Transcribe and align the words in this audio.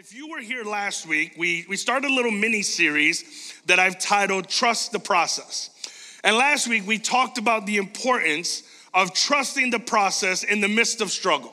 If 0.00 0.14
you 0.14 0.30
were 0.30 0.40
here 0.40 0.64
last 0.64 1.06
week, 1.06 1.34
we, 1.36 1.66
we 1.68 1.76
started 1.76 2.10
a 2.10 2.14
little 2.14 2.30
mini 2.30 2.62
series 2.62 3.52
that 3.66 3.78
I've 3.78 3.98
titled 3.98 4.48
Trust 4.48 4.92
the 4.92 4.98
Process. 4.98 5.68
And 6.24 6.36
last 6.36 6.68
week, 6.68 6.86
we 6.86 6.96
talked 6.96 7.36
about 7.36 7.66
the 7.66 7.76
importance 7.76 8.62
of 8.94 9.12
trusting 9.12 9.68
the 9.68 9.78
process 9.78 10.42
in 10.42 10.62
the 10.62 10.68
midst 10.68 11.02
of 11.02 11.10
struggle. 11.10 11.52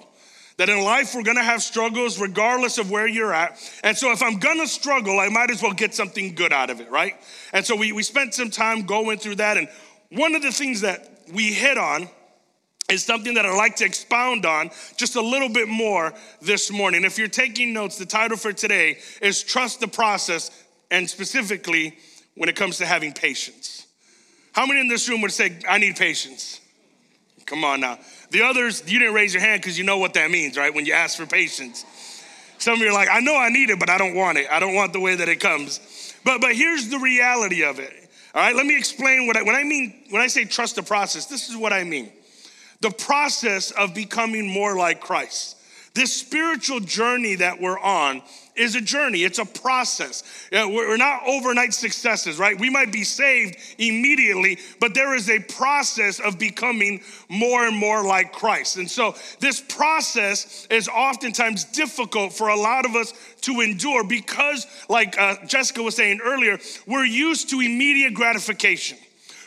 That 0.55 0.69
in 0.69 0.81
life, 0.81 1.13
we're 1.13 1.23
gonna 1.23 1.43
have 1.43 1.61
struggles 1.61 2.21
regardless 2.21 2.77
of 2.77 2.89
where 2.89 3.05
you're 3.05 3.33
at. 3.33 3.59
And 3.83 3.97
so, 3.97 4.13
if 4.13 4.23
I'm 4.23 4.39
gonna 4.39 4.65
struggle, 4.65 5.19
I 5.19 5.27
might 5.27 5.51
as 5.51 5.61
well 5.61 5.73
get 5.73 5.93
something 5.93 6.33
good 6.33 6.53
out 6.53 6.69
of 6.69 6.79
it, 6.79 6.89
right? 6.89 7.15
And 7.51 7.65
so, 7.65 7.75
we, 7.75 7.91
we 7.91 8.01
spent 8.01 8.33
some 8.33 8.49
time 8.49 8.83
going 8.83 9.17
through 9.17 9.35
that. 9.35 9.57
And 9.57 9.67
one 10.09 10.35
of 10.35 10.41
the 10.41 10.53
things 10.53 10.79
that 10.81 11.19
we 11.33 11.51
hit 11.51 11.77
on 11.77 12.07
is 12.89 13.03
something 13.03 13.33
that 13.33 13.45
I'd 13.45 13.57
like 13.57 13.75
to 13.77 13.85
expound 13.85 14.45
on 14.45 14.69
just 14.95 15.17
a 15.17 15.21
little 15.21 15.49
bit 15.49 15.67
more 15.67 16.13
this 16.41 16.71
morning. 16.71 17.03
If 17.03 17.17
you're 17.17 17.27
taking 17.27 17.73
notes, 17.73 17.97
the 17.97 18.05
title 18.05 18.37
for 18.37 18.53
today 18.53 18.99
is 19.21 19.43
Trust 19.43 19.81
the 19.81 19.89
Process, 19.89 20.51
and 20.89 21.09
specifically 21.09 21.97
when 22.35 22.47
it 22.47 22.55
comes 22.55 22.77
to 22.77 22.85
having 22.85 23.11
patience. 23.11 23.87
How 24.53 24.65
many 24.65 24.79
in 24.79 24.87
this 24.87 25.09
room 25.09 25.21
would 25.21 25.33
say, 25.33 25.59
I 25.67 25.79
need 25.79 25.97
patience? 25.97 26.61
Come 27.45 27.65
on 27.65 27.81
now. 27.81 27.99
The 28.31 28.43
others, 28.43 28.83
you 28.89 28.99
didn't 28.99 29.13
raise 29.13 29.33
your 29.33 29.41
hand 29.41 29.61
because 29.61 29.77
you 29.77 29.83
know 29.83 29.97
what 29.97 30.13
that 30.13 30.31
means, 30.31 30.57
right? 30.57 30.73
When 30.73 30.85
you 30.85 30.93
ask 30.93 31.17
for 31.17 31.25
patience. 31.25 31.85
Some 32.57 32.75
of 32.75 32.79
you 32.79 32.89
are 32.89 32.93
like, 32.93 33.09
I 33.11 33.19
know 33.19 33.35
I 33.35 33.49
need 33.49 33.69
it, 33.69 33.79
but 33.79 33.89
I 33.89 33.97
don't 33.97 34.15
want 34.15 34.37
it. 34.37 34.47
I 34.49 34.59
don't 34.59 34.75
want 34.75 34.93
the 34.93 34.99
way 34.99 35.15
that 35.15 35.27
it 35.27 35.39
comes. 35.39 36.13
But 36.23 36.41
but 36.41 36.55
here's 36.55 36.89
the 36.89 36.99
reality 36.99 37.63
of 37.63 37.79
it. 37.79 38.09
All 38.33 38.41
right, 38.41 38.55
let 38.55 38.65
me 38.65 38.77
explain 38.77 39.27
what 39.27 39.37
I 39.37 39.43
when 39.43 39.55
I 39.55 39.63
mean 39.63 40.05
when 40.09 40.21
I 40.21 40.27
say 40.27 40.45
trust 40.45 40.75
the 40.75 40.83
process, 40.83 41.27
this 41.27 41.49
is 41.49 41.55
what 41.55 41.71
I 41.71 41.83
mean. 41.83 42.11
The 42.81 42.91
process 42.91 43.71
of 43.71 43.93
becoming 43.93 44.51
more 44.51 44.75
like 44.75 45.01
Christ. 45.01 45.57
This 45.97 46.13
spiritual 46.13 46.79
journey 46.79 47.33
that 47.35 47.59
we're 47.59 47.79
on 47.79 48.21
is 48.55 48.75
a 48.75 48.81
journey, 48.81 49.23
it's 49.23 49.39
a 49.39 49.45
process. 49.45 50.47
We're 50.51 50.95
not 50.95 51.23
overnight 51.25 51.73
successes, 51.73 52.37
right? 52.37 52.59
We 52.59 52.69
might 52.69 52.91
be 52.91 53.03
saved 53.03 53.57
immediately, 53.79 54.59
but 54.79 54.93
there 54.93 55.15
is 55.15 55.27
a 55.27 55.39
process 55.39 56.19
of 56.19 56.37
becoming 56.37 57.01
more 57.29 57.65
and 57.65 57.75
more 57.75 58.03
like 58.05 58.31
Christ. 58.31 58.77
And 58.77 58.89
so 58.89 59.15
this 59.39 59.59
process 59.59 60.67
is 60.69 60.87
oftentimes 60.87 61.63
difficult 61.65 62.31
for 62.31 62.49
a 62.49 62.55
lot 62.55 62.85
of 62.85 62.95
us 62.95 63.13
to 63.41 63.61
endure 63.61 64.03
because, 64.03 64.67
like 64.89 65.19
uh, 65.19 65.37
Jessica 65.47 65.81
was 65.81 65.95
saying 65.95 66.19
earlier, 66.23 66.59
we're 66.85 67.05
used 67.05 67.49
to 67.49 67.59
immediate 67.59 68.13
gratification. 68.13 68.99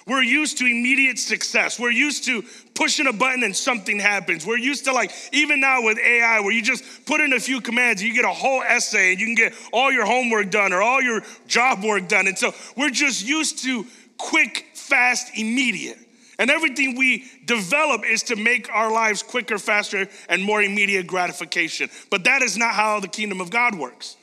We're 0.06 0.22
used 0.22 0.58
to 0.58 0.64
immediate 0.64 1.20
success. 1.20 1.78
We're 1.78 1.92
used 1.92 2.24
to 2.24 2.42
pushing 2.80 3.06
a 3.06 3.12
button 3.12 3.42
and 3.42 3.54
something 3.54 3.98
happens. 3.98 4.46
We're 4.46 4.56
used 4.56 4.86
to 4.86 4.92
like, 4.94 5.12
even 5.32 5.60
now 5.60 5.82
with 5.82 5.98
AI, 5.98 6.40
where 6.40 6.50
you 6.50 6.62
just 6.62 7.04
put 7.04 7.20
in 7.20 7.34
a 7.34 7.38
few 7.38 7.60
commands, 7.60 8.02
you 8.02 8.14
get 8.14 8.24
a 8.24 8.28
whole 8.28 8.62
essay 8.62 9.10
and 9.10 9.20
you 9.20 9.26
can 9.26 9.34
get 9.34 9.52
all 9.70 9.92
your 9.92 10.06
homework 10.06 10.50
done 10.50 10.72
or 10.72 10.80
all 10.80 11.02
your 11.02 11.20
job 11.46 11.84
work 11.84 12.08
done. 12.08 12.26
And 12.26 12.38
so 12.38 12.54
we're 12.78 12.88
just 12.88 13.22
used 13.22 13.62
to 13.64 13.86
quick, 14.16 14.64
fast, 14.72 15.36
immediate. 15.36 15.98
And 16.38 16.50
everything 16.50 16.96
we 16.96 17.26
develop 17.44 18.02
is 18.06 18.22
to 18.24 18.36
make 18.36 18.72
our 18.72 18.90
lives 18.90 19.22
quicker, 19.22 19.58
faster, 19.58 20.08
and 20.30 20.42
more 20.42 20.62
immediate 20.62 21.06
gratification. 21.06 21.90
But 22.08 22.24
that 22.24 22.40
is 22.40 22.56
not 22.56 22.72
how 22.72 22.98
the 22.98 23.08
kingdom 23.08 23.42
of 23.42 23.50
God 23.50 23.74
works. 23.74 24.16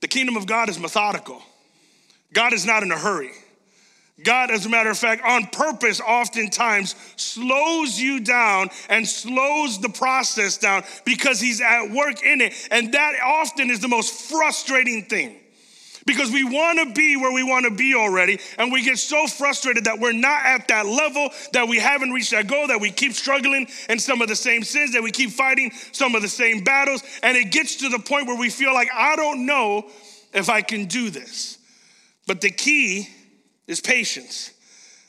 The 0.00 0.08
kingdom 0.08 0.36
of 0.36 0.46
God 0.46 0.68
is 0.68 0.76
methodical. 0.76 1.40
God 2.32 2.52
is 2.52 2.66
not 2.66 2.82
in 2.82 2.90
a 2.90 2.98
hurry. 2.98 3.30
God, 4.22 4.50
as 4.50 4.66
a 4.66 4.68
matter 4.68 4.90
of 4.90 4.98
fact, 4.98 5.22
on 5.24 5.46
purpose, 5.46 6.00
oftentimes 6.00 6.94
slows 7.16 7.98
you 7.98 8.20
down 8.20 8.68
and 8.88 9.08
slows 9.08 9.80
the 9.80 9.88
process 9.88 10.58
down 10.58 10.84
because 11.04 11.40
He's 11.40 11.60
at 11.60 11.90
work 11.90 12.22
in 12.22 12.40
it. 12.40 12.52
And 12.70 12.92
that 12.92 13.14
often 13.24 13.70
is 13.70 13.80
the 13.80 13.88
most 13.88 14.30
frustrating 14.30 15.04
thing 15.06 15.38
because 16.06 16.30
we 16.30 16.44
want 16.44 16.78
to 16.78 16.92
be 16.92 17.16
where 17.16 17.32
we 17.32 17.42
want 17.42 17.64
to 17.64 17.70
be 17.70 17.94
already. 17.94 18.38
And 18.58 18.72
we 18.72 18.84
get 18.84 18.98
so 18.98 19.26
frustrated 19.26 19.84
that 19.84 19.98
we're 19.98 20.12
not 20.12 20.44
at 20.44 20.68
that 20.68 20.86
level 20.86 21.30
that 21.52 21.66
we 21.66 21.78
haven't 21.78 22.10
reached 22.10 22.32
that 22.32 22.48
goal 22.48 22.66
that 22.68 22.80
we 22.80 22.90
keep 22.90 23.12
struggling 23.12 23.66
in 23.88 23.98
some 23.98 24.20
of 24.20 24.28
the 24.28 24.36
same 24.36 24.62
sins 24.62 24.92
that 24.92 25.02
we 25.02 25.10
keep 25.10 25.30
fighting 25.30 25.70
some 25.92 26.14
of 26.14 26.22
the 26.22 26.28
same 26.28 26.64
battles. 26.64 27.02
And 27.22 27.36
it 27.36 27.50
gets 27.50 27.76
to 27.76 27.88
the 27.88 27.98
point 27.98 28.26
where 28.26 28.38
we 28.38 28.50
feel 28.50 28.74
like 28.74 28.88
i 28.94 29.16
don't 29.16 29.46
know 29.46 29.86
if 30.34 30.48
i 30.48 30.60
can 30.62 30.86
do 30.86 31.10
this. 31.10 31.58
But 32.26 32.40
the 32.40 32.50
key 32.50 33.08
is 33.66 33.80
patience. 33.80 34.52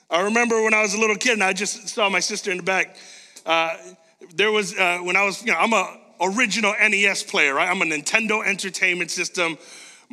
I 0.09 0.21
remember 0.21 0.61
when 0.63 0.73
I 0.73 0.81
was 0.81 0.93
a 0.93 0.99
little 0.99 1.15
kid 1.15 1.33
and 1.33 1.43
I 1.43 1.53
just 1.53 1.89
saw 1.89 2.09
my 2.09 2.19
sister 2.19 2.51
in 2.51 2.57
the 2.57 2.63
back. 2.63 2.95
Uh, 3.45 3.75
there 4.35 4.51
was, 4.51 4.77
uh, 4.77 4.99
when 4.99 5.15
I 5.15 5.25
was, 5.25 5.43
you 5.43 5.51
know, 5.51 5.57
I'm 5.57 5.73
a 5.73 5.99
original 6.21 6.73
NES 6.79 7.23
player, 7.23 7.53
right? 7.53 7.69
I'm 7.69 7.81
a 7.81 7.85
Nintendo 7.85 8.45
Entertainment 8.45 9.11
System 9.11 9.57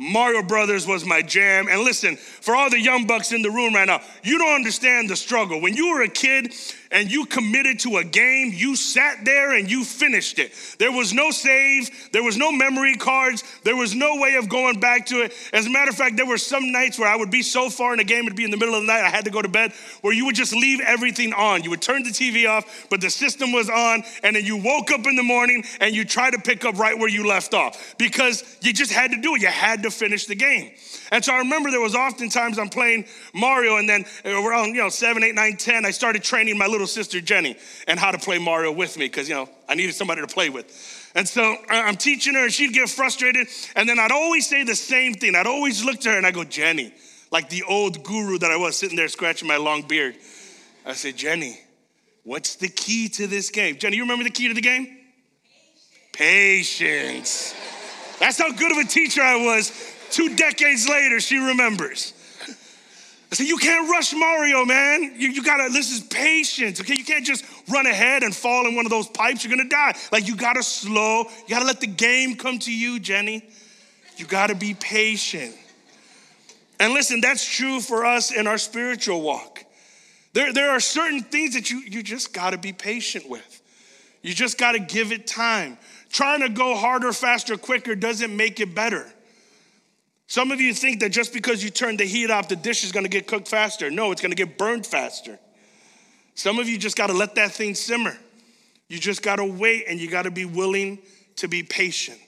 Mario 0.01 0.41
Brothers 0.41 0.87
was 0.87 1.05
my 1.05 1.21
jam. 1.21 1.67
And 1.69 1.81
listen, 1.81 2.15
for 2.15 2.55
all 2.55 2.71
the 2.71 2.79
young 2.79 3.05
bucks 3.05 3.31
in 3.31 3.43
the 3.43 3.51
room 3.51 3.75
right 3.75 3.85
now, 3.85 4.01
you 4.23 4.39
don't 4.39 4.55
understand 4.55 5.09
the 5.11 5.15
struggle. 5.15 5.61
When 5.61 5.75
you 5.75 5.93
were 5.93 6.01
a 6.01 6.09
kid 6.09 6.53
and 6.91 7.09
you 7.09 7.25
committed 7.25 7.79
to 7.79 7.97
a 7.97 8.03
game, 8.03 8.51
you 8.51 8.75
sat 8.75 9.23
there 9.23 9.55
and 9.55 9.69
you 9.69 9.85
finished 9.85 10.39
it. 10.39 10.53
There 10.79 10.91
was 10.91 11.13
no 11.13 11.29
save, 11.29 12.09
there 12.11 12.23
was 12.23 12.35
no 12.35 12.51
memory 12.51 12.95
cards, 12.95 13.43
there 13.63 13.75
was 13.75 13.93
no 13.93 14.17
way 14.17 14.35
of 14.35 14.49
going 14.49 14.79
back 14.79 15.05
to 15.07 15.21
it. 15.21 15.33
As 15.53 15.67
a 15.67 15.69
matter 15.69 15.91
of 15.91 15.95
fact, 15.95 16.17
there 16.17 16.25
were 16.25 16.39
some 16.39 16.71
nights 16.71 16.99
where 16.99 17.07
I 17.07 17.15
would 17.15 17.31
be 17.31 17.43
so 17.43 17.69
far 17.69 17.93
in 17.93 17.99
the 17.99 18.03
game, 18.03 18.25
it'd 18.25 18.35
be 18.35 18.43
in 18.43 18.51
the 18.51 18.57
middle 18.57 18.75
of 18.75 18.81
the 18.81 18.87
night, 18.87 19.03
I 19.03 19.09
had 19.09 19.25
to 19.25 19.31
go 19.31 19.41
to 19.41 19.47
bed, 19.47 19.71
where 20.01 20.13
you 20.13 20.25
would 20.25 20.35
just 20.35 20.53
leave 20.53 20.81
everything 20.81 21.31
on. 21.33 21.63
You 21.63 21.69
would 21.69 21.81
turn 21.81 22.03
the 22.03 22.09
TV 22.09 22.49
off, 22.49 22.87
but 22.89 22.99
the 22.99 23.09
system 23.09 23.53
was 23.53 23.69
on, 23.69 24.03
and 24.23 24.35
then 24.35 24.45
you 24.45 24.57
woke 24.57 24.91
up 24.91 25.05
in 25.05 25.15
the 25.15 25.23
morning 25.23 25.63
and 25.79 25.95
you 25.95 26.03
try 26.03 26.29
to 26.29 26.39
pick 26.39 26.65
up 26.65 26.77
right 26.77 26.97
where 26.97 27.09
you 27.09 27.25
left 27.25 27.53
off 27.53 27.95
because 27.97 28.57
you 28.61 28.73
just 28.73 28.91
had 28.91 29.11
to 29.11 29.21
do 29.21 29.35
it. 29.35 29.41
You 29.41 29.47
had 29.47 29.83
to 29.83 29.90
finish 29.91 30.25
the 30.25 30.35
game. 30.35 30.71
And 31.11 31.23
so 31.23 31.33
I 31.33 31.39
remember 31.39 31.71
there 31.71 31.81
was 31.81 31.95
oftentimes 31.95 32.57
I'm 32.57 32.69
playing 32.69 33.05
Mario, 33.33 33.77
and 33.77 33.87
then 33.87 34.05
around 34.25 34.69
you 34.69 34.81
know 34.81 34.89
seven, 34.89 35.23
eight, 35.23 35.35
nine, 35.35 35.57
ten, 35.57 35.85
I 35.85 35.91
started 35.91 36.23
training 36.23 36.57
my 36.57 36.67
little 36.67 36.87
sister 36.87 37.21
Jenny 37.21 37.55
and 37.87 37.99
how 37.99 38.11
to 38.11 38.17
play 38.17 38.39
Mario 38.39 38.71
with 38.71 38.97
me 38.97 39.05
because 39.05 39.29
you 39.29 39.35
know 39.35 39.49
I 39.69 39.75
needed 39.75 39.93
somebody 39.95 40.21
to 40.21 40.27
play 40.27 40.49
with. 40.49 41.11
And 41.15 41.27
so 41.27 41.43
uh, 41.43 41.55
I'm 41.69 41.97
teaching 41.97 42.35
her, 42.35 42.43
and 42.43 42.53
she'd 42.53 42.73
get 42.73 42.89
frustrated, 42.89 43.47
and 43.75 43.87
then 43.87 43.99
I'd 43.99 44.11
always 44.11 44.47
say 44.47 44.63
the 44.63 44.75
same 44.75 45.13
thing. 45.13 45.35
I'd 45.35 45.47
always 45.47 45.83
look 45.83 45.99
to 46.01 46.09
her 46.09 46.17
and 46.17 46.25
I 46.25 46.31
go, 46.31 46.43
Jenny, 46.43 46.93
like 47.31 47.49
the 47.49 47.63
old 47.63 48.03
guru 48.03 48.37
that 48.37 48.51
I 48.51 48.57
was 48.57 48.77
sitting 48.77 48.95
there 48.95 49.07
scratching 49.07 49.47
my 49.47 49.57
long 49.57 49.83
beard. 49.83 50.15
I 50.85 50.93
say, 50.93 51.11
Jenny, 51.11 51.59
what's 52.23 52.55
the 52.55 52.69
key 52.69 53.09
to 53.09 53.27
this 53.27 53.49
game? 53.49 53.77
Jenny, 53.77 53.97
you 53.97 54.03
remember 54.03 54.23
the 54.23 54.29
key 54.29 54.47
to 54.47 54.53
the 54.53 54.61
game? 54.61 54.97
Patience. 56.13 57.55
That's 58.21 58.37
how 58.37 58.51
good 58.51 58.71
of 58.71 58.77
a 58.77 58.83
teacher 58.83 59.23
I 59.23 59.35
was. 59.35 59.71
Two 60.11 60.35
decades 60.35 60.87
later, 60.87 61.19
she 61.19 61.37
remembers. 61.37 62.13
I 63.31 63.35
said, 63.35 63.47
You 63.47 63.57
can't 63.57 63.89
rush 63.89 64.13
Mario, 64.13 64.63
man. 64.63 65.15
You, 65.17 65.29
you 65.29 65.43
gotta, 65.43 65.73
this 65.73 65.91
is 65.91 66.01
patience, 66.01 66.79
okay? 66.79 66.93
You 66.95 67.03
can't 67.03 67.25
just 67.25 67.43
run 67.67 67.87
ahead 67.87 68.21
and 68.21 68.35
fall 68.35 68.67
in 68.67 68.75
one 68.75 68.85
of 68.85 68.91
those 68.91 69.07
pipes. 69.07 69.43
You're 69.43 69.57
gonna 69.57 69.67
die. 69.67 69.95
Like, 70.11 70.27
you 70.27 70.35
gotta 70.35 70.61
slow, 70.61 71.23
you 71.23 71.49
gotta 71.49 71.65
let 71.65 71.81
the 71.81 71.87
game 71.87 72.35
come 72.35 72.59
to 72.59 72.71
you, 72.71 72.99
Jenny. 72.99 73.43
You 74.17 74.27
gotta 74.27 74.53
be 74.53 74.75
patient. 74.75 75.55
And 76.79 76.93
listen, 76.93 77.21
that's 77.21 77.43
true 77.43 77.79
for 77.79 78.05
us 78.05 78.31
in 78.31 78.45
our 78.45 78.59
spiritual 78.59 79.23
walk. 79.23 79.65
There, 80.33 80.53
there 80.53 80.69
are 80.69 80.79
certain 80.79 81.23
things 81.23 81.55
that 81.55 81.71
you, 81.71 81.79
you 81.79 82.03
just 82.03 82.33
gotta 82.33 82.59
be 82.59 82.71
patient 82.71 83.27
with. 83.27 83.61
You 84.21 84.35
just 84.35 84.59
gotta 84.59 84.79
give 84.79 85.11
it 85.11 85.25
time. 85.25 85.79
Trying 86.11 86.41
to 86.41 86.49
go 86.49 86.75
harder, 86.75 87.13
faster, 87.13 87.57
quicker 87.57 87.95
doesn't 87.95 88.35
make 88.35 88.59
it 88.59 88.75
better. 88.75 89.11
Some 90.27 90.51
of 90.51 90.59
you 90.61 90.73
think 90.73 90.99
that 91.01 91.09
just 91.09 91.33
because 91.33 91.63
you 91.63 91.69
turn 91.69 91.97
the 91.97 92.05
heat 92.05 92.29
off, 92.29 92.47
the 92.47 92.55
dish 92.55 92.83
is 92.83 92.91
gonna 92.91 93.09
get 93.09 93.27
cooked 93.27 93.47
faster. 93.47 93.89
No, 93.89 94.11
it's 94.11 94.21
gonna 94.21 94.35
get 94.35 94.57
burned 94.57 94.85
faster. 94.85 95.39
Some 96.35 96.59
of 96.59 96.67
you 96.67 96.77
just 96.77 96.97
gotta 96.97 97.13
let 97.13 97.35
that 97.35 97.51
thing 97.51 97.75
simmer. 97.75 98.17
You 98.87 98.99
just 98.99 99.23
gotta 99.23 99.45
wait 99.45 99.85
and 99.87 99.99
you 99.99 100.09
gotta 100.09 100.31
be 100.31 100.45
willing 100.45 100.99
to 101.37 101.47
be 101.47 101.63
patient. 101.63 102.19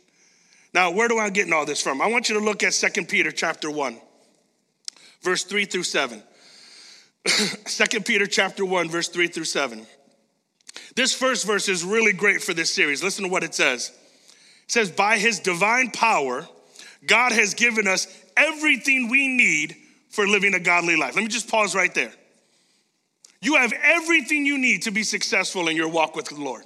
Now, 0.73 0.91
where 0.91 1.07
do 1.07 1.17
I 1.17 1.29
get 1.29 1.51
all 1.51 1.65
this 1.65 1.81
from? 1.81 2.01
I 2.01 2.07
want 2.07 2.29
you 2.29 2.39
to 2.39 2.43
look 2.43 2.63
at 2.63 2.73
2 2.73 3.05
Peter 3.05 3.31
chapter 3.31 3.69
1, 3.69 3.97
verse 5.21 5.43
3 5.43 5.65
through 5.65 5.83
7. 5.83 6.23
2 7.25 8.01
Peter 8.01 8.25
chapter 8.27 8.65
1, 8.65 8.89
verse 8.89 9.07
3 9.09 9.27
through 9.27 9.45
7. 9.45 9.85
This 10.95 11.13
first 11.13 11.45
verse 11.45 11.69
is 11.69 11.83
really 11.83 12.13
great 12.13 12.41
for 12.41 12.53
this 12.53 12.73
series. 12.73 13.03
Listen 13.03 13.25
to 13.25 13.31
what 13.31 13.43
it 13.43 13.53
says. 13.53 13.91
It 14.65 14.71
says, 14.71 14.91
By 14.91 15.17
his 15.17 15.39
divine 15.39 15.91
power, 15.91 16.47
God 17.05 17.31
has 17.31 17.53
given 17.53 17.87
us 17.87 18.07
everything 18.37 19.09
we 19.09 19.27
need 19.27 19.75
for 20.09 20.27
living 20.27 20.53
a 20.53 20.59
godly 20.59 20.95
life. 20.95 21.15
Let 21.15 21.23
me 21.23 21.29
just 21.29 21.49
pause 21.49 21.75
right 21.75 21.93
there. 21.93 22.13
You 23.41 23.55
have 23.55 23.73
everything 23.83 24.45
you 24.45 24.57
need 24.57 24.83
to 24.83 24.91
be 24.91 25.03
successful 25.03 25.67
in 25.67 25.75
your 25.75 25.89
walk 25.89 26.15
with 26.15 26.25
the 26.25 26.35
Lord. 26.35 26.63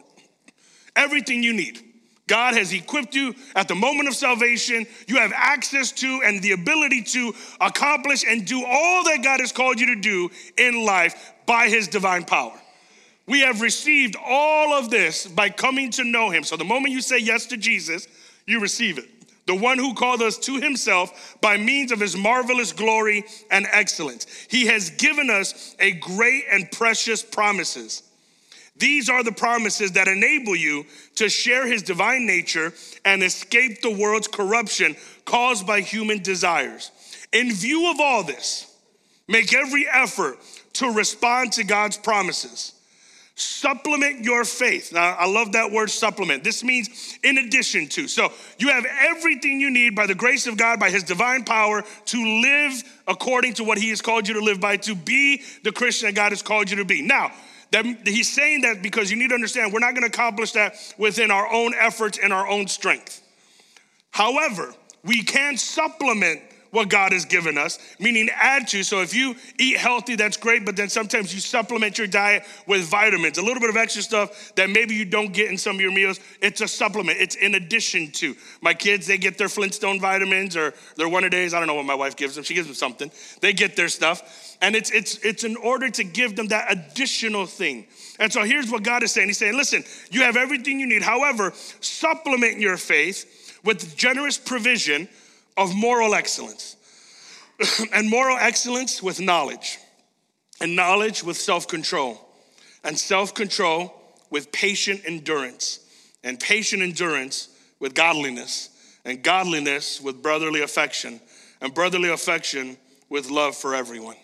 Everything 0.96 1.42
you 1.42 1.54
need. 1.54 1.84
God 2.28 2.56
has 2.56 2.74
equipped 2.74 3.16
you 3.16 3.34
at 3.56 3.68
the 3.68 3.76
moment 3.76 4.10
of 4.10 4.16
salvation. 4.16 4.86
You 5.08 5.18
have 5.18 5.32
access 5.34 5.92
to 5.94 6.22
and 6.26 6.42
the 6.44 6.52
ability 6.52 7.04
to 7.04 7.34
accomplish 7.62 8.26
and 8.28 8.46
do 8.46 8.64
all 8.66 9.04
that 9.06 9.24
God 9.24 9.40
has 9.40 9.52
called 9.52 9.80
you 9.80 9.96
to 9.96 10.02
do 10.02 10.30
in 10.58 10.86
life 10.86 11.34
by 11.46 11.70
his 11.70 11.88
divine 11.88 12.26
power. 12.26 12.60
We 13.28 13.42
have 13.42 13.62
received 13.62 14.16
all 14.24 14.74
of 14.74 14.90
this 14.90 15.28
by 15.28 15.50
coming 15.50 15.92
to 15.92 16.04
know 16.04 16.30
him. 16.30 16.44
So 16.44 16.56
the 16.56 16.64
moment 16.64 16.94
you 16.94 17.02
say 17.02 17.20
yes 17.20 17.46
to 17.48 17.58
Jesus, 17.58 18.08
you 18.46 18.60
receive 18.62 18.98
it. 18.98 19.10
the 19.48 19.56
one 19.56 19.80
who 19.80 19.94
called 19.94 20.22
us 20.22 20.38
to 20.38 20.60
himself 20.60 21.38
by 21.42 21.58
means 21.58 21.92
of 21.92 22.00
his 22.00 22.16
marvelous 22.16 22.74
glory 22.74 23.24
and 23.50 23.66
excellence. 23.72 24.28
He 24.50 24.68
has 24.68 24.92
given 24.92 25.30
us 25.30 25.76
a 25.80 25.94
great 25.94 26.44
and 26.52 26.70
precious 26.70 27.24
promises. 27.24 28.04
These 28.76 29.10
are 29.10 29.24
the 29.24 29.32
promises 29.32 29.94
that 29.94 30.08
enable 30.08 30.56
you 30.56 30.86
to 31.16 31.30
share 31.30 31.66
his 31.66 31.82
divine 31.82 32.28
nature 32.28 32.74
and 33.06 33.24
escape 33.24 33.82
the 33.82 33.90
world's 33.90 34.28
corruption 34.28 34.96
caused 35.26 35.66
by 35.66 35.82
human 35.82 36.22
desires. 36.22 36.92
In 37.32 37.52
view 37.52 37.90
of 37.90 38.00
all 38.00 38.24
this, 38.24 38.76
make 39.28 39.54
every 39.54 39.88
effort 39.92 40.38
to 40.74 40.92
respond 40.92 41.54
to 41.54 41.64
God's 41.64 41.98
promises. 41.98 42.74
Supplement 43.40 44.26
your 44.26 44.44
faith. 44.44 44.92
Now, 44.92 45.14
I 45.14 45.28
love 45.28 45.52
that 45.52 45.72
word 45.72 45.92
supplement. 45.92 46.44
This 46.44 46.64
means 46.64 47.20
in 47.22 47.38
addition 47.38 47.88
to. 47.90 48.08
So, 48.08 48.34
you 48.58 48.70
have 48.70 48.84
everything 49.00 49.60
you 49.60 49.70
need 49.70 49.96
by 49.96 50.08
the 50.08 50.16
grace 50.16 50.48
of 50.48 50.58
God, 50.58 50.80
by 50.80 50.90
His 50.90 51.04
divine 51.04 51.44
power, 51.44 51.84
to 52.06 52.42
live 52.42 52.84
according 53.08 53.54
to 53.54 53.64
what 53.64 53.78
He 53.78 53.90
has 53.90 54.02
called 54.02 54.28
you 54.28 54.34
to 54.34 54.42
live 54.42 54.60
by, 54.60 54.78
to 54.78 54.96
be 54.96 55.44
the 55.64 55.72
Christian 55.72 56.08
that 56.08 56.16
God 56.16 56.32
has 56.32 56.42
called 56.42 56.72
you 56.72 56.78
to 56.78 56.86
be. 56.86 57.04
Now, 57.04 57.32
that 57.72 57.86
he's 58.06 58.34
saying 58.34 58.62
that 58.62 58.82
because 58.82 59.12
you 59.12 59.18
need 59.18 59.30
to 59.30 59.36
understand 59.36 59.72
we're 59.72 59.80
not 59.80 59.92
going 59.92 60.02
to 60.04 60.08
accomplish 60.08 60.54
that 60.54 60.74
within 60.98 61.30
our 61.30 61.52
own 61.52 61.74
efforts 61.78 62.18
and 62.18 62.34
our 62.34 62.48
own 62.48 62.68
strength. 62.68 63.22
However, 64.10 64.74
we 65.04 65.22
can 65.22 65.58
supplement 65.58 66.42
what 66.72 66.90
God 66.90 67.14
has 67.14 67.26
given 67.26 67.58
us, 67.58 67.80
meaning 68.00 68.30
add 68.36 68.68
to. 68.70 68.84
So 68.84 69.02
if 69.02 69.14
you 69.14 69.36
eat 69.58 69.78
healthy, 69.78 70.16
that's 70.16 70.38
great, 70.38 70.66
but 70.66 70.76
then 70.76 70.90
sometimes 70.90 71.34
you 71.34 71.40
supplement 71.40 71.98
your 71.98 72.08
diet 72.08 72.44
with 72.66 72.84
vitamins, 72.84 73.38
a 73.38 73.42
little 73.42 73.60
bit 73.60 73.70
of 73.70 73.78
extra 73.78 74.02
stuff 74.02 74.54
that 74.56 74.70
maybe 74.70 74.96
you 74.96 75.06
don't 75.06 75.34
get 75.34 75.50
in 75.50 75.58
some 75.58 75.76
of 75.76 75.82
your 75.82 75.92
meals. 75.92 76.20
It's 76.42 76.62
a 76.62 76.68
supplement, 76.68 77.20
it's 77.20 77.36
in 77.36 77.56
addition 77.56 78.12
to. 78.14 78.36
My 78.62 78.74
kids, 78.74 79.08
they 79.08 79.18
get 79.18 79.38
their 79.38 79.50
Flintstone 79.50 80.00
vitamins 80.00 80.56
or 80.56 80.74
their 80.96 81.10
one 81.10 81.24
a 81.24 81.30
days. 81.30 81.54
I 81.54 81.60
don't 81.60 81.68
know 81.68 81.76
what 81.76 81.86
my 81.86 81.96
wife 81.96 82.16
gives 82.16 82.36
them. 82.36 82.44
She 82.44 82.54
gives 82.54 82.68
them 82.68 82.76
something. 82.76 83.12
They 83.42 83.54
get 83.54 83.76
their 83.76 83.90
stuff. 83.90 84.58
And 84.62 84.76
it's, 84.76 84.92
it's, 84.92 85.18
it's 85.24 85.44
in 85.44 85.56
order 85.58 85.90
to 85.90 86.04
give 86.04 86.36
them 86.36 86.48
that 86.48 86.72
additional 86.72 87.46
thing. 87.46 87.86
And 88.20 88.32
so 88.34 88.44
here's 88.44 88.72
what 88.72 88.84
God 88.84 89.04
is 89.04 89.12
saying 89.12 89.28
He's 89.28 89.38
saying, 89.38 89.56
listen, 89.56 89.84
you 90.12 90.22
have 90.22 90.38
everything 90.38 90.80
you 90.80 90.88
need. 90.88 91.04
However, 91.04 91.54
supplement 91.80 92.60
your 92.60 92.78
faith 92.78 93.60
with 93.64 93.96
generous 93.96 94.38
provision 94.38 95.08
of 95.58 95.76
moral 95.76 96.14
excellence, 96.14 96.76
and 97.94 98.10
moral 98.10 98.38
excellence 98.38 99.02
with 99.02 99.20
knowledge, 99.20 99.80
and 100.62 100.76
knowledge 100.76 101.24
with 101.24 101.36
self 101.36 101.68
control, 101.68 102.20
and 102.84 102.98
self 102.98 103.34
control 103.34 103.94
with 104.30 104.52
patient 104.52 105.02
endurance, 105.06 105.80
and 106.24 106.40
patient 106.40 106.82
endurance 106.82 107.50
with 107.80 107.96
godliness, 107.96 108.70
and 109.04 109.24
godliness 109.24 110.00
with 110.00 110.22
brotherly 110.22 110.62
affection, 110.62 111.20
and 111.62 111.74
brotherly 111.74 112.10
affection 112.10 112.78
with 113.10 113.30
love 113.30 113.56
for 113.56 113.74
everyone. 113.74 114.16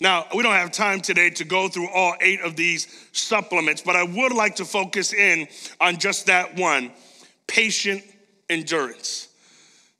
Now, 0.00 0.26
we 0.34 0.42
don't 0.42 0.52
have 0.52 0.72
time 0.72 1.00
today 1.00 1.30
to 1.30 1.44
go 1.44 1.68
through 1.68 1.88
all 1.88 2.16
eight 2.20 2.40
of 2.42 2.54
these 2.54 2.86
supplements, 3.12 3.80
but 3.80 3.96
I 3.96 4.02
would 4.02 4.32
like 4.32 4.56
to 4.56 4.64
focus 4.64 5.14
in 5.14 5.48
on 5.80 5.96
just 5.96 6.26
that 6.26 6.56
one 6.56 6.90
patient 7.46 8.02
endurance 8.50 9.25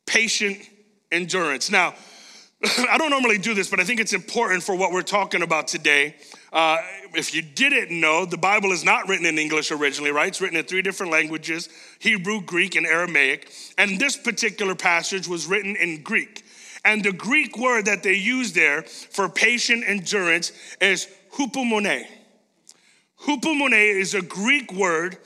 patient 0.06 0.58
endurance. 1.12 1.70
Now, 1.70 1.94
I 2.90 2.96
don't 2.98 3.10
normally 3.10 3.38
do 3.38 3.54
this, 3.54 3.68
but 3.68 3.80
I 3.80 3.84
think 3.84 4.00
it's 4.00 4.12
important 4.12 4.62
for 4.62 4.74
what 4.74 4.92
we're 4.92 5.02
talking 5.02 5.42
about 5.42 5.68
today. 5.68 6.16
Uh, 6.52 6.78
if 7.14 7.34
you 7.34 7.42
didn't 7.42 7.90
know, 8.00 8.24
the 8.24 8.38
Bible 8.38 8.72
is 8.72 8.84
not 8.84 9.08
written 9.08 9.26
in 9.26 9.38
English 9.38 9.70
originally, 9.70 10.10
right? 10.10 10.28
It's 10.28 10.40
written 10.40 10.56
in 10.56 10.64
three 10.64 10.82
different 10.82 11.12
languages 11.12 11.68
Hebrew, 11.98 12.40
Greek, 12.40 12.76
and 12.76 12.86
Aramaic. 12.86 13.52
And 13.76 14.00
this 14.00 14.16
particular 14.16 14.74
passage 14.74 15.28
was 15.28 15.46
written 15.46 15.76
in 15.76 16.02
Greek. 16.02 16.44
And 16.84 17.04
the 17.04 17.12
Greek 17.12 17.58
word 17.58 17.86
that 17.86 18.02
they 18.02 18.14
use 18.14 18.52
there 18.52 18.82
for 18.82 19.28
patient 19.28 19.84
endurance 19.86 20.52
is 20.80 21.08
hupomone. 21.32 22.06
Hupomone 23.22 24.00
is 24.00 24.14
a 24.14 24.22
Greek 24.22 24.72
word, 24.72 25.18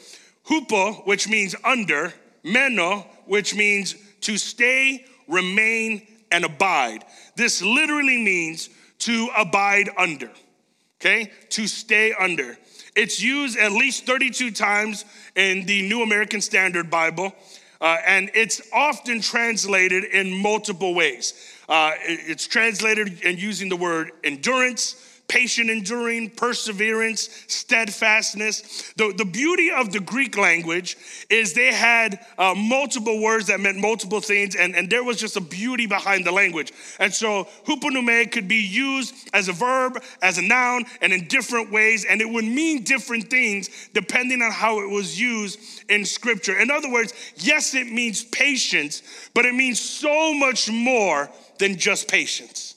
hupo, 0.48 1.06
which 1.06 1.28
means 1.28 1.54
under, 1.64 2.14
meno, 2.42 3.06
which 3.26 3.54
means 3.54 3.94
to 4.22 4.36
stay, 4.38 5.04
remain, 5.28 6.06
and 6.30 6.44
abide. 6.44 7.04
This 7.36 7.62
literally 7.62 8.18
means 8.18 8.68
to 9.00 9.28
abide 9.36 9.90
under, 9.96 10.30
okay? 11.00 11.30
To 11.50 11.66
stay 11.66 12.12
under. 12.12 12.56
It's 12.94 13.22
used 13.22 13.58
at 13.58 13.72
least 13.72 14.06
32 14.06 14.50
times 14.50 15.04
in 15.36 15.64
the 15.66 15.82
New 15.82 16.02
American 16.02 16.40
Standard 16.40 16.90
Bible, 16.90 17.32
uh, 17.80 17.96
and 18.06 18.30
it's 18.34 18.60
often 18.72 19.20
translated 19.20 20.04
in 20.04 20.30
multiple 20.42 20.94
ways. 20.94 21.34
Uh, 21.68 21.92
it's 22.04 22.46
translated 22.46 23.22
in 23.22 23.38
using 23.38 23.68
the 23.68 23.76
word 23.76 24.10
endurance, 24.24 25.09
patient 25.30 25.70
enduring, 25.70 26.28
perseverance, 26.28 27.44
steadfastness. 27.46 28.92
The, 28.96 29.14
the 29.16 29.24
beauty 29.24 29.70
of 29.70 29.92
the 29.92 30.00
Greek 30.00 30.36
language 30.36 30.96
is 31.30 31.54
they 31.54 31.72
had 31.72 32.18
uh, 32.36 32.52
multiple 32.56 33.22
words 33.22 33.46
that 33.46 33.60
meant 33.60 33.78
multiple 33.78 34.20
things, 34.20 34.56
and, 34.56 34.74
and 34.74 34.90
there 34.90 35.04
was 35.04 35.18
just 35.18 35.36
a 35.36 35.40
beauty 35.40 35.86
behind 35.86 36.26
the 36.26 36.32
language. 36.32 36.72
And 36.98 37.14
so, 37.14 37.46
hupomone 37.64 38.30
could 38.32 38.48
be 38.48 38.60
used 38.60 39.14
as 39.32 39.46
a 39.46 39.52
verb, 39.52 40.02
as 40.20 40.38
a 40.38 40.42
noun, 40.42 40.84
and 41.00 41.12
in 41.12 41.28
different 41.28 41.70
ways, 41.70 42.04
and 42.04 42.20
it 42.20 42.28
would 42.28 42.44
mean 42.44 42.82
different 42.82 43.30
things 43.30 43.88
depending 43.94 44.42
on 44.42 44.50
how 44.50 44.80
it 44.80 44.90
was 44.90 45.18
used 45.18 45.60
in 45.88 46.04
scripture. 46.04 46.58
In 46.58 46.72
other 46.72 46.90
words, 46.90 47.12
yes, 47.36 47.72
it 47.74 47.86
means 47.86 48.24
patience, 48.24 49.30
but 49.32 49.46
it 49.46 49.54
means 49.54 49.80
so 49.80 50.34
much 50.34 50.68
more 50.68 51.30
than 51.58 51.76
just 51.76 52.08
patience. 52.08 52.69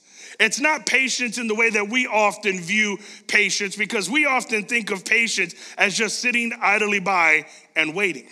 It's 0.44 0.60
not 0.60 0.86
patience 0.86 1.38
in 1.38 1.48
the 1.48 1.56
way 1.56 1.69
that 1.69 1.88
we 1.88 2.06
often 2.06 2.60
view 2.60 2.98
patience 3.28 3.78
because 3.78 4.10
we 4.10 4.25
often 4.25 4.66
think 4.66 4.92
of 4.92 5.06
patience 5.06 5.56
as 5.78 5.95
just 5.95 6.19
sitting 6.19 6.51
idly 6.62 7.00
by 7.00 7.45
and 7.78 7.95
waiting. 7.95 8.28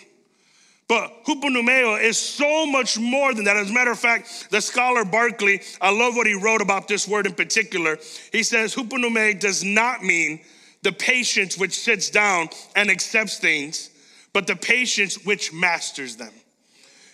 But 0.88 1.24
huponumeo 1.24 2.02
is 2.02 2.18
so 2.18 2.66
much 2.66 2.98
more 2.98 3.32
than 3.32 3.44
that. 3.44 3.56
As 3.56 3.70
a 3.70 3.72
matter 3.72 3.92
of 3.92 3.98
fact, 3.98 4.48
the 4.50 4.60
scholar 4.60 5.06
Barclay, 5.06 5.62
I 5.80 5.90
love 5.90 6.14
what 6.14 6.26
he 6.26 6.34
wrote 6.34 6.60
about 6.60 6.86
this 6.86 7.08
word 7.08 7.24
in 7.24 7.32
particular. 7.32 7.96
He 8.30 8.42
says 8.42 8.74
hupomone 8.74 9.40
does 9.40 9.64
not 9.64 10.02
mean 10.02 10.40
the 10.82 10.92
patience 10.92 11.56
which 11.56 11.72
sits 11.72 12.10
down 12.10 12.50
and 12.76 12.90
accepts 12.90 13.38
things, 13.38 13.88
but 14.34 14.46
the 14.46 14.56
patience 14.56 15.24
which 15.24 15.50
masters 15.50 16.16
them. 16.16 16.32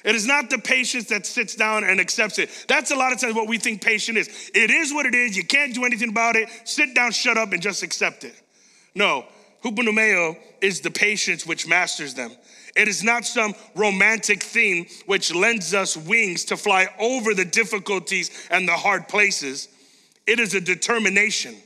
It 0.05 0.15
is 0.15 0.27
not 0.27 0.49
the 0.49 0.59
patience 0.59 1.06
that 1.06 1.27
sits 1.27 1.55
down 1.55 1.85
and 1.85 2.00
accepts 2.00 2.39
it. 2.39 2.50
That's 2.69 2.91
a 2.91 2.97
lot 2.97 3.12
of 3.12 3.19
times 3.19 3.35
what 3.35 3.49
we 3.49 3.59
think 3.59 3.83
patience 3.83 4.28
is. 4.28 4.50
It 4.55 4.71
is 4.71 4.93
what 4.93 5.07
it 5.07 5.14
is. 5.14 5.37
You 5.37 5.45
can't 5.45 5.75
do 5.75 5.85
anything 5.85 6.11
about 6.11 6.37
it. 6.37 6.49
Sit 6.64 6.95
down, 6.95 7.11
shut 7.12 7.37
up, 7.37 7.52
and 7.52 7.61
just 7.61 7.83
accept 7.83 8.25
it. 8.25 8.35
No, 8.95 9.26
huponomeo 9.64 10.37
is 10.61 10.81
the 10.81 10.90
patience 10.90 11.47
which 11.47 11.67
masters 11.67 12.14
them. 12.14 12.31
It 12.76 12.87
is 12.87 13.02
not 13.02 13.25
some 13.25 13.55
romantic 13.75 14.43
theme 14.43 14.87
which 15.07 15.35
lends 15.35 15.75
us 15.75 15.97
wings 15.97 16.45
to 16.47 16.57
fly 16.57 16.87
over 17.00 17.35
the 17.35 17.45
difficulties 17.45 18.31
and 18.50 18.69
the 18.69 18.73
hard 18.73 19.09
places. 19.09 19.69
It 20.28 20.38
is 20.38 20.55
a 20.55 20.61
determination, 20.61 21.57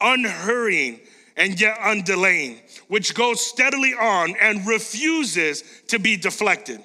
unhurrying 0.00 1.00
and 1.36 1.60
yet 1.60 1.78
undelaying, 1.78 2.58
which 2.88 3.14
goes 3.14 3.44
steadily 3.44 3.94
on 3.94 4.36
and 4.40 4.64
refuses 4.66 5.64
to 5.88 5.98
be 5.98 6.16
deflected. 6.16 6.80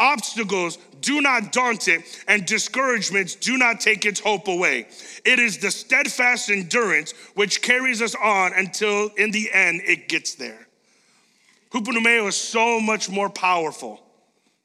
Obstacles 0.00 0.78
do 1.00 1.20
not 1.20 1.52
daunt 1.52 1.86
it, 1.86 2.02
and 2.26 2.44
discouragements 2.46 3.34
do 3.34 3.58
not 3.58 3.80
take 3.80 4.06
its 4.06 4.18
hope 4.18 4.48
away. 4.48 4.88
It 5.24 5.38
is 5.38 5.58
the 5.58 5.70
steadfast 5.70 6.50
endurance 6.50 7.12
which 7.34 7.62
carries 7.62 8.02
us 8.02 8.14
on 8.14 8.52
until 8.54 9.08
in 9.16 9.30
the 9.30 9.50
end 9.52 9.82
it 9.84 10.08
gets 10.08 10.34
there. 10.34 10.66
Huponomeo 11.70 12.26
is 12.26 12.36
so 12.36 12.80
much 12.80 13.08
more 13.08 13.30
powerful 13.30 14.00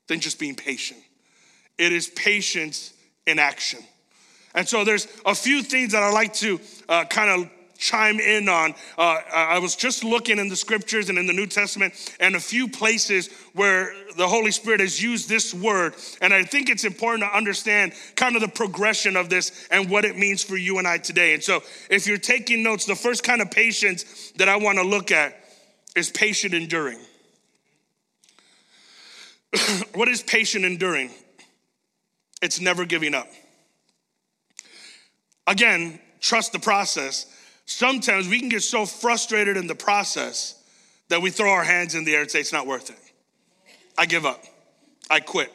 than 0.08 0.20
just 0.20 0.40
being 0.40 0.56
patient. 0.56 1.00
It 1.78 1.92
is 1.92 2.08
patience 2.08 2.94
in 3.28 3.38
action. 3.38 3.82
And 4.56 4.68
so 4.68 4.84
there's 4.84 5.08
a 5.26 5.36
few 5.36 5.62
things 5.62 5.92
that 5.92 6.02
I 6.02 6.12
like 6.12 6.34
to 6.36 6.60
uh, 6.88 7.06
kind 7.06 7.30
of 7.30 7.50
chime 7.78 8.20
in 8.20 8.50
on. 8.50 8.74
Uh, 8.98 9.20
I 9.34 9.60
was 9.60 9.76
just 9.76 10.04
looking 10.04 10.40
in 10.40 10.50
the 10.50 10.56
scriptures 10.56 11.10
and 11.10 11.18
in 11.18 11.28
the 11.28 11.34
New 11.34 11.48
Testament 11.48 11.94
and 12.20 12.36
a 12.36 12.40
few 12.40 12.68
places 12.68 13.30
where 13.54 13.94
the 14.18 14.28
Holy 14.28 14.52
Spirit 14.52 14.80
has 14.80 15.02
used 15.02 15.30
this 15.30 15.54
word. 15.54 15.96
And 16.22 16.34
I 16.34 16.44
think 16.44 16.70
it's 16.70 16.84
important 16.84 17.30
to 17.30 17.38
understand 17.38 17.94
kind 18.16 18.36
of 18.36 18.42
the 18.42 18.48
progression 18.48 19.16
of 19.16 19.30
this 19.30 19.68
and 19.72 19.90
what 19.90 20.06
it 20.06 20.18
means 20.18 20.44
for 20.44 20.58
you 20.58 20.78
and 20.78 20.88
I 20.88 20.98
today. 20.98 21.34
And 21.34 21.44
so 21.44 21.62
if 21.90 22.08
you're 22.08 22.18
taking 22.18 22.64
notes, 22.64 22.86
the 22.86 22.96
first 22.96 23.24
kind 23.24 23.42
of 23.42 23.52
patience 23.52 24.32
that 24.38 24.50
I 24.50 24.58
want 24.58 24.78
to 24.78 24.84
look 24.84 25.12
at 25.12 25.36
is 25.96 26.10
patient 26.10 26.54
enduring. 26.54 27.00
what 29.94 30.08
is 30.08 30.22
patient 30.22 30.66
enduring? 30.66 31.12
It's 32.42 32.60
never 32.60 32.86
giving 32.86 33.14
up. 33.14 33.28
Again, 35.48 36.00
trust 36.22 36.52
the 36.52 36.60
process 36.60 37.28
sometimes 37.66 38.28
we 38.28 38.40
can 38.40 38.50
get 38.50 38.64
so 38.64 38.86
frustrated 38.86 39.58
in 39.58 39.68
the 39.68 39.76
process 39.76 40.62
that 41.10 41.22
we 41.22 41.30
throw 41.30 41.52
our 41.52 41.64
hands 41.64 41.96
in 41.96 42.04
the 42.06 42.14
air 42.16 42.22
and 42.22 42.32
say, 42.32 42.40
it's 42.40 42.54
not 42.54 42.68
worth 42.68 42.90
it. 42.90 43.00
I 43.98 44.06
give 44.06 44.26
up. 44.26 44.44
I 45.10 45.20
quit. 45.20 45.52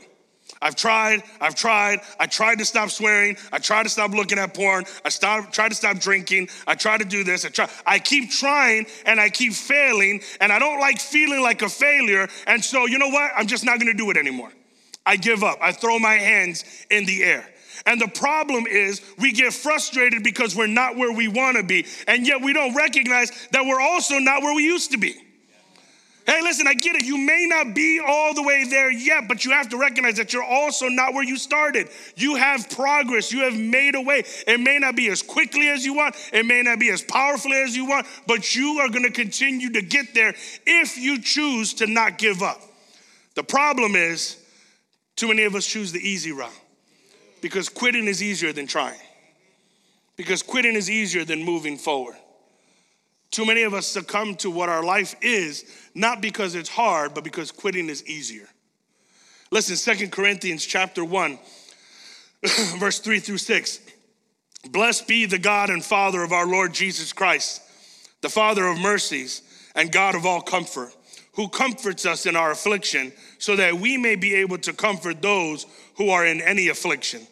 I've 0.63 0.77
tried, 0.77 1.23
I've 1.41 1.55
tried, 1.55 2.01
I 2.19 2.27
tried 2.27 2.59
to 2.59 2.65
stop 2.65 2.91
swearing, 2.91 3.37
I 3.53 3.59
tried 3.59 3.85
to 3.85 3.89
stop 3.89 4.11
looking 4.11 4.39
at 4.39 4.53
porn, 4.53 4.85
I 5.05 5.09
stop, 5.09 5.53
tried 5.53 5.71
to 5.71 5.75
stop 5.75 5.99
drinking, 5.99 6.49
I 6.67 6.75
tried 6.75 6.99
to 6.99 7.07
do 7.07 7.25
this, 7.25 7.45
I 7.45 7.49
try, 7.49 7.69
I 7.87 7.99
keep 7.99 8.31
trying 8.31 8.87
and 9.07 9.21
I 9.21 9.31
keep 9.31 9.53
failing, 9.53 10.21
and 10.41 10.53
I 10.53 10.59
don't 10.59 10.81
like 10.81 10.99
feeling 10.99 11.43
like 11.43 11.63
a 11.63 11.69
failure, 11.69 12.29
and 12.47 12.63
so 12.63 12.87
you 12.87 12.99
know 12.99 13.09
what? 13.09 13.31
I'm 13.37 13.47
just 13.47 13.65
not 13.65 13.79
gonna 13.79 13.95
do 13.95 14.11
it 14.11 14.17
anymore. 14.17 14.53
I 15.07 15.17
give 15.17 15.43
up, 15.43 15.59
I 15.63 15.73
throw 15.73 15.99
my 15.99 16.15
hands 16.15 16.65
in 16.91 17.07
the 17.07 17.23
air. 17.23 17.49
And 17.87 18.01
the 18.01 18.09
problem 18.09 18.67
is 18.67 19.01
we 19.19 19.33
get 19.33 19.53
frustrated 19.53 20.23
because 20.23 20.55
we're 20.55 20.67
not 20.67 20.97
where 20.97 21.13
we 21.13 21.29
wanna 21.29 21.63
be, 21.63 21.87
and 22.07 22.27
yet 22.27 22.41
we 22.43 22.53
don't 22.53 22.75
recognize 22.75 23.31
that 23.53 23.65
we're 23.65 23.81
also 23.81 24.19
not 24.19 24.43
where 24.43 24.55
we 24.55 24.65
used 24.65 24.93
to 24.93 24.99
be. 24.99 25.15
Hey, 26.27 26.43
listen, 26.43 26.69
I 26.69 26.75
get 26.75 26.95
it. 26.95 27.05
You 27.05 27.19
may 27.19 27.47
not 27.49 27.75
be 27.75 28.01
all 28.07 28.35
the 28.35 28.43
way 28.43 28.65
there 28.65 28.91
yet, 28.91 29.27
but 29.27 29.45
you 29.45 29.51
have 29.51 29.69
to 29.71 29.77
recognize 29.77 30.17
that 30.19 30.33
you're 30.33 30.45
also 30.45 30.87
not 30.87 31.13
where 31.13 31.25
you 31.25 31.37
started. 31.37 31.89
You 32.15 32.37
have 32.37 32.71
progress, 32.71 33.33
you 33.33 33.41
have 33.41 33.59
made 33.59 33.97
a 33.97 34.01
way. 34.01 34.23
It 34.47 34.61
may 34.61 34.79
not 34.79 34.95
be 34.95 35.09
as 35.09 35.23
quickly 35.23 35.69
as 35.69 35.85
you 35.85 35.95
want, 35.95 36.15
it 36.33 36.47
may 36.47 36.63
not 36.63 36.79
be 36.79 36.91
as 36.91 37.03
powerfully 37.03 37.57
as 37.57 37.75
you 37.75 37.85
want, 37.85 38.07
but 38.29 38.55
you 38.55 38.79
are 38.79 38.89
going 38.89 39.05
to 39.05 39.11
continue 39.11 39.73
to 39.73 39.83
get 39.83 40.15
there 40.15 40.35
if 40.67 40.97
you 40.97 41.21
choose 41.21 41.75
to 41.75 41.89
not 41.89 42.19
give 42.19 42.43
up. 42.43 42.61
The 43.35 43.43
problem 43.43 43.97
is, 43.97 44.37
too 45.17 45.27
many 45.27 45.43
of 45.45 45.57
us 45.57 45.67
choose 45.67 45.91
the 45.91 45.99
easy 45.99 46.31
route 46.31 46.53
because 47.41 47.69
quitting 47.69 48.07
is 48.07 48.23
easier 48.23 48.53
than 48.53 48.67
trying, 48.67 49.01
because 50.17 50.43
quitting 50.43 50.75
is 50.75 50.91
easier 50.91 51.25
than 51.25 51.43
moving 51.43 51.77
forward. 51.77 52.17
Too 53.31 53.47
many 53.47 53.63
of 53.63 53.75
us 53.75 53.87
succumb 53.87 54.35
to 54.37 54.51
what 54.51 54.69
our 54.69 54.83
life 54.83 55.15
is, 55.23 55.65
not 55.95 56.21
because 56.21 56.55
it's 56.55 56.69
hard, 56.69 57.15
but 57.15 57.23
because 57.23 57.53
quitting 57.53 57.89
is 57.89 58.05
easier. 58.07 58.49
Listen, 59.53 59.77
Second 59.77 60.11
Corinthians 60.11 60.65
chapter 60.65 61.05
1, 61.05 61.39
verse 62.79 62.99
3 62.99 63.21
through 63.21 63.39
6. 63.39 63.81
Blessed 64.71 65.09
be 65.09 65.27
the 65.27 65.39
God 65.39 65.71
and 65.71 65.85
Father 65.85 66.23
of 66.23 66.33
our 66.33 66.47
Lord 66.47 66.75
Jesus 66.75 67.13
Christ, 67.13 67.63
the 68.21 68.29
Father 68.29 68.67
of 68.67 68.79
mercies 68.79 69.43
and 69.75 69.91
God 69.91 70.15
of 70.15 70.27
all 70.27 70.41
comfort, 70.43 70.95
who 71.35 71.49
comforts 71.49 72.05
us 72.05 72.27
in 72.27 72.37
our 72.37 72.51
affliction, 72.51 73.13
so 73.39 73.57
that 73.57 73.75
we 73.75 73.97
may 73.97 74.17
be 74.17 74.35
able 74.35 74.59
to 74.59 74.73
comfort 74.73 75.23
those 75.23 75.67
who 75.95 76.11
are 76.11 76.27
in 76.27 76.41
any 76.41 76.69
affliction, 76.69 77.27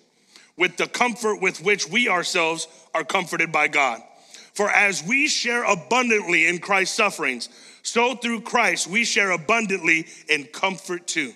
with 0.59 0.77
the 0.77 0.87
comfort 0.87 1.41
with 1.41 1.62
which 1.62 1.88
we 1.88 2.09
ourselves 2.09 2.69
are 2.95 3.05
comforted 3.05 3.53
by 3.53 3.69
God. 3.69 4.03
For 4.53 4.69
as 4.69 5.05
we 5.05 5.29
share 5.29 5.65
abundantly 5.65 6.47
in 6.47 6.59
Christ's 6.59 6.97
sufferings, 6.97 7.49
so 7.83 8.17
through 8.17 8.41
Christ 8.41 8.88
we 8.88 9.05
share 9.05 9.31
abundantly 9.31 10.07
in 10.29 10.45
comfort 10.45 11.07
too. 11.07 11.33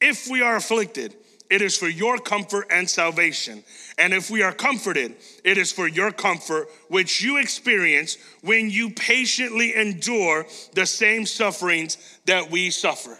If 0.00 0.28
we 0.28 0.40
are 0.40 0.56
afflicted, 0.56 1.14
it 1.50 1.62
is 1.62 1.76
for 1.76 1.88
your 1.88 2.18
comfort 2.18 2.66
and 2.70 2.88
salvation. 2.88 3.64
And 3.98 4.12
if 4.12 4.30
we 4.30 4.42
are 4.42 4.52
comforted, 4.52 5.16
it 5.44 5.58
is 5.58 5.72
for 5.72 5.88
your 5.88 6.10
comfort, 6.10 6.68
which 6.88 7.22
you 7.22 7.38
experience 7.38 8.18
when 8.42 8.70
you 8.70 8.90
patiently 8.90 9.74
endure 9.74 10.46
the 10.74 10.86
same 10.86 11.26
sufferings 11.26 11.96
that 12.26 12.50
we 12.50 12.70
suffer. 12.70 13.16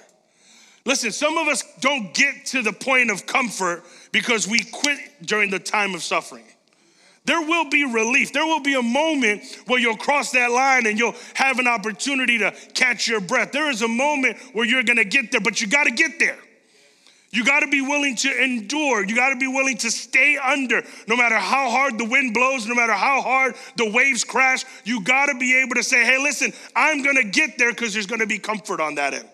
Listen, 0.85 1.11
some 1.11 1.37
of 1.37 1.49
us 1.49 1.65
don't 1.81 2.15
get 2.15 2.47
to 2.47 2.63
the 2.63 2.73
point 2.73 3.11
of 3.11 3.27
comfort 3.27 3.83
because 4.13 4.49
we 4.49 4.65
quit 4.65 4.99
during 5.23 5.51
the 5.51 5.59
time 5.59 5.95
of 5.95 6.03
suffering. 6.03 6.45
There 7.25 7.43
will 7.43 7.69
be 7.69 7.85
relief. 7.85 8.33
There 8.33 8.47
will 8.47 8.63
be 8.63 8.75
a 8.75 8.83
moment 8.83 9.43
where 9.67 9.79
you'll 9.79 9.99
cross 9.99 10.33
that 10.33 10.51
line 10.51 10.87
and 10.87 10.99
you'll 10.99 11.15
have 11.35 11.59
an 11.59 11.67
opportunity 11.69 12.39
to 12.39 12.53
catch 12.73 13.07
your 13.07 13.21
breath. 13.21 13.53
There 13.53 13.69
is 13.69 13.83
a 13.83 13.89
moment 13.89 14.39
where 14.55 14.65
you're 14.65 14.83
gonna 14.83 15.05
get 15.05 15.31
there, 15.31 15.41
but 15.41 15.61
you 15.61 15.67
gotta 15.67 15.91
get 15.91 16.19
there. 16.19 16.39
You 17.31 17.45
got 17.45 17.61
to 17.61 17.69
be 17.69 17.83
willing 17.83 18.17
to 18.17 18.43
endure. 18.43 19.05
You 19.05 19.15
got 19.15 19.31
to 19.31 19.37
be 19.37 19.47
willing 19.47 19.77
to 19.79 19.91
stay 19.91 20.39
under. 20.39 20.83
No 21.07 21.17
matter 21.17 21.37
how 21.37 21.69
hard 21.69 21.99
the 21.99 22.07
wind 22.07 22.33
blows, 22.33 22.67
no 22.67 22.75
matter 22.75 22.95
how 22.95 23.21
hard 23.21 23.55
the 23.77 23.91
waves 23.91 24.25
crash, 24.25 24.65
you 24.85 25.03
got 25.03 25.27
to 25.27 25.35
be 25.37 25.61
able 25.61 25.75
to 25.75 25.83
say, 25.83 26.05
hey, 26.05 26.17
listen, 26.17 26.53
I'm 26.75 27.03
going 27.03 27.17
to 27.17 27.25
get 27.25 27.59
there 27.59 27.71
because 27.71 27.93
there's 27.93 28.07
going 28.07 28.21
to 28.21 28.27
be 28.27 28.39
comfort 28.39 28.81
on 28.81 28.95
that 28.95 29.13
end. 29.13 29.29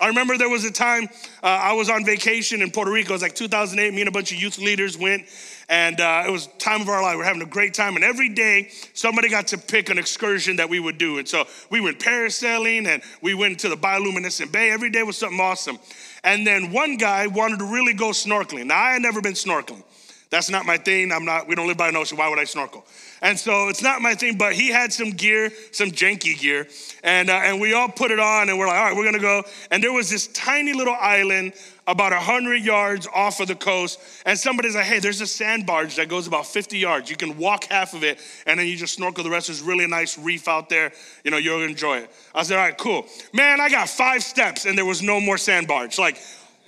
I 0.00 0.08
remember 0.08 0.38
there 0.38 0.48
was 0.48 0.64
a 0.64 0.70
time 0.70 1.08
uh, 1.42 1.46
I 1.46 1.72
was 1.72 1.90
on 1.90 2.04
vacation 2.04 2.62
in 2.62 2.70
Puerto 2.70 2.90
Rico. 2.90 3.10
It 3.10 3.14
was 3.14 3.22
like 3.22 3.34
2008. 3.34 3.92
Me 3.92 4.00
and 4.00 4.08
a 4.08 4.12
bunch 4.12 4.32
of 4.32 4.40
youth 4.40 4.58
leaders 4.58 4.96
went 4.96 5.24
and 5.68 6.00
uh, 6.00 6.24
it 6.26 6.30
was 6.30 6.46
time 6.58 6.80
of 6.80 6.88
our 6.88 7.02
life. 7.02 7.16
We 7.16 7.22
are 7.22 7.26
having 7.26 7.42
a 7.42 7.46
great 7.46 7.74
time, 7.74 7.96
and 7.96 8.04
every 8.04 8.30
day 8.30 8.68
somebody 8.94 9.28
got 9.28 9.48
to 9.48 9.58
pick 9.58 9.90
an 9.90 9.98
excursion 9.98 10.56
that 10.56 10.68
we 10.68 10.80
would 10.80 10.98
do. 10.98 11.18
And 11.18 11.28
so 11.28 11.46
we 11.70 11.80
went 11.80 11.98
parasailing, 11.98 12.86
and 12.86 13.02
we 13.20 13.34
went 13.34 13.60
to 13.60 13.68
the 13.68 13.76
bioluminescent 13.76 14.50
bay. 14.50 14.70
Every 14.70 14.90
day 14.90 15.02
was 15.02 15.18
something 15.18 15.40
awesome. 15.40 15.78
And 16.24 16.46
then 16.46 16.72
one 16.72 16.96
guy 16.96 17.26
wanted 17.26 17.58
to 17.58 17.66
really 17.66 17.92
go 17.92 18.10
snorkeling. 18.10 18.66
Now 18.66 18.82
I 18.82 18.92
had 18.92 19.02
never 19.02 19.20
been 19.20 19.34
snorkeling. 19.34 19.84
That's 20.30 20.50
not 20.50 20.66
my 20.66 20.76
thing. 20.76 21.10
I'm 21.10 21.24
not. 21.24 21.48
We 21.48 21.54
don't 21.54 21.66
live 21.66 21.78
by 21.78 21.88
an 21.88 21.96
ocean. 21.96 22.18
Why 22.18 22.28
would 22.28 22.38
I 22.38 22.44
snorkel? 22.44 22.84
And 23.22 23.38
so 23.38 23.68
it's 23.68 23.82
not 23.82 24.02
my 24.02 24.14
thing, 24.14 24.36
but 24.36 24.52
he 24.52 24.68
had 24.68 24.92
some 24.92 25.10
gear, 25.10 25.50
some 25.72 25.90
janky 25.90 26.38
gear, 26.38 26.68
and, 27.02 27.30
uh, 27.30 27.32
and 27.32 27.60
we 27.60 27.72
all 27.72 27.88
put 27.88 28.10
it 28.10 28.20
on 28.20 28.48
and 28.48 28.58
we're 28.58 28.66
like, 28.66 28.76
all 28.76 28.84
right, 28.84 28.96
we're 28.96 29.04
gonna 29.04 29.18
go. 29.18 29.42
And 29.70 29.82
there 29.82 29.92
was 29.92 30.10
this 30.10 30.28
tiny 30.28 30.72
little 30.74 30.94
island 30.94 31.54
about 31.88 32.12
100 32.12 32.62
yards 32.62 33.08
off 33.14 33.40
of 33.40 33.48
the 33.48 33.54
coast. 33.54 33.98
And 34.26 34.38
somebody's 34.38 34.74
like, 34.74 34.84
hey, 34.84 34.98
there's 34.98 35.22
a 35.22 35.26
sand 35.26 35.64
barge 35.64 35.96
that 35.96 36.08
goes 36.08 36.26
about 36.26 36.46
50 36.46 36.76
yards. 36.76 37.08
You 37.10 37.16
can 37.16 37.38
walk 37.38 37.64
half 37.64 37.94
of 37.94 38.04
it 38.04 38.18
and 38.46 38.60
then 38.60 38.66
you 38.66 38.76
just 38.76 38.94
snorkel 38.94 39.24
the 39.24 39.30
rest. 39.30 39.46
There's 39.46 39.62
really 39.62 39.84
a 39.84 39.88
nice 39.88 40.18
reef 40.18 40.46
out 40.46 40.68
there. 40.68 40.92
You 41.24 41.30
know, 41.30 41.38
you'll 41.38 41.62
enjoy 41.62 41.98
it. 41.98 42.10
I 42.34 42.42
said, 42.42 42.58
all 42.58 42.64
right, 42.64 42.76
cool. 42.76 43.06
Man, 43.32 43.58
I 43.58 43.70
got 43.70 43.88
five 43.88 44.22
steps 44.22 44.66
and 44.66 44.76
there 44.76 44.84
was 44.84 45.02
no 45.02 45.18
more 45.18 45.38
sand 45.38 45.66
barge. 45.66 45.98
Like, 45.98 46.18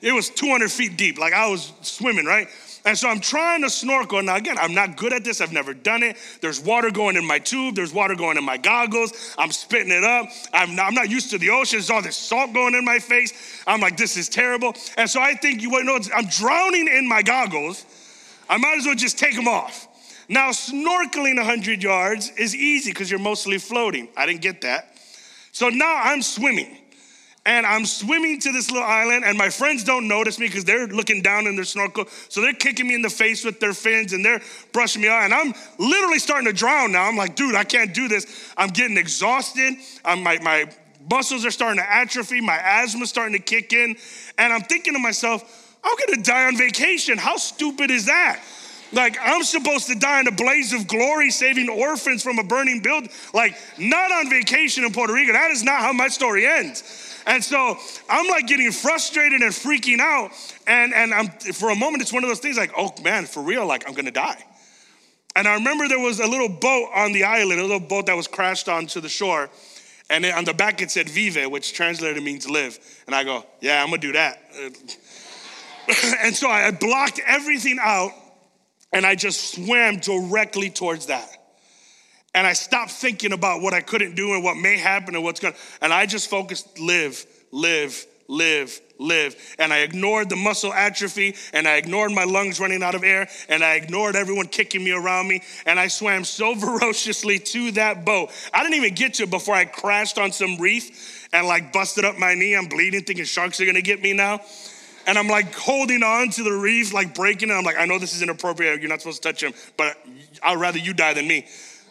it 0.01 0.13
was 0.13 0.31
200 0.31 0.73
feet 0.73 0.97
deep. 0.97 1.19
Like, 1.19 1.35
I 1.35 1.49
was 1.49 1.71
swimming, 1.83 2.25
right? 2.25 2.49
And 2.85 2.97
so 2.97 3.09
I'm 3.09 3.21
trying 3.21 3.63
to 3.63 3.71
snorkel. 3.71 4.23
Now, 4.23 4.37
again, 4.37 4.57
I'm 4.59 4.75
not 4.75 4.97
good 4.97 5.13
at 5.13 5.23
this. 5.23 5.41
I've 5.41 5.53
never 5.53 5.75
done 5.75 6.03
it. 6.03 6.17
There's 6.41 6.61
water 6.61 6.91
going 6.91 7.17
in 7.17 7.27
my 7.27 7.39
tube. 7.39 7.75
There's 7.75 7.93
water 7.93 8.15
going 8.15 8.39
in 8.39 8.45
my 8.45 8.57
goggles. 8.57 9.35
I'm 9.37 9.53
spitting 9.53 9.93
it 9.93 10.05
up. 10.05 10.29
I'm 10.55 10.75
not, 10.75 10.87
I'm 10.87 10.95
not 10.95 11.11
used 11.11 11.31
to 11.31 11.39
the 11.39 11.51
ocean. 11.51 11.79
There's 11.79 11.91
all 11.91 12.03
this 12.03 12.17
salt 12.17 12.53
going 12.55 12.75
in 12.75 12.85
my 12.85 12.99
face. 12.99 13.63
I'm 13.67 13.81
like, 13.81 13.97
this 13.97 14.17
is 14.17 14.29
terrible. 14.29 14.75
And 14.97 15.09
so 15.09 15.21
I 15.21 15.35
think, 15.35 15.61
you 15.61 15.71
know, 15.85 15.99
I'm 16.15 16.27
drowning 16.27 16.89
in 16.89 17.07
my 17.07 17.23
goggles. 17.23 17.85
I 18.49 18.57
might 18.57 18.79
as 18.79 18.87
well 18.87 18.95
just 18.95 19.19
take 19.19 19.37
them 19.37 19.49
off. 19.49 19.87
Now, 20.29 20.51
snorkeling 20.51 21.37
100 21.37 21.83
yards 21.83 22.31
is 22.39 22.55
easy 22.55 22.93
because 22.93 23.11
you're 23.11 23.21
mostly 23.21 23.59
floating. 23.59 24.09
I 24.17 24.27
didn't 24.27 24.43
get 24.43 24.61
that. 24.63 24.97
So 25.53 25.69
now 25.69 26.01
I'm 26.03 26.23
swimming 26.23 26.80
and 27.47 27.65
I'm 27.65 27.87
swimming 27.87 28.39
to 28.41 28.53
this 28.53 28.71
little 28.71 28.87
island, 28.87 29.25
and 29.25 29.39
my 29.39 29.49
friends 29.49 29.83
don't 29.83 30.07
notice 30.07 30.39
me 30.39 30.47
because 30.47 30.65
they're 30.65 30.87
looking 30.87 31.23
down 31.23 31.47
in 31.47 31.57
their 31.57 31.65
snorkel. 31.65 32.05
So 32.29 32.43
they're 32.43 32.53
kicking 32.53 32.87
me 32.87 32.95
in 32.95 33.03
the 33.03 33.11
face 33.11 33.45
with 33.45 33.61
their 33.61 33.73
fins 33.73 34.13
and 34.13 34.23
they're 34.23 34.43
brushing 34.73 35.01
me 35.01 35.09
off. 35.09 35.25
And 35.25 35.33
I'm 35.33 35.55
literally 35.79 36.19
starting 36.19 36.47
to 36.47 36.53
drown 36.53 36.93
now. 36.93 37.05
I'm 37.05 37.17
like, 37.17 37.37
dude, 37.37 37.55
I 37.55 37.65
can't 37.65 37.95
do 37.95 38.09
this. 38.09 38.53
I'm 38.59 38.69
getting 38.69 38.99
exhausted. 38.99 39.75
I'm, 40.05 40.23
my, 40.23 40.39
my 40.41 40.71
muscles 41.11 41.47
are 41.47 41.51
starting 41.51 41.79
to 41.79 41.91
atrophy. 41.91 42.43
My 42.43 42.57
asthma's 42.57 43.09
starting 43.09 43.33
to 43.33 43.43
kick 43.43 43.73
in. 43.73 43.97
And 44.37 44.53
I'm 44.53 44.63
thinking 44.63 44.93
to 44.93 44.99
myself, 44.99 45.79
I'm 45.83 45.97
gonna 46.07 46.23
die 46.23 46.47
on 46.47 46.59
vacation. 46.59 47.17
How 47.17 47.39
stupid 47.39 47.91
is 47.91 48.05
that? 48.05 48.43
Like, 48.93 49.17
I'm 49.23 49.45
supposed 49.45 49.87
to 49.87 49.95
die 49.95 50.21
in 50.21 50.27
a 50.27 50.33
blaze 50.33 50.73
of 50.73 50.87
glory 50.89 51.31
saving 51.31 51.69
orphans 51.69 52.23
from 52.23 52.39
a 52.39 52.45
burning 52.45 52.81
building. 52.81 53.09
Like, 53.33 53.57
not 53.79 54.13
on 54.13 54.29
vacation 54.29 54.85
in 54.85 54.93
Puerto 54.93 55.15
Rico. 55.15 55.33
That 55.33 55.53
is 55.53 55.63
not 55.63 55.81
how 55.81 55.93
my 55.93 56.09
story 56.09 56.47
ends. 56.47 57.10
And 57.27 57.43
so 57.43 57.77
I'm 58.09 58.29
like 58.29 58.47
getting 58.47 58.73
frustrated 58.73 59.43
and 59.43 59.53
freaking 59.53 59.99
out. 59.99 60.31
And, 60.67 60.95
and 60.95 61.13
I'm, 61.13 61.29
for 61.29 61.71
a 61.71 61.77
moment, 61.77 62.03
it's 62.03 62.13
one 62.13 62.25
of 62.25 62.31
those 62.31 62.41
things 62.41 62.57
like, 62.57 62.73
oh 62.77 62.93
man, 63.03 63.27
for 63.27 63.43
real, 63.43 63.67
like 63.67 63.89
I'm 63.89 63.95
gonna 63.95 64.11
die. 64.11 64.45
And 65.37 65.47
I 65.47 65.55
remember 65.55 65.89
there 65.89 65.99
was 66.01 66.19
a 66.21 66.27
little 66.27 66.49
boat 66.49 66.91
on 66.95 67.13
the 67.13 67.25
island, 67.25 67.61
a 67.61 67.65
little 67.65 67.81
boat 67.81 68.07
that 68.07 68.17
was 68.17 68.27
crashed 68.27 68.69
onto 68.69 69.01
the 69.01 69.09
shore. 69.09 69.51
And 70.09 70.25
on 70.27 70.45
the 70.45 70.55
back 70.55 70.83
it 70.83 70.91
said 70.91 71.09
Vive, 71.09 71.51
which 71.51 71.73
translated 71.73 72.23
means 72.23 72.49
live. 72.49 72.79
And 73.07 73.15
I 73.15 73.23
go, 73.25 73.45
yeah, 73.61 73.83
I'm 73.83 73.91
gonna 73.91 74.03
do 74.03 74.13
that. 74.13 74.43
and 76.25 76.35
so 76.35 76.49
I 76.49 76.71
blocked 76.73 77.21
everything 77.27 77.79
out 77.81 78.13
and 78.93 79.07
I 79.07 79.15
just 79.15 79.55
swam 79.55 79.99
directly 79.99 80.71
towards 80.71 81.07
that. 81.07 81.40
And 82.35 82.47
I 82.47 82.53
stopped 82.53 82.93
thinking 82.93 83.33
about 83.33 83.61
what 83.61 83.75
I 83.75 83.81
couldn't 83.81 84.15
do 84.15 84.35
and 84.35 84.45
what 84.45 84.57
may 84.57 84.77
happen 84.77 85.15
and 85.15 85.25
what's 85.25 85.41
going 85.41 85.55
and 85.81 85.93
I 85.93 86.07
just 86.07 86.31
focused 86.31 86.79
live, 86.79 87.27
live, 87.51 88.07
live, 88.29 88.81
live. 88.99 89.35
And 89.59 89.73
I 89.73 89.79
ignored 89.79 90.29
the 90.29 90.37
muscle 90.37 90.73
atrophy 90.73 91.35
and 91.53 91.67
I 91.67 91.77
ignored 91.77 92.13
my 92.13 92.25
lungs 92.25 92.61
running 92.61 92.83
out 92.83 92.95
of 92.95 93.03
air 93.03 93.29
and 93.49 93.65
I 93.65 93.75
ignored 93.75 94.15
everyone 94.15 94.47
kicking 94.47 94.85
me 94.85 94.93
around 94.93 95.27
me. 95.27 95.43
And 95.67 95.81
I 95.81 95.89
swam 95.89 96.25
so 96.25 96.55
ferociously 96.57 97.41
to 97.41 97.73
that 97.73 98.05
boat. 98.05 98.31
I 98.55 98.63
didn't 98.63 98.77
even 98.77 98.95
get 98.95 99.15
to 99.15 99.25
it 99.25 99.31
before 99.31 99.57
I 99.57 99.65
crashed 99.65 100.19
on 100.19 100.31
some 100.31 100.57
reef 100.59 101.29
and 101.33 101.47
like 101.47 101.73
busted 101.73 102.05
up 102.05 102.17
my 102.17 102.35
knee. 102.35 102.55
I'm 102.55 102.67
bleeding, 102.67 103.03
thinking 103.03 103.25
sharks 103.25 103.61
are 103.61 103.67
gonna 103.67 103.83
get 103.83 104.01
me 104.01 104.13
now. 104.13 104.41
And 105.07 105.19
I'm 105.19 105.29
like 105.29 105.53
holding 105.55 106.05
on 106.05 106.29
to 106.31 106.45
the 106.45 106.53
reef, 106.53 106.93
like 106.93 107.15
breaking 107.15 107.51
it. 107.51 107.55
I'm 107.55 107.65
like, 107.65 107.79
I 107.79 107.87
know 107.87 107.99
this 107.99 108.15
is 108.15 108.23
inappropriate. 108.23 108.81
You're 108.81 108.91
not 108.91 109.01
supposed 109.01 109.23
to 109.23 109.29
touch 109.29 109.43
him, 109.43 109.55
but 109.77 109.97
I'd 110.43 110.61
rather 110.61 110.79
you 110.79 110.93
die 110.95 111.15
than 111.15 111.27
me. 111.27 111.47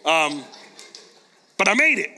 Um, 0.06 0.44
but 1.58 1.68
I 1.68 1.74
made 1.74 2.00
it. 2.00 2.12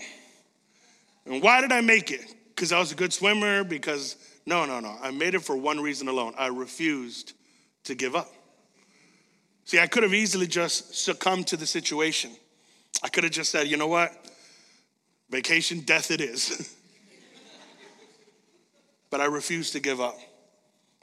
And 1.26 1.42
why 1.42 1.62
did 1.62 1.72
I 1.72 1.82
make 1.82 2.12
it? 2.12 2.34
Because 2.50 2.72
I 2.72 2.80
was 2.80 2.92
a 2.92 2.96
good 2.96 3.14
swimmer? 3.14 3.64
Because 3.64 4.18
No, 4.46 4.66
no, 4.66 4.80
no. 4.80 4.96
I 5.02 5.12
made 5.12 5.36
it 5.36 5.42
for 5.44 5.56
one 5.56 5.80
reason 5.80 6.08
alone. 6.08 6.34
I 6.38 6.48
refused 6.48 7.34
to 7.84 7.96
give 7.96 8.16
up. 8.16 8.32
See, 9.66 9.80
I 9.80 9.88
could 9.88 10.04
have 10.04 10.14
easily 10.14 10.48
just 10.48 10.96
succumbed 10.96 11.48
to 11.48 11.58
the 11.58 11.66
situation. 11.66 12.32
I 13.04 13.10
could 13.10 13.24
have 13.24 13.34
just 13.34 13.52
said, 13.52 13.68
you 13.68 13.78
know 13.78 13.88
what? 13.88 14.12
Vacation, 15.30 15.82
death 15.82 16.12
it 16.12 16.22
is. 16.22 16.76
but 19.10 19.22
I 19.22 19.26
refused 19.26 19.74
to 19.74 19.80
give 19.80 20.02
up. 20.02 20.18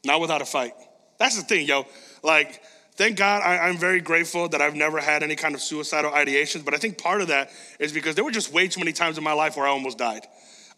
Not 0.04 0.20
without 0.20 0.42
a 0.42 0.44
fight. 0.44 0.74
That's 1.18 1.36
the 1.36 1.42
thing, 1.42 1.66
yo. 1.66 1.86
Like, 2.22 2.62
thank 2.98 3.16
God 3.16 3.42
I, 3.42 3.68
am 3.68 3.78
very 3.78 4.00
grateful 4.00 4.48
that 4.48 4.60
I've 4.60 4.74
never 4.74 5.00
had 5.00 5.22
any 5.22 5.36
kind 5.36 5.54
of 5.54 5.62
suicidal 5.62 6.10
ideations. 6.10 6.64
But 6.64 6.74
I 6.74 6.78
think 6.78 6.98
part 6.98 7.22
of 7.22 7.28
that 7.28 7.50
is 7.78 7.92
because 7.92 8.16
there 8.16 8.24
were 8.24 8.32
just 8.32 8.52
way 8.52 8.66
too 8.68 8.80
many 8.80 8.92
times 8.92 9.16
in 9.16 9.24
my 9.24 9.32
life 9.32 9.56
where 9.56 9.66
I 9.66 9.70
almost 9.70 9.96
died. 9.96 10.26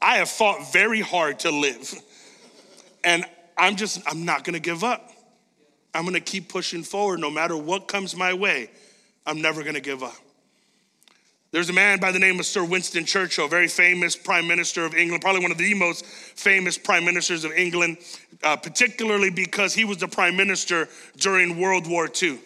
I 0.01 0.17
have 0.17 0.29
fought 0.29 0.73
very 0.73 1.01
hard 1.01 1.41
to 1.41 1.51
live. 1.51 1.93
And 3.03 3.25
I'm 3.57 3.77
just, 3.77 4.03
I'm 4.07 4.25
not 4.25 4.45
gonna 4.45 4.61
give 4.61 4.85
up. 4.85 5.11
I'm 5.95 6.05
gonna 6.05 6.21
keep 6.21 6.49
pushing 6.51 6.83
forward 6.83 7.21
no 7.21 7.31
matter 7.31 7.57
what 7.57 7.89
comes 7.89 8.15
my 8.15 8.35
way. 8.35 8.71
I'm 9.27 9.41
never 9.41 9.65
gonna 9.65 9.81
give 9.81 10.03
up. 10.03 10.15
There's 11.53 11.69
a 11.69 11.73
man 11.73 11.99
by 11.99 12.13
the 12.13 12.19
name 12.21 12.39
of 12.39 12.47
Sir 12.47 12.63
Winston 12.63 13.05
Churchill, 13.05 13.49
very 13.49 13.67
famous 13.67 14.15
prime 14.15 14.47
minister 14.47 14.85
of 14.85 14.95
England, 14.95 15.21
probably 15.21 15.43
one 15.43 15.51
of 15.51 15.59
the 15.59 15.75
most 15.75 16.07
famous 16.07 16.79
prime 16.79 17.05
ministers 17.05 17.45
of 17.45 17.51
England, 17.53 17.99
uh, 18.45 18.57
particularly 18.57 19.31
because 19.31 19.75
he 19.75 19.85
was 19.85 19.99
the 19.99 20.07
prime 20.07 20.37
minister 20.37 20.89
during 21.17 21.59
World 21.59 21.89
War 21.89 22.09
II. 22.23 22.39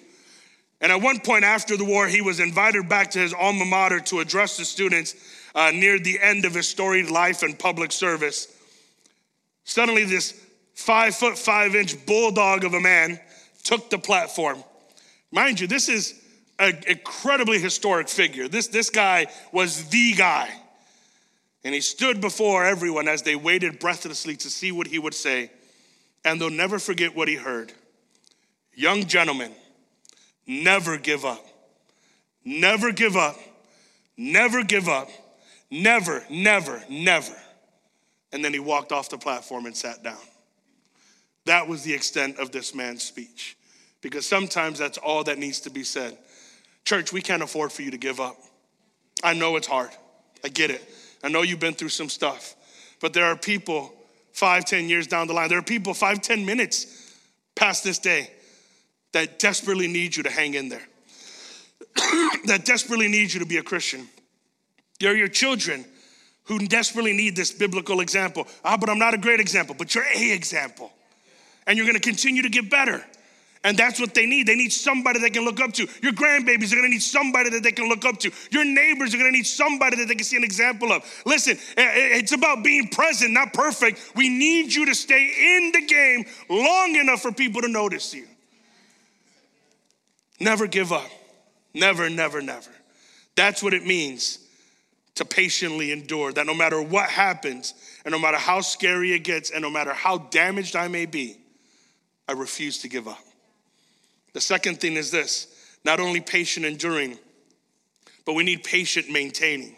And 0.81 0.91
at 0.91 1.03
one 1.03 1.21
point 1.21 1.45
after 1.45 1.77
the 1.77 1.85
war, 1.85 2.07
he 2.09 2.23
was 2.23 2.41
invited 2.41 2.89
back 2.89 3.11
to 3.11 3.19
his 3.19 3.35
alma 3.35 3.67
mater 3.67 4.01
to 4.01 4.21
address 4.21 4.57
the 4.57 4.65
students 4.65 5.15
uh, 5.55 5.71
near 5.71 5.99
the 5.99 6.19
end 6.21 6.47
of 6.47 6.55
his 6.55 6.67
storied 6.67 7.11
life 7.11 7.43
and 7.43 7.59
public 7.59 7.93
service. 7.93 8.49
Suddenly, 9.65 10.05
this 10.05 10.41
five 10.75 11.15
foot 11.15 11.37
five 11.37 11.75
inch 11.75 12.05
bulldog 12.07 12.65
of 12.65 12.73
a 12.73 12.81
man 12.81 13.21
took 13.65 13.91
the 13.91 13.99
platform. 13.99 14.65
Mind 15.31 15.61
you, 15.61 15.67
this 15.67 15.91
is 15.91 16.24
an 16.59 16.81
incredibly 16.87 17.59
historic 17.59 18.09
figure. 18.09 18.49
This, 18.49 18.69
this 18.69 18.91
guy 18.91 19.27
was 19.53 19.89
the 19.89 20.13
guy. 20.15 20.51
And 21.65 21.75
he 21.75 21.81
stood 21.81 22.21
before 22.21 22.65
everyone 22.65 23.09
as 23.09 23.23
they 23.23 23.37
waited 23.37 23.79
breathlessly 23.79 24.37
to 24.37 24.51
see 24.51 24.71
what 24.71 24.87
he 24.87 24.99
would 24.99 25.15
say. 25.15 25.51
And 26.25 26.41
they'll 26.41 26.51
never 26.51 26.79
forget 26.79 27.17
what 27.17 27.29
he 27.29 27.37
heard. 27.37 27.73
Young 28.75 29.07
gentlemen, 29.07 29.53
never 30.47 30.99
give 30.99 31.25
up. 31.25 31.45
Never 32.45 32.93
give 32.93 33.17
up. 33.17 33.39
Never 34.17 34.63
give 34.63 34.89
up. 34.89 35.09
Never, 35.71 36.25
never, 36.31 36.83
never. 36.89 37.35
And 38.33 38.45
then 38.45 38.53
he 38.53 38.61
walked 38.61 38.93
off 38.93 39.09
the 39.09 39.19
platform 39.19 39.67
and 39.67 39.77
sat 39.77 40.03
down. 40.03 40.19
That 41.47 41.69
was 41.69 41.83
the 41.83 41.95
extent 41.95 42.39
of 42.39 42.53
this 42.53 42.75
man's 42.75 43.03
speech. 43.03 43.57
Because 44.03 44.27
sometimes 44.27 44.79
that's 44.79 44.99
all 44.99 45.25
that 45.25 45.39
needs 45.39 45.61
to 45.61 45.71
be 45.71 45.83
said. 45.83 46.19
Church, 46.85 47.13
we 47.13 47.23
can't 47.23 47.43
afford 47.43 47.73
for 47.73 47.83
you 47.83 47.91
to 47.91 47.99
give 47.99 48.21
up. 48.21 48.37
I 49.23 49.35
know 49.35 49.57
it's 49.57 49.67
hard. 49.67 49.91
I 50.45 50.49
get 50.49 50.71
it. 50.71 50.83
I 51.23 51.29
know 51.29 51.43
you've 51.43 51.61
been 51.61 51.75
through 51.75 51.89
some 51.89 52.09
stuff. 52.09 52.55
But 53.01 53.13
there 53.13 53.25
are 53.25 53.37
people 53.37 53.93
five, 54.33 54.65
ten 54.65 54.89
years 54.89 55.07
down 55.07 55.27
the 55.27 55.33
line, 55.33 55.49
there 55.49 55.59
are 55.59 55.63
people 55.63 55.95
five, 55.95 56.21
ten 56.21 56.45
minutes 56.45 57.15
past 57.55 57.85
this 57.85 57.99
day 57.99 58.31
that 59.13 59.39
desperately 59.39 59.87
need 59.87 60.17
you 60.17 60.25
to 60.25 60.31
hang 60.31 60.55
in 60.55 60.69
there, 60.69 60.83
that 62.47 62.63
desperately 62.65 63.09
need 63.09 63.33
you 63.33 63.41
to 63.41 63.47
be 63.47 63.59
a 63.59 63.63
Christian. 63.63 64.09
There 65.01 65.13
are 65.13 65.17
your 65.17 65.29
children 65.29 65.85
who 66.45 66.59
desperately 66.59 67.13
need 67.13 67.37
this 67.37 67.53
biblical 67.53 68.01
example. 68.01 68.47
Ah, 68.65 68.77
but 68.77 68.91
I'm 68.91 68.99
not 68.99 69.15
a 69.15 69.19
great 69.19 69.41
example, 69.41 69.75
but 69.79 69.95
you're 69.95 70.05
a 70.05 70.33
example. 70.33 70.93
And 71.67 71.79
you're 71.79 71.87
gonna 71.87 72.01
continue 72.01 72.43
to 72.43 72.51
get 72.51 72.69
better. 72.69 73.05
And 73.65 73.79
that's 73.79 73.99
what 73.99 74.13
they 74.13 74.27
need. 74.27 74.47
They 74.47 74.55
need 74.55 74.73
somebody 74.73 75.19
they 75.19 75.31
can 75.31 75.43
look 75.45 75.59
up 75.59 75.73
to. 75.73 75.89
Your 76.03 76.13
grandbabies 76.13 76.71
are 76.73 76.77
gonna 76.77 76.89
need 76.89 77.03
somebody 77.03 77.49
that 77.49 77.63
they 77.63 77.73
can 77.73 77.89
look 77.89 78.05
up 78.05 78.19
to. 78.21 78.31
Your 78.51 78.65
neighbors 78.65 79.15
are 79.15 79.17
gonna 79.17 79.31
need 79.31 79.47
somebody 79.47 79.97
that 79.97 80.07
they 80.07 80.15
can 80.15 80.25
see 80.25 80.37
an 80.37 80.45
example 80.45 80.93
of. 80.93 81.03
Listen, 81.25 81.57
it's 81.79 82.33
about 82.33 82.63
being 82.63 82.89
present, 82.89 83.33
not 83.33 83.55
perfect. 83.55 84.13
We 84.15 84.29
need 84.29 84.73
you 84.73 84.85
to 84.85 84.95
stay 84.95 85.57
in 85.57 85.73
the 85.73 85.87
game 85.87 86.27
long 86.51 86.95
enough 86.95 87.23
for 87.23 87.33
people 87.33 87.63
to 87.63 87.69
notice 87.69 88.13
you. 88.13 88.29
Never 90.39 90.67
give 90.67 90.93
up. 90.93 91.11
Never, 91.73 92.11
never, 92.11 92.43
never. 92.43 92.71
That's 93.35 93.63
what 93.63 93.73
it 93.73 93.87
means 93.87 94.41
to 95.15 95.25
patiently 95.25 95.91
endure. 95.91 96.33
That 96.33 96.45
no 96.45 96.55
matter 96.55 96.83
what 96.83 97.09
happens, 97.09 97.73
and 98.05 98.13
no 98.13 98.19
matter 98.19 98.37
how 98.37 98.61
scary 98.61 99.15
it 99.15 99.21
gets, 99.21 99.51
and 99.51 99.63
no 99.63 99.71
matter 99.71 99.95
how 99.95 100.19
damaged 100.19 100.77
I 100.77 100.89
may 100.89 101.07
be, 101.07 101.39
I 102.29 102.33
refuse 102.33 102.79
to 102.83 102.89
give 102.89 103.09
up. 103.09 103.25
The 104.35 104.41
second 104.41 104.81
thing 104.81 104.95
is 104.95 105.11
this 105.11 105.47
not 105.85 106.01
only 106.01 106.21
patient 106.21 106.67
enduring, 106.67 107.19
but 108.27 108.35
we 108.35 108.45
need 108.45 108.65
patient 108.65 109.11
maintaining. 109.11 109.77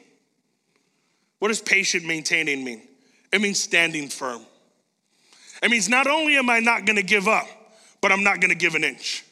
What 1.39 1.49
does 1.49 1.61
patient 1.61 2.05
maintaining 2.05 2.65
mean? 2.65 2.83
It 3.33 3.41
means 3.41 3.61
standing 3.61 4.09
firm. 4.09 4.43
It 5.63 5.71
means 5.71 5.89
not 5.89 6.07
only 6.07 6.37
am 6.37 6.51
I 6.51 6.59
not 6.61 6.87
gonna 6.87 7.03
give 7.03 7.29
up, 7.29 7.47
but 8.01 8.13
I'm 8.13 8.25
not 8.25 8.41
gonna 8.41 8.55
give 8.55 8.75
an 8.75 8.85
inch. 8.85 9.25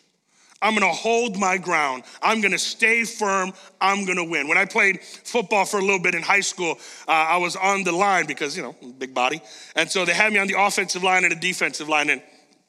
I'm 0.60 0.74
gonna 0.74 0.92
hold 0.92 1.38
my 1.38 1.58
ground. 1.58 2.04
I'm 2.22 2.40
gonna 2.40 2.58
stay 2.58 3.04
firm. 3.04 3.52
I'm 3.80 4.04
gonna 4.04 4.24
win. 4.24 4.48
When 4.48 4.58
I 4.58 4.64
played 4.64 5.00
football 5.02 5.64
for 5.64 5.78
a 5.78 5.82
little 5.82 5.98
bit 5.98 6.14
in 6.14 6.22
high 6.22 6.40
school, 6.40 6.78
uh, 7.06 7.10
I 7.10 7.36
was 7.36 7.54
on 7.54 7.84
the 7.84 7.92
line 7.92 8.26
because, 8.26 8.56
you 8.56 8.62
know, 8.62 8.74
big 8.98 9.14
body. 9.14 9.42
And 9.76 9.90
so 9.90 10.04
they 10.04 10.14
had 10.14 10.32
me 10.32 10.38
on 10.38 10.46
the 10.46 10.58
offensive 10.58 11.02
line 11.02 11.24
and 11.24 11.32
the 11.32 11.36
defensive 11.36 11.88
line. 11.88 12.10
And 12.10 12.22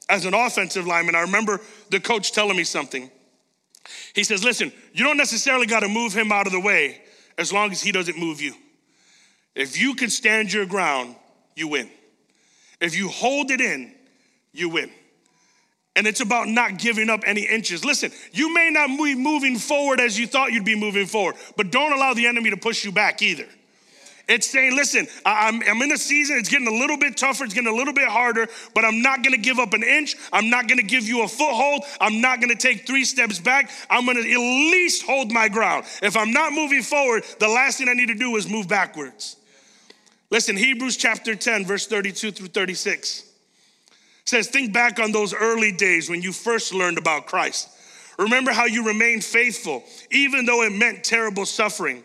as 0.10 0.26
an 0.26 0.34
offensive 0.34 0.86
lineman, 0.86 1.16
I 1.16 1.22
remember 1.22 1.62
the 1.90 2.00
coach 2.00 2.32
telling 2.32 2.58
me 2.58 2.64
something. 2.64 3.10
He 4.14 4.24
says, 4.24 4.44
Listen, 4.44 4.72
you 4.94 5.04
don't 5.04 5.18
necessarily 5.18 5.66
got 5.66 5.82
to 5.82 5.88
move 5.88 6.14
him 6.14 6.32
out 6.32 6.48
of 6.48 6.54
the 6.54 6.60
way 6.60 7.02
as 7.38 7.52
long 7.52 7.72
as 7.72 7.82
he 7.82 7.92
doesn't 7.92 8.18
move 8.18 8.42
you. 8.42 8.54
If 9.56 9.80
you 9.80 9.96
can 9.96 10.10
stand 10.10 10.52
your 10.52 10.66
ground, 10.66 11.16
you 11.56 11.68
win. 11.68 11.90
If 12.82 12.96
you 12.96 13.08
hold 13.10 13.52
it 13.52 13.62
in, 13.62 13.94
you 14.52 14.70
win. 14.70 14.92
And 15.96 16.06
it's 16.06 16.20
about 16.20 16.50
not 16.50 16.78
giving 16.78 17.10
up 17.10 17.22
any 17.26 17.44
inches. 17.44 17.86
Listen, 17.86 18.12
you 18.34 18.54
may 18.54 18.70
not 18.70 18.88
be 18.88 19.16
moving 19.16 19.58
forward 19.58 20.02
as 20.02 20.20
you 20.20 20.28
thought 20.28 20.52
you'd 20.52 20.66
be 20.66 20.76
moving 20.76 21.06
forward, 21.06 21.36
but 21.56 21.72
don't 21.72 21.94
allow 21.94 22.14
the 22.14 22.28
enemy 22.28 22.50
to 22.50 22.58
push 22.58 22.84
you 22.84 22.92
back 22.92 23.22
either. 23.22 23.48
It's 24.28 24.50
saying, 24.50 24.76
listen, 24.76 25.08
I'm, 25.24 25.62
I'm 25.68 25.82
in 25.84 25.92
a 25.92 25.98
season, 25.98 26.38
it's 26.38 26.50
getting 26.50 26.68
a 26.68 26.72
little 26.72 26.98
bit 26.98 27.16
tougher, 27.16 27.44
it's 27.44 27.54
getting 27.54 27.72
a 27.72 27.76
little 27.76 27.94
bit 27.94 28.08
harder, 28.08 28.48
but 28.74 28.84
I'm 28.84 29.02
not 29.02 29.24
gonna 29.24 29.38
give 29.38 29.60
up 29.60 29.74
an 29.74 29.84
inch. 29.84 30.16
I'm 30.34 30.50
not 30.50 30.68
gonna 30.68 30.82
give 30.82 31.04
you 31.04 31.24
a 31.24 31.28
foothold. 31.28 31.84
I'm 32.02 32.22
not 32.22 32.42
gonna 32.42 32.56
take 32.56 32.88
three 32.88 33.06
steps 33.06 33.40
back. 33.40 33.70
I'm 33.90 34.06
gonna 34.06 34.22
at 34.22 34.26
least 34.26 35.04
hold 35.04 35.32
my 35.32 35.48
ground. 35.48 35.86
If 36.02 36.18
I'm 36.18 36.32
not 36.32 36.54
moving 36.54 36.82
forward, 36.82 37.24
the 37.40 37.48
last 37.48 37.78
thing 37.78 37.88
I 37.88 37.94
need 37.94 38.08
to 38.08 38.16
do 38.16 38.36
is 38.36 38.50
move 38.50 38.68
backwards. 38.68 39.38
Listen, 40.32 40.58
Hebrews 40.58 40.98
chapter 40.98 41.36
10, 41.36 41.66
verse 41.66 41.86
32 41.86 42.32
through 42.32 42.48
36 42.48 43.32
says, 44.26 44.48
Think 44.48 44.74
back 44.74 45.00
on 45.00 45.12
those 45.12 45.34
early 45.34 45.72
days 45.72 46.10
when 46.10 46.22
you 46.22 46.32
first 46.32 46.74
learned 46.74 46.98
about 46.98 47.28
Christ. 47.28 47.70
Remember 48.18 48.52
how 48.52 48.66
you 48.66 48.86
remained 48.86 49.24
faithful, 49.24 49.84
even 50.10 50.46
though 50.46 50.64
it 50.64 50.72
meant 50.72 51.04
terrible 51.04 51.46
suffering. 51.46 52.04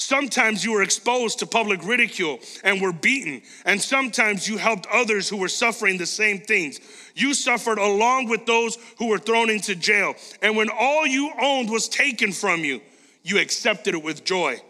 Sometimes 0.00 0.64
you 0.64 0.72
were 0.72 0.82
exposed 0.82 1.40
to 1.40 1.46
public 1.46 1.84
ridicule 1.84 2.40
and 2.64 2.80
were 2.80 2.90
beaten, 2.90 3.42
and 3.66 3.78
sometimes 3.78 4.48
you 4.48 4.56
helped 4.56 4.86
others 4.90 5.28
who 5.28 5.36
were 5.36 5.46
suffering 5.46 5.98
the 5.98 6.06
same 6.06 6.40
things. 6.40 6.80
You 7.14 7.34
suffered 7.34 7.76
along 7.76 8.30
with 8.30 8.46
those 8.46 8.78
who 8.96 9.08
were 9.08 9.18
thrown 9.18 9.50
into 9.50 9.74
jail, 9.74 10.14
and 10.40 10.56
when 10.56 10.70
all 10.70 11.06
you 11.06 11.30
owned 11.38 11.68
was 11.68 11.86
taken 11.86 12.32
from 12.32 12.64
you, 12.64 12.80
you 13.24 13.38
accepted 13.38 13.94
it 13.94 14.02
with 14.02 14.24
joy. 14.24 14.62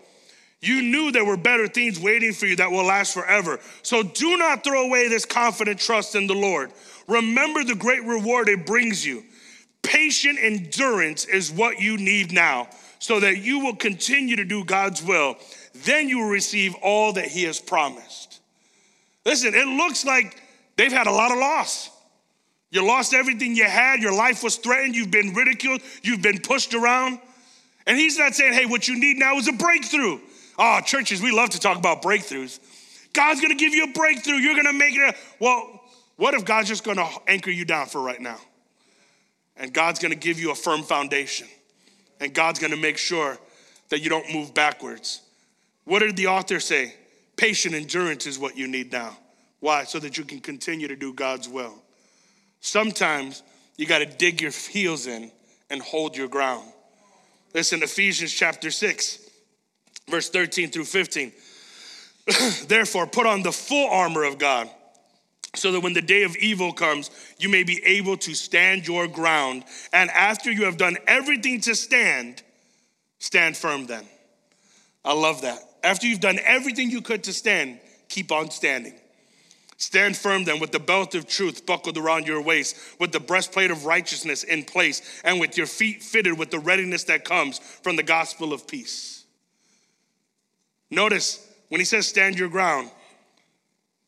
You 0.61 0.83
knew 0.83 1.13
there 1.13 1.25
were 1.25 1.37
better 1.37 1.69
things 1.69 2.01
waiting 2.01 2.33
for 2.33 2.47
you 2.47 2.57
that 2.57 2.73
will 2.73 2.85
last 2.85 3.15
forever. 3.15 3.61
So 3.83 4.03
do 4.03 4.37
not 4.37 4.65
throw 4.65 4.85
away 4.85 5.07
this 5.07 5.25
confident 5.25 5.79
trust 5.79 6.17
in 6.17 6.27
the 6.27 6.35
Lord. 6.35 6.73
Remember 7.07 7.63
the 7.63 7.77
great 7.77 8.03
reward 8.03 8.49
it 8.49 8.67
brings 8.67 9.07
you. 9.07 9.23
Patient 9.83 10.41
endurance 10.43 11.25
is 11.25 11.53
what 11.53 11.81
you 11.81 11.97
need 11.99 12.33
now 12.33 12.69
so 13.01 13.19
that 13.19 13.39
you 13.39 13.59
will 13.59 13.75
continue 13.75 14.37
to 14.37 14.45
do 14.45 14.63
God's 14.63 15.03
will. 15.03 15.37
Then 15.75 16.09
you 16.09 16.19
will 16.19 16.29
receive 16.29 16.75
all 16.83 17.15
that 17.15 17.25
He 17.25 17.45
has 17.45 17.59
promised. 17.59 18.41
Listen, 19.27 19.55
it 19.55 19.67
looks 19.67 20.05
like 20.05 20.41
they've 20.77 20.93
had 20.93 21.07
a 21.07 21.11
lot 21.11 21.33
of 21.33 21.39
loss. 21.39 21.91
You 22.71 22.87
lost 22.87 23.15
everything 23.15 23.57
you 23.57 23.65
had, 23.65 24.01
your 24.01 24.13
life 24.13 24.45
was 24.45 24.57
threatened, 24.57 24.95
you've 24.95 25.11
been 25.11 25.35
ridiculed, 25.35 25.81
you've 26.03 26.23
been 26.23 26.41
pushed 26.41 26.75
around. 26.75 27.19
And 27.87 27.97
He's 27.97 28.19
not 28.19 28.35
saying, 28.35 28.53
hey, 28.53 28.67
what 28.67 28.87
you 28.87 29.01
need 29.01 29.17
now 29.17 29.37
is 29.37 29.49
a 29.49 29.53
breakthrough. 29.53 30.21
Oh, 30.59 30.81
churches, 30.85 31.23
we 31.23 31.33
love 31.33 31.51
to 31.51 31.59
talk 31.59 31.79
about 31.79 32.03
breakthroughs. 32.03 32.61
God's 33.15 33.41
gonna 33.41 33.55
give 33.55 33.75
you 33.75 33.85
a 33.85 33.93
breakthrough. 33.93 34.37
You're 34.37 34.55
gonna 34.55 34.75
make 34.75 34.95
it. 34.95 35.15
A, 35.15 35.15
well, 35.41 35.81
what 36.17 36.35
if 36.35 36.45
God's 36.45 36.69
just 36.69 36.85
gonna 36.85 37.09
anchor 37.27 37.51
you 37.51 37.65
down 37.65 37.87
for 37.87 38.01
right 38.01 38.21
now? 38.21 38.39
And 39.57 39.73
God's 39.73 39.99
gonna 39.99 40.15
give 40.15 40.39
you 40.39 40.53
a 40.53 40.55
firm 40.55 40.83
foundation 40.83 41.49
and 42.21 42.33
God's 42.33 42.59
gonna 42.59 42.77
make 42.77 42.99
sure 42.99 43.39
that 43.89 44.01
you 44.01 44.09
don't 44.09 44.33
move 44.33 44.55
backwards. 44.55 45.23
What 45.85 46.01
did 46.01 46.17
the 46.17 46.29
author 46.29 46.61
say? 46.61 46.95
Patient 47.37 47.75
endurance 47.75 48.27
is 48.27 48.39
what 48.39 48.57
you 48.57 48.69
need 48.69 48.93
now. 48.93 49.17
Why? 49.61 49.85
So 49.85 49.99
that 49.99 50.17
you 50.17 50.25
can 50.25 50.41
continue 50.41 50.89
to 50.89 50.97
do 50.97 51.13
God's 51.13 51.49
will. 51.49 51.83
Sometimes 52.61 53.43
you 53.77 53.87
got 53.87 53.99
to 53.99 54.07
dig 54.07 54.41
your 54.41 54.51
heels 54.51 55.07
in 55.07 55.33
and 55.71 55.81
hold 55.81 56.17
your 56.17 56.29
ground. 56.29 56.71
Listen, 57.55 57.83
Ephesians 57.83 58.33
chapter 58.33 58.71
6, 58.71 59.31
verse 60.09 60.29
13 60.29 60.71
through 60.71 60.85
15. 60.85 61.33
Therefore, 62.67 63.07
put 63.07 63.27
on 63.27 63.43
the 63.43 63.53
full 63.53 63.89
armor 63.91 64.25
of 64.25 64.39
God 64.39 64.69
so 65.55 65.73
that 65.73 65.81
when 65.81 65.93
the 65.93 66.03
day 66.03 66.23
of 66.23 66.37
evil 66.37 66.73
comes, 66.73 67.11
you 67.39 67.49
may 67.49 67.65
be 67.65 67.83
able 67.85 68.17
to 68.19 68.35
stand 68.35 68.87
your 68.87 69.09
ground. 69.09 69.65
And 69.93 70.11
after 70.11 70.51
you 70.51 70.65
have 70.65 70.77
done 70.77 70.97
everything 71.07 71.61
to 71.63 71.75
stand, 71.75 72.43
stand 73.19 73.57
firm 73.57 73.87
then. 73.87 74.05
I 75.05 75.15
love 75.15 75.43
that. 75.43 75.59
After 75.83 76.07
you've 76.07 76.21
done 76.21 76.39
everything 76.45 76.91
you 76.91 77.01
could 77.01 77.25
to 77.25 77.33
stand, 77.33 77.81
keep 78.09 78.31
on 78.31 78.51
standing. 78.51 78.95
Stand 79.77 80.15
firm 80.15 80.45
then 80.45 80.61
with 80.61 80.73
the 80.73 80.79
belt 80.79 81.15
of 81.15 81.27
truth 81.27 81.65
buckled 81.65 81.97
around 81.97 82.27
your 82.27 82.43
waist, 82.43 82.77
with 83.01 83.13
the 83.13 83.21
breastplate 83.21 83.71
of 83.71 83.87
righteousness 83.87 84.45
in 84.45 84.63
place, 84.63 85.23
and 85.25 85.41
with 85.41 85.57
your 85.57 85.67
feet 85.67 86.03
fitted 86.03 86.39
with 86.39 86.51
the 86.51 86.59
readiness 86.59 87.05
that 87.05 87.25
comes 87.25 87.59
from 87.59 87.97
the 87.97 88.03
gospel 88.03 88.53
of 88.53 88.69
peace. 88.69 89.25
Notice 90.91 91.47
when 91.71 91.81
he 91.81 91.87
says 91.87 92.07
stand 92.07 92.39
your 92.39 92.51
ground, 92.51 92.91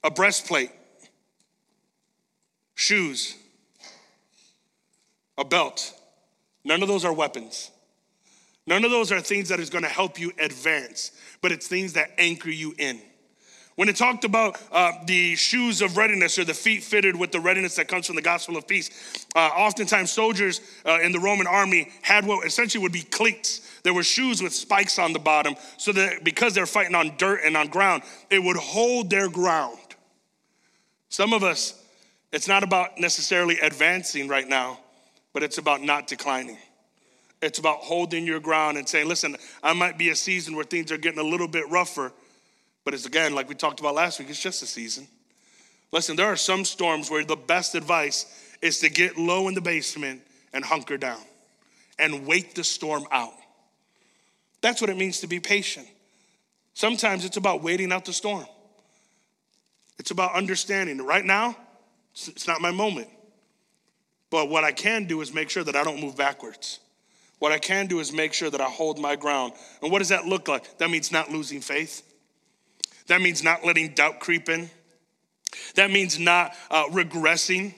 a 0.05 0.11
breastplate, 0.11 0.71
shoes, 2.75 3.37
a 5.39 5.45
belt, 5.45 5.93
none 6.65 6.83
of 6.83 6.89
those 6.89 7.05
are 7.05 7.13
weapons. 7.13 7.71
None 8.67 8.85
of 8.85 8.91
those 8.91 9.11
are 9.11 9.21
things 9.21 9.49
that 9.49 9.59
is 9.59 9.71
going 9.71 9.83
to 9.83 9.91
help 9.91 10.21
you 10.21 10.33
advance, 10.39 11.11
but 11.41 11.51
it's 11.51 11.67
things 11.67 11.95
that 11.95 12.11
anchor 12.19 12.51
you 12.51 12.75
in. 12.79 13.01
When 13.75 13.89
it 13.89 13.97
talked 13.97 14.25
about 14.25 14.61
uh, 14.71 14.93
the 15.07 15.35
shoes 15.35 15.81
of 15.81 15.97
readiness 15.97 16.39
or 16.39 16.45
the 16.45 16.55
feet 16.55 16.83
fitted 16.83 17.17
with 17.17 17.33
the 17.33 17.41
readiness 17.41 17.77
that 17.77 17.89
comes 17.89 18.07
from 18.07 18.17
the 18.17 18.23
gospel 18.23 18.57
of 18.59 18.69
peace, 18.69 19.27
uh, 19.35 19.39
oftentimes 19.39 20.11
soldiers 20.11 20.61
uh, 20.85 21.01
in 21.01 21.11
the 21.11 21.19
Roman 21.19 21.47
army 21.47 21.91
had 22.03 22.27
what 22.27 22.47
essentially 22.47 22.83
would 22.83 22.93
be 22.93 23.03
cleats. 23.03 23.81
There 23.83 23.95
were 23.95 24.03
shoes 24.03 24.43
with 24.43 24.53
spikes 24.55 24.99
on 24.99 25.15
the 25.15 25.19
bottom, 25.19 25.57
so 25.79 25.91
that 25.93 26.23
because 26.23 26.53
they're 26.55 26.67
fighting 26.67 26.95
on 26.95 27.17
dirt 27.17 27.41
and 27.45 27.57
on 27.57 27.69
ground, 27.69 28.03
it 28.31 28.43
would 28.43 28.57
hold 28.59 29.09
their 29.09 29.31
ground. 29.31 29.79
Some 31.09 31.33
of 31.33 31.43
us, 31.43 31.82
it's 32.33 32.49
not 32.49 32.63
about 32.63 32.99
necessarily 32.99 33.59
advancing 33.61 34.27
right 34.27 34.49
now, 34.49 34.81
but 35.33 35.43
it's 35.43 35.59
about 35.59 35.83
not 35.83 36.07
declining. 36.07 36.59
It's 37.43 37.59
about 37.59 37.79
holding 37.79 38.25
your 38.27 38.41
ground 38.41 38.79
and 38.79 38.89
saying, 38.89 39.09
listen, 39.09 39.37
I 39.63 39.73
might 39.73 39.99
be 39.99 40.11
a 40.11 40.17
season 40.17 40.55
where 40.55 40.65
things 40.65 40.91
are 40.93 40.97
getting 40.97 41.19
a 41.19 41.25
little 41.25 41.49
bit 41.49 41.69
rougher, 41.71 42.13
but 42.85 42.95
it's 42.95 43.05
again, 43.05 43.35
like 43.35 43.49
we 43.49 43.55
talked 43.55 43.81
about 43.81 43.95
last 43.95 44.19
week, 44.19 44.31
it's 44.31 44.41
just 44.41 44.63
a 44.63 44.67
season. 44.67 45.07
Listen, 45.93 46.17
there 46.17 46.27
are 46.27 46.37
some 46.37 46.65
storms 46.65 47.11
where 47.11 47.25
the 47.25 47.37
best 47.37 47.75
advice 47.75 48.27
is 48.63 48.79
to 48.79 48.89
get 48.89 49.19
low 49.19 49.49
in 49.49 49.55
the 49.55 49.61
basement 49.61 50.23
and 50.53 50.65
hunker 50.65 50.97
down 50.97 51.21
and 51.99 52.27
wait 52.27 52.55
the 52.55 52.65
storm 52.65 53.05
out. 53.11 53.35
That's 54.63 54.81
what 54.81 54.89
it 54.89 54.97
means 54.97 55.21
to 55.21 55.27
be 55.27 55.41
patient. 55.41 55.87
Sometimes 56.75 57.25
it's 57.25 57.37
about 57.37 57.63
waiting 57.63 57.93
out 57.93 58.05
the 58.05 58.13
storm. 58.13 58.47
It's 59.99 60.11
about 60.11 60.35
understanding. 60.35 60.97
That 60.97 61.05
right 61.05 61.25
now, 61.25 61.57
it's 62.15 62.47
not 62.47 62.61
my 62.61 62.71
moment. 62.71 63.09
But 64.31 64.49
what 64.49 64.65
I 64.65 64.73
can 64.73 65.05
do 65.05 65.21
is 65.21 65.35
make 65.35 65.51
sure 65.51 65.65
that 65.65 65.77
I 65.77 65.85
don't 65.85 66.01
move 66.01 66.17
backwards. 66.17 66.81
What 67.39 67.53
I 67.53 67.59
can 67.59 67.87
do 67.87 68.01
is 68.01 68.13
make 68.13 68.33
sure 68.33 68.51
that 68.51 68.61
I 68.61 68.69
hold 68.69 68.99
my 68.99 69.17
ground. 69.17 69.53
And 69.83 69.91
what 69.91 69.99
does 69.99 70.11
that 70.11 70.27
look 70.27 70.49
like? 70.49 70.79
That 70.79 70.91
means 70.91 71.11
not 71.11 71.31
losing 71.31 71.61
faith. 71.61 72.03
That 73.09 73.21
means 73.21 73.43
not 73.43 73.65
letting 73.65 73.95
doubt 73.95 74.21
creep 74.21 74.49
in. 74.49 74.71
That 75.75 75.91
means 75.91 76.19
not 76.19 76.55
uh, 76.71 76.85
regressing. 76.87 77.75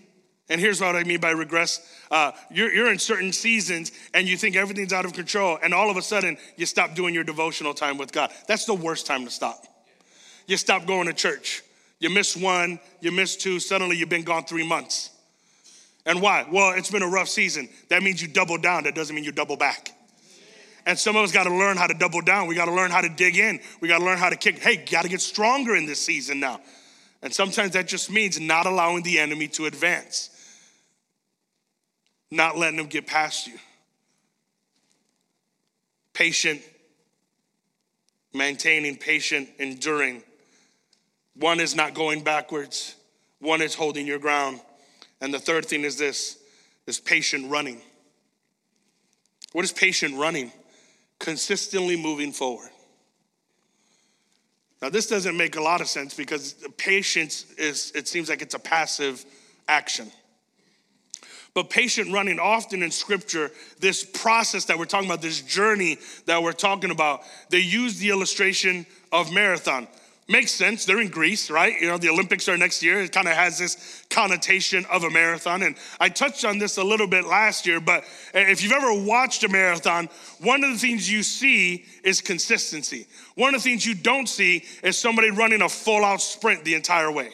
And 0.48 0.60
here's 0.60 0.80
what 0.80 0.94
I 0.94 1.04
mean 1.04 1.20
by 1.20 1.30
regress 1.30 1.80
uh, 2.10 2.32
you're, 2.50 2.70
you're 2.72 2.92
in 2.92 2.98
certain 2.98 3.32
seasons 3.32 3.90
and 4.12 4.28
you 4.28 4.36
think 4.36 4.54
everything's 4.54 4.92
out 4.92 5.04
of 5.04 5.14
control, 5.14 5.58
and 5.62 5.72
all 5.72 5.90
of 5.90 5.96
a 5.96 6.02
sudden 6.02 6.36
you 6.56 6.66
stop 6.66 6.94
doing 6.94 7.14
your 7.14 7.24
devotional 7.24 7.74
time 7.74 7.98
with 7.98 8.12
God. 8.12 8.30
That's 8.46 8.66
the 8.66 8.74
worst 8.74 9.06
time 9.06 9.24
to 9.24 9.30
stop. 9.30 9.64
You 10.46 10.56
stop 10.56 10.86
going 10.86 11.06
to 11.06 11.14
church. 11.14 11.62
You 12.04 12.10
miss 12.10 12.36
one, 12.36 12.78
you 13.00 13.10
miss 13.10 13.34
two, 13.34 13.58
suddenly 13.58 13.96
you've 13.96 14.10
been 14.10 14.24
gone 14.24 14.44
three 14.44 14.68
months. 14.68 15.08
And 16.04 16.20
why? 16.20 16.46
Well, 16.52 16.72
it's 16.76 16.90
been 16.90 17.02
a 17.02 17.08
rough 17.08 17.30
season. 17.30 17.66
That 17.88 18.02
means 18.02 18.20
you 18.20 18.28
double 18.28 18.58
down, 18.58 18.84
that 18.84 18.94
doesn't 18.94 19.16
mean 19.16 19.24
you 19.24 19.32
double 19.32 19.56
back. 19.56 19.90
And 20.84 20.98
some 20.98 21.16
of 21.16 21.24
us 21.24 21.32
got 21.32 21.44
to 21.44 21.56
learn 21.56 21.78
how 21.78 21.86
to 21.86 21.94
double 21.94 22.20
down. 22.20 22.46
We 22.46 22.56
got 22.56 22.66
to 22.66 22.74
learn 22.74 22.90
how 22.90 23.00
to 23.00 23.08
dig 23.08 23.38
in. 23.38 23.58
We 23.80 23.88
got 23.88 24.00
to 24.00 24.04
learn 24.04 24.18
how 24.18 24.28
to 24.28 24.36
kick. 24.36 24.58
Hey, 24.58 24.84
got 24.84 25.04
to 25.04 25.08
get 25.08 25.22
stronger 25.22 25.76
in 25.76 25.86
this 25.86 25.98
season 25.98 26.40
now. 26.40 26.60
And 27.22 27.32
sometimes 27.32 27.70
that 27.70 27.88
just 27.88 28.10
means 28.10 28.38
not 28.38 28.66
allowing 28.66 29.02
the 29.02 29.18
enemy 29.18 29.48
to 29.48 29.64
advance, 29.64 30.28
not 32.30 32.58
letting 32.58 32.76
them 32.76 32.88
get 32.88 33.06
past 33.06 33.46
you. 33.46 33.54
Patient, 36.12 36.60
maintaining, 38.34 38.98
patient, 38.98 39.48
enduring. 39.58 40.22
One 41.36 41.60
is 41.60 41.74
not 41.74 41.94
going 41.94 42.22
backwards, 42.22 42.96
one 43.40 43.60
is 43.60 43.74
holding 43.74 44.06
your 44.06 44.18
ground. 44.18 44.60
And 45.20 45.32
the 45.32 45.38
third 45.38 45.66
thing 45.66 45.82
is 45.84 45.96
this 45.96 46.38
is 46.86 47.00
patient 47.00 47.50
running. 47.50 47.80
What 49.52 49.64
is 49.64 49.72
patient 49.72 50.16
running? 50.16 50.52
consistently 51.18 51.96
moving 51.96 52.32
forward. 52.32 52.70
Now, 54.82 54.90
this 54.90 55.06
doesn't 55.06 55.36
make 55.36 55.56
a 55.56 55.62
lot 55.62 55.80
of 55.80 55.88
sense 55.88 56.12
because 56.12 56.54
patience 56.76 57.46
is, 57.56 57.92
it 57.94 58.06
seems 58.06 58.28
like 58.28 58.42
it's 58.42 58.54
a 58.54 58.58
passive 58.58 59.24
action. 59.66 60.10
But 61.54 61.70
patient 61.70 62.12
running, 62.12 62.38
often 62.38 62.82
in 62.82 62.90
scripture, 62.90 63.50
this 63.78 64.04
process 64.04 64.66
that 64.66 64.78
we're 64.78 64.84
talking 64.84 65.08
about, 65.08 65.22
this 65.22 65.40
journey 65.40 65.98
that 66.26 66.42
we're 66.42 66.52
talking 66.52 66.90
about, 66.90 67.22
they 67.48 67.60
use 67.60 67.98
the 67.98 68.10
illustration 68.10 68.84
of 69.12 69.32
marathon. 69.32 69.86
Makes 70.26 70.52
sense. 70.52 70.86
They're 70.86 71.02
in 71.02 71.08
Greece, 71.08 71.50
right? 71.50 71.78
You 71.78 71.86
know, 71.86 71.98
the 71.98 72.08
Olympics 72.08 72.48
are 72.48 72.56
next 72.56 72.82
year. 72.82 73.02
It 73.02 73.12
kind 73.12 73.28
of 73.28 73.34
has 73.34 73.58
this 73.58 74.06
connotation 74.08 74.86
of 74.90 75.04
a 75.04 75.10
marathon. 75.10 75.62
And 75.62 75.76
I 76.00 76.08
touched 76.08 76.46
on 76.46 76.58
this 76.58 76.78
a 76.78 76.82
little 76.82 77.06
bit 77.06 77.26
last 77.26 77.66
year, 77.66 77.78
but 77.78 78.04
if 78.32 78.62
you've 78.62 78.72
ever 78.72 79.04
watched 79.04 79.44
a 79.44 79.50
marathon, 79.50 80.08
one 80.40 80.64
of 80.64 80.70
the 80.70 80.78
things 80.78 81.10
you 81.10 81.22
see 81.22 81.84
is 82.02 82.22
consistency. 82.22 83.06
One 83.34 83.54
of 83.54 83.62
the 83.62 83.68
things 83.68 83.84
you 83.84 83.94
don't 83.94 84.26
see 84.26 84.64
is 84.82 84.96
somebody 84.96 85.30
running 85.30 85.60
a 85.60 85.68
full 85.68 86.02
out 86.02 86.22
sprint 86.22 86.64
the 86.64 86.74
entire 86.74 87.12
way. 87.12 87.30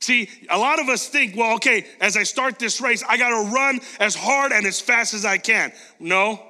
See, 0.00 0.28
a 0.50 0.58
lot 0.58 0.80
of 0.80 0.90
us 0.90 1.08
think, 1.08 1.36
well, 1.36 1.54
okay, 1.56 1.86
as 2.02 2.18
I 2.18 2.22
start 2.22 2.58
this 2.58 2.82
race, 2.82 3.02
I 3.08 3.16
got 3.16 3.30
to 3.30 3.50
run 3.50 3.80
as 3.98 4.14
hard 4.14 4.52
and 4.52 4.66
as 4.66 4.78
fast 4.78 5.14
as 5.14 5.24
I 5.24 5.38
can. 5.38 5.72
No, 5.98 6.44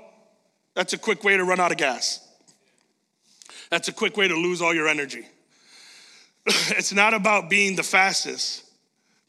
that's 0.75 0.95
a 0.95 0.99
quick 0.99 1.23
way 1.23 1.37
to 1.37 1.45
run 1.45 1.61
out 1.61 1.71
of 1.71 1.79
gas. 1.79 2.28
That's 3.71 3.89
a 3.89 3.93
quick 3.93 4.17
way 4.17 4.29
to 4.29 4.35
lose 4.35 4.63
all 4.63 4.75
your 4.75 4.89
energy. 4.89 5.27
it's 6.47 6.93
not 6.93 7.15
about 7.15 7.51
being 7.51 7.77
the 7.77 7.83
fastest 7.83 8.65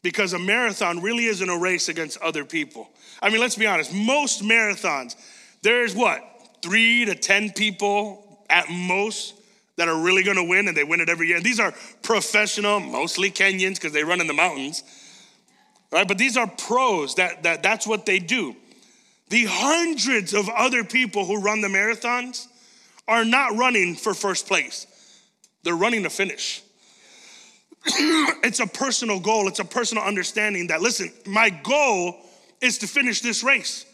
because 0.02 0.32
a 0.32 0.38
marathon 0.38 1.00
really 1.00 1.26
isn't 1.26 1.48
a 1.48 1.58
race 1.58 1.88
against 1.88 2.18
other 2.18 2.44
people. 2.44 2.88
I 3.20 3.28
mean, 3.28 3.40
let's 3.40 3.56
be 3.56 3.66
honest, 3.66 3.92
most 3.92 4.42
marathons, 4.42 5.14
there's 5.62 5.94
what, 5.94 6.22
three 6.62 7.04
to 7.04 7.14
10 7.14 7.50
people 7.50 8.44
at 8.48 8.70
most 8.70 9.34
that 9.76 9.88
are 9.88 9.98
really 9.98 10.22
gonna 10.22 10.44
win 10.44 10.68
and 10.68 10.76
they 10.76 10.84
win 10.84 11.00
it 11.00 11.08
every 11.08 11.28
year. 11.28 11.40
These 11.40 11.60
are 11.60 11.72
professional, 12.02 12.80
mostly 12.80 13.30
Kenyans 13.30 13.74
because 13.74 13.92
they 13.92 14.04
run 14.04 14.20
in 14.20 14.26
the 14.26 14.34
mountains, 14.34 14.82
right? 15.92 16.06
But 16.06 16.18
these 16.18 16.36
are 16.36 16.46
pros 16.46 17.14
that, 17.16 17.42
that 17.42 17.62
that's 17.62 17.86
what 17.86 18.06
they 18.06 18.18
do. 18.18 18.56
The 19.28 19.46
hundreds 19.48 20.34
of 20.34 20.48
other 20.48 20.82
people 20.82 21.24
who 21.24 21.40
run 21.40 21.60
the 21.60 21.68
marathons, 21.68 22.46
are 23.10 23.24
not 23.24 23.56
running 23.56 23.96
for 23.96 24.14
first 24.14 24.46
place, 24.46 24.86
they're 25.64 25.76
running 25.76 26.04
to 26.04 26.10
finish. 26.10 26.62
it's 27.86 28.60
a 28.60 28.66
personal 28.66 29.18
goal, 29.20 29.48
it's 29.48 29.58
a 29.58 29.64
personal 29.64 30.04
understanding 30.04 30.68
that, 30.68 30.80
listen, 30.80 31.12
my 31.26 31.50
goal 31.50 32.16
is 32.60 32.78
to 32.78 32.86
finish 32.86 33.20
this 33.20 33.42
race. 33.42 33.84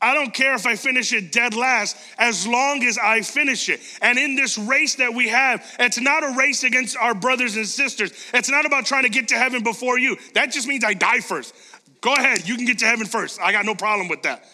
I 0.00 0.12
don't 0.14 0.34
care 0.34 0.54
if 0.54 0.66
I 0.66 0.76
finish 0.76 1.12
it 1.12 1.32
dead 1.32 1.54
last 1.54 1.96
as 2.18 2.46
long 2.46 2.82
as 2.84 2.98
I 2.98 3.22
finish 3.22 3.68
it. 3.68 3.80
And 4.02 4.18
in 4.18 4.36
this 4.36 4.58
race 4.58 4.96
that 4.96 5.14
we 5.14 5.28
have, 5.28 5.64
it's 5.78 5.98
not 5.98 6.22
a 6.22 6.34
race 6.36 6.64
against 6.64 6.96
our 6.98 7.14
brothers 7.14 7.56
and 7.56 7.66
sisters. 7.66 8.12
It's 8.34 8.50
not 8.50 8.66
about 8.66 8.84
trying 8.84 9.04
to 9.04 9.08
get 9.08 9.28
to 9.28 9.36
heaven 9.36 9.62
before 9.62 9.98
you. 9.98 10.16
That 10.34 10.52
just 10.52 10.68
means 10.68 10.84
I 10.84 10.92
die 10.92 11.20
first. 11.20 11.54
Go 12.02 12.14
ahead, 12.14 12.46
you 12.46 12.56
can 12.56 12.66
get 12.66 12.78
to 12.80 12.86
heaven 12.86 13.06
first. 13.06 13.40
I 13.40 13.52
got 13.52 13.64
no 13.64 13.74
problem 13.74 14.08
with 14.08 14.22
that. 14.22 14.44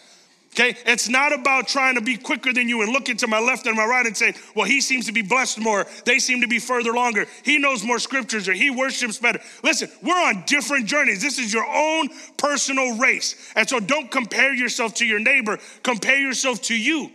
Okay, 0.54 0.76
it's 0.84 1.08
not 1.08 1.32
about 1.32 1.66
trying 1.66 1.94
to 1.94 2.02
be 2.02 2.18
quicker 2.18 2.52
than 2.52 2.68
you 2.68 2.82
and 2.82 2.92
looking 2.92 3.16
to 3.16 3.26
my 3.26 3.40
left 3.40 3.66
and 3.66 3.74
my 3.74 3.86
right 3.86 4.04
and 4.04 4.14
saying, 4.14 4.34
well, 4.54 4.66
he 4.66 4.82
seems 4.82 5.06
to 5.06 5.12
be 5.12 5.22
blessed 5.22 5.58
more. 5.58 5.86
They 6.04 6.18
seem 6.18 6.42
to 6.42 6.46
be 6.46 6.58
further 6.58 6.92
longer. 6.92 7.24
He 7.42 7.56
knows 7.56 7.82
more 7.82 7.98
scriptures 7.98 8.50
or 8.50 8.52
he 8.52 8.68
worships 8.68 9.18
better. 9.18 9.40
Listen, 9.64 9.88
we're 10.02 10.12
on 10.12 10.44
different 10.46 10.84
journeys. 10.84 11.22
This 11.22 11.38
is 11.38 11.54
your 11.54 11.64
own 11.66 12.10
personal 12.36 12.98
race. 12.98 13.50
And 13.56 13.66
so 13.66 13.80
don't 13.80 14.10
compare 14.10 14.52
yourself 14.52 14.92
to 14.96 15.06
your 15.06 15.20
neighbor, 15.20 15.58
compare 15.82 16.18
yourself 16.18 16.60
to 16.62 16.76
you. 16.78 17.10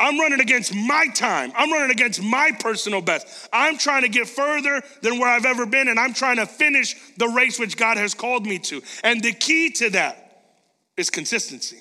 I'm 0.00 0.18
running 0.18 0.40
against 0.40 0.74
my 0.74 1.06
time. 1.14 1.52
I'm 1.56 1.72
running 1.72 1.92
against 1.92 2.20
my 2.20 2.50
personal 2.58 3.00
best. 3.00 3.48
I'm 3.52 3.78
trying 3.78 4.02
to 4.02 4.08
get 4.08 4.28
further 4.28 4.82
than 5.00 5.20
where 5.20 5.28
I've 5.28 5.46
ever 5.46 5.64
been, 5.64 5.86
and 5.86 6.00
I'm 6.00 6.12
trying 6.12 6.38
to 6.38 6.46
finish 6.46 6.96
the 7.18 7.28
race 7.28 7.60
which 7.60 7.76
God 7.76 7.98
has 7.98 8.14
called 8.14 8.44
me 8.44 8.58
to. 8.58 8.82
And 9.04 9.22
the 9.22 9.32
key 9.32 9.70
to 9.74 9.90
that 9.90 10.50
is 10.96 11.10
consistency. 11.10 11.78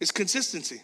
It's 0.00 0.10
consistency. 0.10 0.82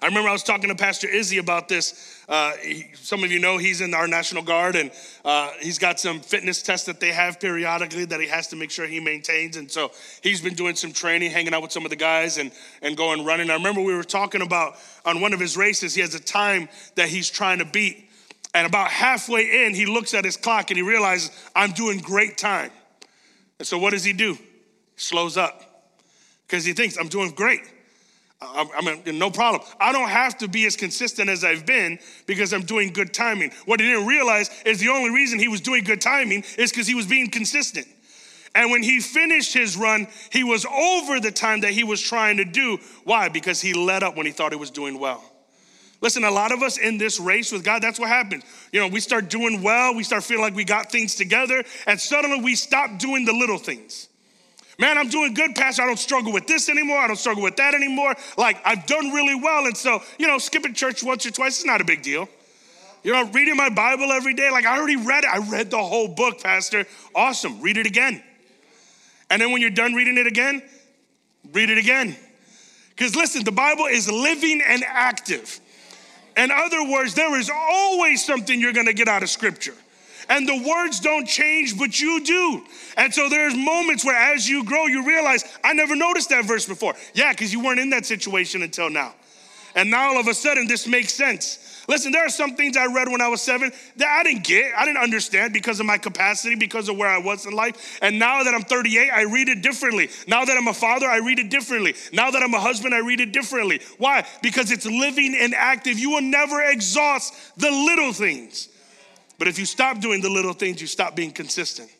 I 0.00 0.06
remember 0.06 0.28
I 0.28 0.32
was 0.32 0.42
talking 0.42 0.68
to 0.70 0.74
Pastor 0.74 1.08
Izzy 1.08 1.38
about 1.38 1.68
this. 1.68 2.22
Uh, 2.28 2.52
he, 2.62 2.86
some 2.94 3.22
of 3.22 3.30
you 3.30 3.38
know 3.38 3.58
he's 3.58 3.80
in 3.80 3.92
our 3.94 4.08
National 4.08 4.42
Guard, 4.42 4.76
and 4.76 4.90
uh, 5.24 5.50
he's 5.60 5.78
got 5.78 6.00
some 6.00 6.20
fitness 6.20 6.62
tests 6.62 6.86
that 6.86 7.00
they 7.00 7.12
have 7.12 7.38
periodically 7.38 8.04
that 8.06 8.20
he 8.20 8.26
has 8.26 8.48
to 8.48 8.56
make 8.56 8.70
sure 8.70 8.86
he 8.86 9.00
maintains. 9.00 9.56
And 9.56 9.70
so 9.70 9.92
he's 10.22 10.40
been 10.40 10.54
doing 10.54 10.74
some 10.74 10.92
training, 10.92 11.30
hanging 11.30 11.54
out 11.54 11.62
with 11.62 11.72
some 11.72 11.84
of 11.84 11.90
the 11.90 11.96
guys, 11.96 12.38
and, 12.38 12.50
and 12.82 12.96
going 12.96 13.24
running. 13.24 13.50
I 13.50 13.54
remember 13.54 13.82
we 13.82 13.94
were 13.94 14.02
talking 14.02 14.40
about 14.40 14.76
on 15.04 15.20
one 15.20 15.32
of 15.32 15.40
his 15.40 15.56
races, 15.56 15.94
he 15.94 16.00
has 16.00 16.14
a 16.14 16.20
time 16.20 16.68
that 16.94 17.08
he's 17.08 17.28
trying 17.28 17.58
to 17.58 17.66
beat. 17.66 18.08
And 18.54 18.66
about 18.66 18.88
halfway 18.88 19.66
in, 19.66 19.74
he 19.74 19.84
looks 19.84 20.14
at 20.14 20.24
his 20.24 20.36
clock 20.36 20.70
and 20.70 20.76
he 20.76 20.82
realizes, 20.82 21.30
I'm 21.54 21.72
doing 21.72 21.98
great 21.98 22.38
time. 22.38 22.70
And 23.58 23.66
so 23.66 23.78
what 23.78 23.90
does 23.90 24.04
he 24.04 24.12
do? 24.12 24.34
He 24.34 24.40
slows 24.96 25.36
up 25.36 25.92
because 26.46 26.64
he 26.64 26.72
thinks, 26.72 26.96
I'm 26.96 27.08
doing 27.08 27.32
great. 27.32 27.60
I 28.44 28.80
mean, 28.82 29.18
no 29.18 29.30
problem. 29.30 29.62
I 29.80 29.92
don't 29.92 30.08
have 30.08 30.38
to 30.38 30.48
be 30.48 30.66
as 30.66 30.76
consistent 30.76 31.30
as 31.30 31.44
I've 31.44 31.66
been 31.66 31.98
because 32.26 32.52
I'm 32.52 32.62
doing 32.62 32.92
good 32.92 33.14
timing. 33.14 33.52
What 33.64 33.80
he 33.80 33.86
didn't 33.86 34.06
realize 34.06 34.50
is 34.64 34.80
the 34.80 34.88
only 34.88 35.10
reason 35.10 35.38
he 35.38 35.48
was 35.48 35.60
doing 35.60 35.84
good 35.84 36.00
timing 36.00 36.44
is 36.58 36.70
because 36.70 36.86
he 36.86 36.94
was 36.94 37.06
being 37.06 37.30
consistent. 37.30 37.86
And 38.54 38.70
when 38.70 38.82
he 38.82 39.00
finished 39.00 39.52
his 39.52 39.76
run, 39.76 40.06
he 40.30 40.44
was 40.44 40.64
over 40.66 41.18
the 41.18 41.32
time 41.32 41.62
that 41.62 41.72
he 41.72 41.82
was 41.82 42.00
trying 42.00 42.36
to 42.36 42.44
do. 42.44 42.78
Why? 43.02 43.28
Because 43.28 43.60
he 43.60 43.74
let 43.74 44.02
up 44.02 44.16
when 44.16 44.26
he 44.26 44.32
thought 44.32 44.52
he 44.52 44.58
was 44.58 44.70
doing 44.70 44.98
well. 45.00 45.24
Listen, 46.00 46.22
a 46.24 46.30
lot 46.30 46.52
of 46.52 46.62
us 46.62 46.78
in 46.78 46.98
this 46.98 47.18
race 47.18 47.50
with 47.50 47.64
God, 47.64 47.82
that's 47.82 47.98
what 47.98 48.08
happens. 48.08 48.44
You 48.72 48.80
know, 48.80 48.88
we 48.88 49.00
start 49.00 49.30
doing 49.30 49.62
well, 49.62 49.94
we 49.94 50.04
start 50.04 50.22
feeling 50.22 50.42
like 50.42 50.54
we 50.54 50.64
got 50.64 50.92
things 50.92 51.14
together, 51.14 51.64
and 51.86 51.98
suddenly 51.98 52.42
we 52.42 52.54
stop 52.56 52.98
doing 52.98 53.24
the 53.24 53.32
little 53.32 53.58
things. 53.58 54.08
Man, 54.78 54.98
I'm 54.98 55.08
doing 55.08 55.34
good, 55.34 55.54
Pastor. 55.54 55.82
I 55.82 55.86
don't 55.86 55.98
struggle 55.98 56.32
with 56.32 56.46
this 56.46 56.68
anymore. 56.68 56.98
I 56.98 57.06
don't 57.06 57.16
struggle 57.16 57.42
with 57.42 57.56
that 57.56 57.74
anymore. 57.74 58.14
Like, 58.36 58.58
I've 58.64 58.86
done 58.86 59.12
really 59.12 59.34
well. 59.34 59.66
And 59.66 59.76
so, 59.76 60.02
you 60.18 60.26
know, 60.26 60.38
skipping 60.38 60.74
church 60.74 61.02
once 61.02 61.24
or 61.24 61.30
twice 61.30 61.58
is 61.58 61.64
not 61.64 61.80
a 61.80 61.84
big 61.84 62.02
deal. 62.02 62.28
You 63.04 63.12
know, 63.12 63.28
reading 63.30 63.56
my 63.56 63.68
Bible 63.68 64.10
every 64.10 64.34
day, 64.34 64.50
like, 64.50 64.64
I 64.64 64.76
already 64.76 64.96
read 64.96 65.24
it. 65.24 65.30
I 65.30 65.38
read 65.38 65.70
the 65.70 65.78
whole 65.78 66.08
book, 66.08 66.42
Pastor. 66.42 66.86
Awesome. 67.14 67.60
Read 67.60 67.76
it 67.76 67.86
again. 67.86 68.22
And 69.30 69.40
then 69.40 69.52
when 69.52 69.60
you're 69.60 69.70
done 69.70 69.94
reading 69.94 70.18
it 70.18 70.26
again, 70.26 70.62
read 71.52 71.70
it 71.70 71.78
again. 71.78 72.16
Because 72.90 73.14
listen, 73.14 73.44
the 73.44 73.52
Bible 73.52 73.86
is 73.86 74.10
living 74.10 74.62
and 74.66 74.84
active. 74.86 75.60
In 76.36 76.50
other 76.50 76.88
words, 76.88 77.14
there 77.14 77.36
is 77.38 77.50
always 77.50 78.24
something 78.24 78.60
you're 78.60 78.72
gonna 78.72 78.92
get 78.92 79.08
out 79.08 79.22
of 79.22 79.30
Scripture 79.30 79.74
and 80.28 80.48
the 80.48 80.62
words 80.66 81.00
don't 81.00 81.26
change, 81.26 81.78
but 81.78 81.98
you 82.00 82.22
do. 82.24 82.62
And 82.96 83.12
so 83.12 83.28
there's 83.28 83.56
moments 83.56 84.04
where 84.04 84.16
as 84.16 84.48
you 84.48 84.64
grow, 84.64 84.86
you 84.86 85.06
realize, 85.06 85.44
I 85.62 85.72
never 85.72 85.96
noticed 85.96 86.30
that 86.30 86.44
verse 86.44 86.66
before. 86.66 86.94
Yeah, 87.14 87.32
because 87.32 87.52
you 87.52 87.62
weren't 87.62 87.80
in 87.80 87.90
that 87.90 88.06
situation 88.06 88.62
until 88.62 88.90
now. 88.90 89.14
And 89.74 89.90
now 89.90 90.10
all 90.10 90.20
of 90.20 90.28
a 90.28 90.34
sudden, 90.34 90.68
this 90.68 90.86
makes 90.86 91.12
sense. 91.12 91.58
Listen, 91.88 92.12
there 92.12 92.24
are 92.24 92.30
some 92.30 92.54
things 92.54 92.76
I 92.76 92.86
read 92.86 93.08
when 93.08 93.20
I 93.20 93.28
was 93.28 93.42
seven 93.42 93.72
that 93.96 94.08
I 94.08 94.22
didn't 94.22 94.44
get, 94.44 94.72
I 94.76 94.84
didn't 94.84 95.02
understand 95.02 95.52
because 95.52 95.80
of 95.80 95.86
my 95.86 95.98
capacity, 95.98 96.54
because 96.54 96.88
of 96.88 96.96
where 96.96 97.08
I 97.08 97.18
was 97.18 97.44
in 97.44 97.52
life. 97.52 97.98
And 98.00 98.18
now 98.18 98.42
that 98.42 98.54
I'm 98.54 98.62
38, 98.62 99.10
I 99.10 99.22
read 99.22 99.48
it 99.48 99.62
differently. 99.62 100.08
Now 100.26 100.44
that 100.44 100.56
I'm 100.56 100.68
a 100.68 100.74
father, 100.74 101.06
I 101.06 101.18
read 101.18 101.38
it 101.38 101.50
differently. 101.50 101.94
Now 102.12 102.30
that 102.30 102.42
I'm 102.42 102.54
a 102.54 102.60
husband, 102.60 102.94
I 102.94 103.00
read 103.00 103.20
it 103.20 103.32
differently. 103.32 103.80
Why? 103.98 104.24
Because 104.42 104.70
it's 104.70 104.86
living 104.86 105.36
and 105.38 105.54
active. 105.54 105.98
You 105.98 106.10
will 106.10 106.22
never 106.22 106.62
exhaust 106.62 107.58
the 107.58 107.70
little 107.70 108.12
things. 108.12 108.68
But 109.44 109.50
if 109.50 109.58
you 109.58 109.66
stop 109.66 110.00
doing 110.00 110.22
the 110.22 110.30
little 110.30 110.54
things, 110.54 110.80
you 110.80 110.86
stop 110.86 111.14
being 111.14 111.30
consistent. 111.30 111.90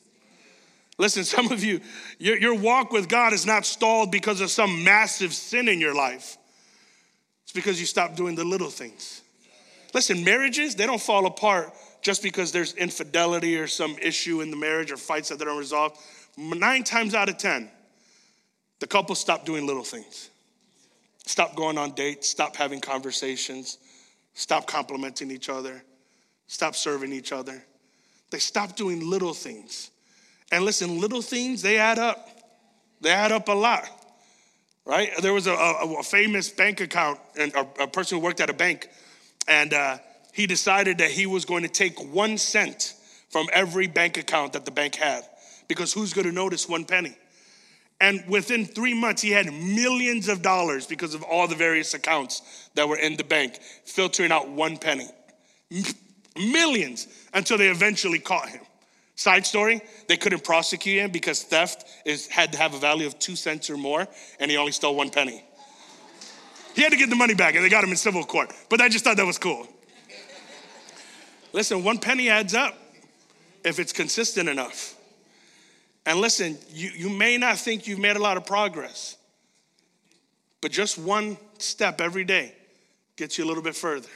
Listen, 0.96 1.24
some 1.24 1.52
of 1.52 1.62
you, 1.62 1.82
your, 2.18 2.38
your 2.38 2.54
walk 2.54 2.90
with 2.90 3.06
God 3.06 3.34
is 3.34 3.44
not 3.44 3.66
stalled 3.66 4.10
because 4.10 4.40
of 4.40 4.50
some 4.50 4.82
massive 4.82 5.34
sin 5.34 5.68
in 5.68 5.78
your 5.78 5.94
life. 5.94 6.38
It's 7.42 7.52
because 7.52 7.78
you 7.78 7.84
stop 7.84 8.16
doing 8.16 8.34
the 8.34 8.44
little 8.44 8.70
things. 8.70 9.20
Listen, 9.92 10.24
marriages, 10.24 10.74
they 10.74 10.86
don't 10.86 11.02
fall 11.02 11.26
apart 11.26 11.74
just 12.00 12.22
because 12.22 12.50
there's 12.50 12.72
infidelity 12.76 13.58
or 13.58 13.66
some 13.66 13.94
issue 14.00 14.40
in 14.40 14.50
the 14.50 14.56
marriage 14.56 14.90
or 14.90 14.96
fights 14.96 15.28
that 15.28 15.42
are 15.42 15.50
unresolved. 15.50 15.98
Nine 16.38 16.82
times 16.82 17.14
out 17.14 17.28
of 17.28 17.36
10, 17.36 17.70
the 18.80 18.86
couple 18.86 19.14
stop 19.14 19.44
doing 19.44 19.66
little 19.66 19.84
things. 19.84 20.30
Stop 21.26 21.56
going 21.56 21.76
on 21.76 21.90
dates, 21.90 22.26
stop 22.26 22.56
having 22.56 22.80
conversations, 22.80 23.76
stop 24.32 24.66
complimenting 24.66 25.30
each 25.30 25.50
other 25.50 25.82
stop 26.46 26.74
serving 26.74 27.12
each 27.12 27.32
other. 27.32 27.62
They 28.30 28.38
stop 28.38 28.76
doing 28.76 29.08
little 29.08 29.34
things. 29.34 29.90
And 30.50 30.64
listen, 30.64 31.00
little 31.00 31.22
things, 31.22 31.62
they 31.62 31.78
add 31.78 31.98
up. 31.98 32.28
They 33.00 33.10
add 33.10 33.32
up 33.32 33.48
a 33.48 33.52
lot, 33.52 33.88
right? 34.86 35.10
There 35.20 35.34
was 35.34 35.46
a, 35.46 35.52
a, 35.52 35.98
a 35.98 36.02
famous 36.02 36.48
bank 36.48 36.80
account 36.80 37.20
and 37.38 37.54
a, 37.54 37.82
a, 37.82 37.86
person 37.86 38.18
who 38.18 38.24
worked 38.24 38.40
at 38.40 38.48
a 38.48 38.54
bank, 38.54 38.88
and 39.46 39.74
uh, 39.74 39.98
he 40.32 40.46
decided 40.46 40.98
that 40.98 41.10
he 41.10 41.26
was 41.26 41.44
going 41.44 41.64
to 41.64 41.68
take 41.68 41.98
one 42.12 42.38
cent 42.38 42.94
from 43.28 43.46
every 43.52 43.88
bank 43.88 44.16
account 44.16 44.54
that 44.54 44.64
the 44.64 44.70
bank 44.70 44.94
had 44.94 45.24
because 45.68 45.92
who's 45.92 46.12
going 46.12 46.26
to 46.26 46.32
notice 46.32 46.68
one 46.68 46.84
penny? 46.84 47.14
And 48.00 48.24
within 48.28 48.64
three 48.64 48.94
months, 48.94 49.22
he 49.22 49.30
had 49.30 49.52
millions 49.52 50.28
of 50.28 50.40
dollars 50.40 50.86
because 50.86 51.14
of 51.14 51.22
all 51.22 51.46
the 51.46 51.54
various 51.54 51.94
accounts 51.94 52.68
that 52.74 52.88
were 52.88 52.96
in 52.96 53.16
the 53.16 53.24
bank, 53.24 53.58
filtering 53.84 54.32
out 54.32 54.48
one 54.48 54.76
penny 54.76 55.08
millions 56.36 57.06
until 57.32 57.58
they 57.58 57.68
eventually 57.68 58.18
caught 58.18 58.48
him. 58.48 58.62
Side 59.16 59.46
story, 59.46 59.80
they 60.08 60.16
couldn't 60.16 60.42
prosecute 60.42 60.98
him 60.98 61.10
because 61.10 61.42
theft 61.42 61.84
is, 62.04 62.26
had 62.26 62.52
to 62.52 62.58
have 62.58 62.74
a 62.74 62.78
value 62.78 63.06
of 63.06 63.18
two 63.18 63.36
cents 63.36 63.70
or 63.70 63.76
more, 63.76 64.08
and 64.40 64.50
he 64.50 64.56
only 64.56 64.72
stole 64.72 64.96
one 64.96 65.10
penny. 65.10 65.44
He 66.74 66.82
had 66.82 66.90
to 66.90 66.98
get 66.98 67.10
the 67.10 67.16
money 67.16 67.34
back, 67.34 67.54
and 67.54 67.64
they 67.64 67.68
got 67.68 67.84
him 67.84 67.90
in 67.90 67.96
civil 67.96 68.24
court. 68.24 68.52
But 68.68 68.80
I 68.80 68.88
just 68.88 69.04
thought 69.04 69.16
that 69.16 69.26
was 69.26 69.38
cool. 69.38 69.68
Listen, 71.52 71.84
one 71.84 71.98
penny 71.98 72.28
adds 72.28 72.52
up 72.52 72.76
if 73.64 73.78
it's 73.78 73.92
consistent 73.92 74.48
enough. 74.48 74.96
And 76.04 76.20
listen, 76.20 76.58
you, 76.70 76.90
you 76.90 77.08
may 77.08 77.38
not 77.38 77.56
think 77.56 77.86
you've 77.86 78.00
made 78.00 78.16
a 78.16 78.22
lot 78.22 78.36
of 78.36 78.44
progress, 78.44 79.16
but 80.60 80.72
just 80.72 80.98
one 80.98 81.38
step 81.58 82.00
every 82.00 82.24
day 82.24 82.54
gets 83.16 83.38
you 83.38 83.44
a 83.44 83.46
little 83.46 83.62
bit 83.62 83.76
further. 83.76 84.08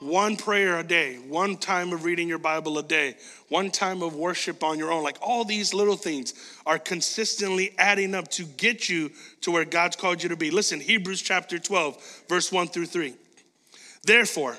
One 0.00 0.36
prayer 0.36 0.78
a 0.78 0.84
day, 0.84 1.16
one 1.16 1.56
time 1.56 1.92
of 1.92 2.04
reading 2.04 2.28
your 2.28 2.38
Bible 2.38 2.78
a 2.78 2.84
day, 2.84 3.16
one 3.48 3.72
time 3.72 4.00
of 4.00 4.14
worship 4.14 4.62
on 4.62 4.78
your 4.78 4.92
own. 4.92 5.02
Like 5.02 5.18
all 5.20 5.44
these 5.44 5.74
little 5.74 5.96
things 5.96 6.34
are 6.64 6.78
consistently 6.78 7.74
adding 7.78 8.14
up 8.14 8.28
to 8.32 8.44
get 8.44 8.88
you 8.88 9.10
to 9.40 9.50
where 9.50 9.64
God's 9.64 9.96
called 9.96 10.22
you 10.22 10.28
to 10.28 10.36
be. 10.36 10.52
Listen, 10.52 10.78
Hebrews 10.78 11.20
chapter 11.20 11.58
12, 11.58 12.24
verse 12.28 12.52
1 12.52 12.68
through 12.68 12.86
3. 12.86 13.12
Therefore, 14.04 14.56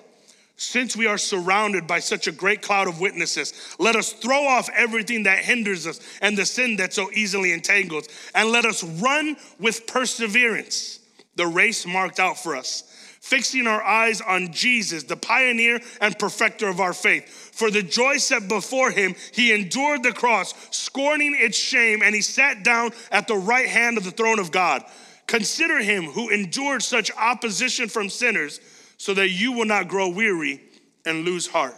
since 0.58 0.98
we 0.98 1.08
are 1.08 1.18
surrounded 1.18 1.88
by 1.88 2.00
such 2.00 2.28
a 2.28 2.34
great 2.34 2.62
cloud 2.62 2.90
of 2.90 3.00
witnesses, 3.00 3.54
let 3.80 3.96
us 3.96 4.12
throw 4.12 4.46
off 4.46 4.70
everything 4.76 5.24
that 5.24 5.40
hinders 5.40 5.88
us 5.88 6.02
and 6.22 6.38
the 6.38 6.46
sin 6.46 6.76
that 6.78 6.92
so 6.92 7.10
easily 7.14 7.54
entangles, 7.54 8.10
and 8.36 8.50
let 8.50 8.66
us 8.66 8.84
run 8.84 9.38
with 9.58 9.88
perseverance 9.88 11.00
the 11.38 11.48
race 11.48 11.88
marked 11.88 12.20
out 12.20 12.38
for 12.38 12.58
us 12.58 12.84
fixing 13.22 13.68
our 13.68 13.84
eyes 13.84 14.22
on 14.22 14.52
Jesus, 14.52 15.04
the 15.04 15.16
pioneer 15.16 15.80
and 16.02 16.18
perfecter 16.18 16.68
of 16.68 16.80
our 16.80 16.94
faith. 16.94 17.28
For 17.54 17.70
the 17.70 17.84
joy 17.84 18.18
set 18.18 18.48
before 18.48 18.92
him, 18.92 19.16
he 19.34 19.54
endured 19.54 20.04
the 20.04 20.14
cross, 20.14 20.54
scorning 20.72 21.36
its 21.38 21.58
shame, 21.58 22.02
and 22.02 22.16
he 22.16 22.22
sat 22.22 22.64
down 22.64 22.92
at 23.12 23.28
the 23.28 23.36
right 23.36 23.68
hand 23.68 23.98
of 23.98 24.04
the 24.04 24.12
throne 24.12 24.40
of 24.40 24.52
God. 24.52 24.84
Consider 25.28 25.80
him 25.80 26.06
who 26.06 26.30
endured 26.30 26.82
such 26.82 27.12
opposition 27.16 27.88
from 27.88 28.10
sinners, 28.10 28.60
so 28.98 29.14
that 29.14 29.30
you 29.30 29.52
will 29.52 29.66
not 29.66 29.88
grow 29.88 30.10
weary 30.10 30.62
and 31.06 31.24
lose 31.24 31.48
heart. 31.48 31.76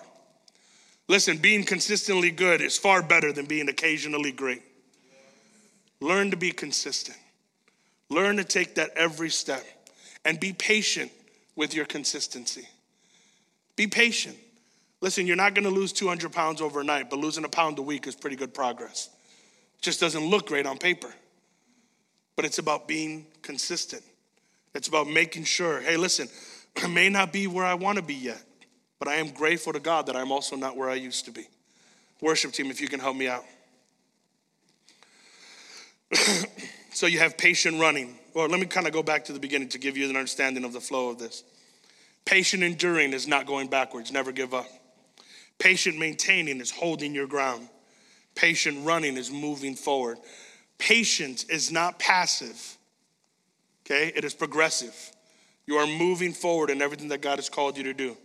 Listen, 1.08 1.38
being 1.38 1.63
consistently 1.63 2.32
good 2.32 2.62
is 2.62 2.77
far 2.77 3.04
better 3.04 3.34
than 3.34 3.45
being 3.45 3.67
occasionally 3.67 4.32
great. 4.32 4.63
Learn 5.99 6.32
to 6.32 6.38
be 6.38 6.51
consistent. 6.51 7.17
Learn 8.10 8.38
to 8.38 8.43
take 8.43 8.75
that 8.75 8.91
every 8.95 9.30
step 9.30 9.63
and 10.25 10.39
be 10.39 10.54
patient 10.54 11.12
with 11.55 11.73
your 11.73 11.85
consistency. 11.85 12.67
Be 13.75 13.87
patient. 13.87 14.37
Listen, 15.01 15.25
you're 15.25 15.35
not 15.35 15.55
gonna 15.55 15.69
lose 15.69 15.91
200 15.93 16.31
pounds 16.31 16.61
overnight, 16.61 17.09
but 17.09 17.19
losing 17.19 17.43
a 17.43 17.49
pound 17.49 17.79
a 17.79 17.81
week 17.81 18.07
is 18.07 18.15
pretty 18.15 18.35
good 18.35 18.53
progress. 18.53 19.09
It 19.77 19.81
just 19.81 19.99
doesn't 19.99 20.23
look 20.23 20.47
great 20.47 20.65
on 20.65 20.77
paper. 20.77 21.13
But 22.35 22.45
it's 22.45 22.59
about 22.59 22.87
being 22.87 23.25
consistent. 23.41 24.03
It's 24.73 24.87
about 24.87 25.07
making 25.07 25.43
sure, 25.43 25.81
hey, 25.81 25.97
listen, 25.97 26.29
I 26.83 26.87
may 26.87 27.09
not 27.09 27.33
be 27.33 27.47
where 27.47 27.65
I 27.65 27.73
wanna 27.73 28.01
be 28.01 28.15
yet, 28.15 28.43
but 28.99 29.07
I 29.07 29.15
am 29.15 29.29
grateful 29.31 29.73
to 29.73 29.79
God 29.79 30.05
that 30.05 30.15
I'm 30.15 30.31
also 30.31 30.55
not 30.55 30.77
where 30.77 30.89
I 30.89 30.95
used 30.95 31.25
to 31.25 31.31
be. 31.31 31.47
Worship 32.21 32.51
team, 32.51 32.69
if 32.69 32.79
you 32.79 32.87
can 32.87 32.99
help 32.99 33.15
me 33.15 33.27
out. 33.27 33.45
So 36.93 37.07
you 37.07 37.19
have 37.19 37.37
patient 37.37 37.79
running. 37.79 38.19
Well, 38.33 38.47
let 38.47 38.59
me 38.59 38.65
kind 38.65 38.87
of 38.87 38.93
go 38.93 39.03
back 39.03 39.25
to 39.25 39.33
the 39.33 39.39
beginning 39.39 39.69
to 39.69 39.77
give 39.77 39.97
you 39.97 40.09
an 40.09 40.15
understanding 40.15 40.63
of 40.63 40.71
the 40.71 40.79
flow 40.79 41.09
of 41.09 41.19
this. 41.19 41.43
Patient 42.23 42.63
enduring 42.63 43.13
is 43.13 43.27
not 43.27 43.45
going 43.45 43.67
backwards, 43.67 44.11
never 44.11 44.31
give 44.31 44.53
up. 44.53 44.67
Patient 45.59 45.97
maintaining 45.97 46.61
is 46.61 46.71
holding 46.71 47.13
your 47.13 47.27
ground. 47.27 47.67
Patient 48.35 48.85
running 48.85 49.17
is 49.17 49.29
moving 49.31 49.75
forward. 49.75 50.17
Patience 50.77 51.43
is 51.45 51.71
not 51.71 51.99
passive, 51.99 52.77
okay? 53.85 54.11
It 54.15 54.23
is 54.23 54.33
progressive. 54.33 54.95
You 55.67 55.75
are 55.75 55.85
moving 55.85 56.31
forward 56.31 56.69
in 56.69 56.81
everything 56.81 57.09
that 57.09 57.21
God 57.21 57.37
has 57.37 57.49
called 57.49 57.77
you 57.77 57.83
to 57.83 57.93
do. 57.93 58.17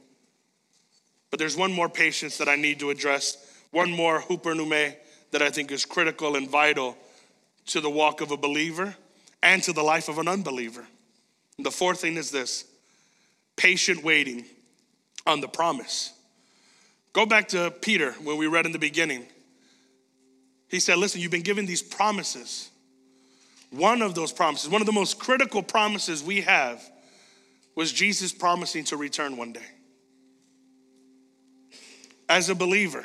But 1.31 1.41
there's 1.41 1.57
one 1.57 1.73
more 1.73 1.89
patience 1.89 2.39
that 2.39 2.49
I 2.49 2.57
need 2.57 2.79
to 2.81 2.91
address, 2.91 3.37
one 3.73 3.91
more 3.91 4.21
hupernume 4.21 4.95
that 5.33 5.43
I 5.43 5.51
think 5.51 5.73
is 5.73 5.85
critical 5.85 6.37
and 6.37 6.49
vital 6.49 6.97
to 7.67 7.81
the 7.81 7.91
walk 7.91 8.21
of 8.21 8.31
a 8.31 8.37
believer 8.37 8.95
and 9.47 9.63
to 9.63 9.73
the 9.73 9.83
life 9.83 10.09
of 10.09 10.19
an 10.19 10.27
unbeliever. 10.27 10.85
And 11.57 11.65
the 11.65 11.71
fourth 11.71 12.01
thing 12.01 12.17
is 12.17 12.33
this 12.33 12.65
patient 13.55 14.03
waiting 14.03 14.45
on 15.25 15.41
the 15.41 15.47
promise. 15.47 16.13
Go 17.13 17.25
back 17.25 17.49
to 17.49 17.71
Peter 17.81 18.13
when 18.25 18.37
we 18.37 18.49
read 18.49 18.67
in 18.67 18.73
the 18.73 18.79
beginning. 18.79 19.25
He 20.69 20.81
said, 20.81 20.99
Listen, 20.99 21.21
you've 21.21 21.31
been 21.31 21.43
given 21.43 21.65
these 21.65 21.81
promises. 21.81 22.71
One 23.71 24.03
of 24.03 24.17
those 24.17 24.33
promises, 24.33 24.69
one 24.69 24.83
of 24.83 24.87
the 24.87 24.93
most 24.93 25.19
critical 25.21 25.63
promises 25.63 26.25
we 26.25 26.41
have, 26.41 26.83
was 27.77 27.93
Jesus 27.93 28.33
promising 28.33 28.85
to 28.85 28.97
return 28.97 29.37
one 29.37 29.53
day. 29.53 29.67
As 32.29 32.49
a 32.49 32.55
believer, 32.55 33.05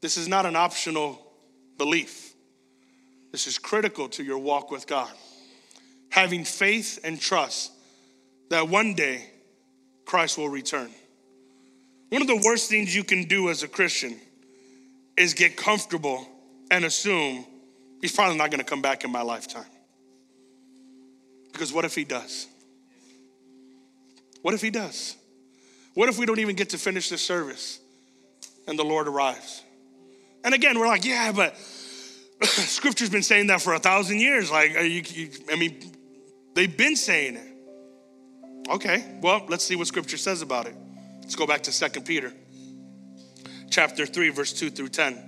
this 0.00 0.16
is 0.16 0.26
not 0.26 0.44
an 0.44 0.56
optional 0.56 1.24
belief. 1.78 2.34
This 3.30 3.46
is 3.46 3.58
critical 3.58 4.08
to 4.10 4.24
your 4.24 4.38
walk 4.38 4.72
with 4.72 4.88
God. 4.88 5.12
Having 6.16 6.44
faith 6.44 6.98
and 7.04 7.20
trust 7.20 7.70
that 8.50 8.68
one 8.68 8.94
day 8.94 9.24
Christ 10.06 10.38
will 10.38 10.48
return. 10.48 10.90
One 12.08 12.22
of 12.22 12.28
the 12.28 12.42
worst 12.44 12.70
things 12.70 12.94
you 12.94 13.04
can 13.04 13.24
do 13.24 13.50
as 13.50 13.62
a 13.62 13.68
Christian 13.68 14.18
is 15.16 15.34
get 15.34 15.56
comfortable 15.56 16.26
and 16.70 16.84
assume 16.84 17.44
he's 18.00 18.12
probably 18.12 18.38
not 18.38 18.50
going 18.50 18.60
to 18.60 18.64
come 18.64 18.80
back 18.80 19.04
in 19.04 19.12
my 19.12 19.22
lifetime. 19.22 19.66
Because 21.52 21.72
what 21.72 21.84
if 21.84 21.94
he 21.94 22.04
does? 22.04 22.46
What 24.42 24.54
if 24.54 24.62
he 24.62 24.70
does? 24.70 25.16
What 25.94 26.08
if 26.08 26.18
we 26.18 26.26
don't 26.26 26.38
even 26.38 26.56
get 26.56 26.70
to 26.70 26.78
finish 26.78 27.08
this 27.08 27.22
service 27.22 27.80
and 28.66 28.78
the 28.78 28.84
Lord 28.84 29.08
arrives? 29.08 29.62
And 30.44 30.54
again, 30.54 30.78
we're 30.78 30.86
like, 30.86 31.04
yeah, 31.04 31.32
but 31.32 31.56
scripture's 32.42 33.10
been 33.10 33.22
saying 33.22 33.48
that 33.48 33.60
for 33.60 33.74
a 33.74 33.78
thousand 33.78 34.20
years. 34.20 34.50
Like, 34.50 34.72
you, 34.74 35.02
you, 35.04 35.30
I 35.50 35.56
mean, 35.56 35.95
they've 36.56 36.76
been 36.76 36.96
saying 36.96 37.36
it. 37.36 38.68
Okay, 38.68 39.04
well, 39.22 39.46
let's 39.48 39.64
see 39.64 39.76
what 39.76 39.86
scripture 39.86 40.16
says 40.16 40.42
about 40.42 40.66
it. 40.66 40.74
Let's 41.20 41.36
go 41.36 41.46
back 41.46 41.62
to 41.64 41.72
Second 41.72 42.04
Peter 42.04 42.32
chapter 43.70 44.06
3, 44.06 44.30
verse 44.30 44.52
2 44.52 44.70
through 44.70 44.88
10. 44.88 45.22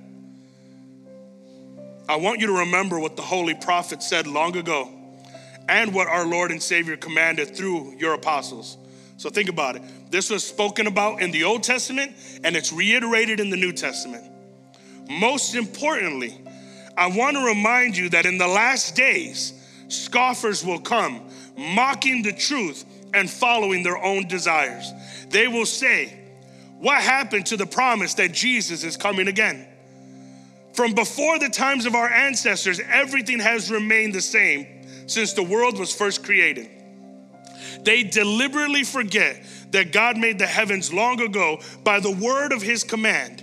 I 2.09 2.17
want 2.17 2.41
you 2.41 2.47
to 2.47 2.53
remember 2.61 2.99
what 2.99 3.17
the 3.17 3.23
holy 3.23 3.55
prophet 3.55 4.03
said 4.03 4.27
long 4.27 4.57
ago 4.57 4.89
and 5.69 5.93
what 5.93 6.09
our 6.09 6.25
Lord 6.25 6.51
and 6.51 6.63
Savior 6.63 6.97
commanded 6.97 7.55
through 7.55 7.97
your 7.99 8.15
apostles. 8.15 8.79
So 9.19 9.29
think 9.29 9.51
about 9.51 9.77
it. 9.77 9.83
This 10.11 10.31
was 10.31 10.45
spoken 10.45 10.87
about 10.87 11.21
in 11.21 11.31
the 11.31 11.45
Old 11.45 11.63
Testament 11.63 12.13
and 12.43 12.57
it's 12.57 12.73
reiterated 12.73 13.41
in 13.41 13.51
the 13.51 13.57
New 13.57 13.73
Testament. 13.73 14.25
Most 15.11 15.55
importantly, 15.55 16.41
I 16.97 17.09
want 17.09 17.37
to 17.37 17.45
remind 17.45 17.97
you 17.97 18.09
that 18.11 18.25
in 18.25 18.39
the 18.39 18.49
last 18.49 18.97
days, 18.97 19.53
scoffers 19.89 20.65
will 20.65 20.81
come, 20.81 21.29
mocking 21.57 22.23
the 22.23 22.33
truth 22.33 22.85
and 23.15 23.29
following 23.29 23.83
their 23.83 24.03
own 24.03 24.29
desires. 24.29 24.93
They 25.31 25.49
will 25.49 25.67
say, 25.67 26.19
What 26.79 27.03
happened 27.03 27.47
to 27.47 27.57
the 27.57 27.67
promise 27.67 28.15
that 28.15 28.33
Jesus 28.33 28.85
is 28.85 28.97
coming 28.97 29.29
again? 29.29 29.67
From 30.75 30.95
before 30.95 31.39
the 31.39 31.49
times 31.49 31.87
of 31.87 31.95
our 31.95 32.09
ancestors, 32.09 32.81
everything 32.81 33.41
has 33.41 33.71
remained 33.71 34.15
the 34.15 34.21
same 34.21 34.67
since 35.09 35.33
the 35.33 35.43
world 35.43 35.79
was 35.79 35.93
first 35.93 36.23
created. 36.23 36.71
They 37.83 38.03
deliberately 38.05 38.85
forget 38.85 39.43
that 39.71 39.93
God 39.93 40.17
made 40.17 40.39
the 40.39 40.47
heavens 40.47 40.93
long 40.93 41.21
ago 41.21 41.61
by 41.85 42.01
the 42.01 42.11
word 42.11 42.53
of 42.53 42.63
his 42.63 42.85
command. 42.85 43.43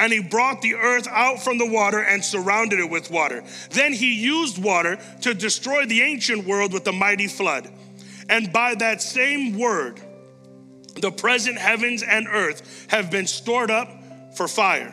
And 0.00 0.10
he 0.14 0.20
brought 0.20 0.62
the 0.62 0.76
earth 0.76 1.06
out 1.08 1.42
from 1.42 1.58
the 1.58 1.66
water 1.66 1.98
and 1.98 2.24
surrounded 2.24 2.80
it 2.80 2.88
with 2.88 3.10
water. 3.10 3.44
Then 3.68 3.92
he 3.92 4.14
used 4.14 4.56
water 4.56 4.98
to 5.20 5.34
destroy 5.34 5.84
the 5.84 6.00
ancient 6.00 6.46
world 6.46 6.72
with 6.72 6.86
a 6.86 6.92
mighty 6.92 7.26
flood. 7.26 7.70
And 8.30 8.50
by 8.50 8.76
that 8.76 9.02
same 9.02 9.58
word, 9.58 10.00
the 11.02 11.10
present 11.10 11.58
heavens 11.58 12.02
and 12.02 12.26
earth 12.28 12.86
have 12.88 13.10
been 13.10 13.26
stored 13.26 13.70
up 13.70 13.90
for 14.38 14.48
fire. 14.48 14.90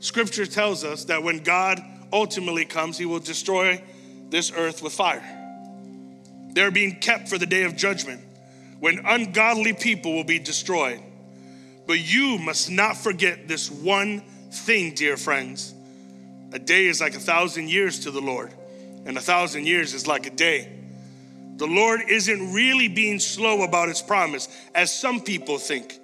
Scripture 0.00 0.44
tells 0.44 0.84
us 0.84 1.04
that 1.06 1.22
when 1.22 1.38
God 1.42 1.80
ultimately 2.12 2.66
comes, 2.66 2.98
he 2.98 3.06
will 3.06 3.20
destroy 3.20 3.82
this 4.28 4.52
earth 4.54 4.82
with 4.82 4.92
fire. 4.92 5.24
They're 6.52 6.70
being 6.70 6.96
kept 6.96 7.30
for 7.30 7.38
the 7.38 7.46
day 7.46 7.62
of 7.62 7.76
judgment 7.76 8.20
when 8.78 9.00
ungodly 9.06 9.72
people 9.72 10.12
will 10.12 10.24
be 10.24 10.38
destroyed. 10.38 11.00
But 11.88 12.00
you 12.00 12.36
must 12.36 12.70
not 12.70 12.98
forget 12.98 13.48
this 13.48 13.70
one 13.70 14.20
thing, 14.50 14.94
dear 14.94 15.16
friends. 15.16 15.72
A 16.52 16.58
day 16.58 16.84
is 16.84 17.00
like 17.00 17.14
a 17.14 17.18
thousand 17.18 17.70
years 17.70 18.00
to 18.00 18.10
the 18.10 18.20
Lord, 18.20 18.52
and 19.06 19.16
a 19.16 19.22
thousand 19.22 19.66
years 19.66 19.94
is 19.94 20.06
like 20.06 20.26
a 20.26 20.30
day. 20.30 20.70
The 21.56 21.66
Lord 21.66 22.02
isn't 22.06 22.52
really 22.52 22.88
being 22.88 23.18
slow 23.18 23.62
about 23.62 23.88
his 23.88 24.02
promise, 24.02 24.48
as 24.74 24.92
some 24.92 25.22
people 25.22 25.56
think. 25.56 25.98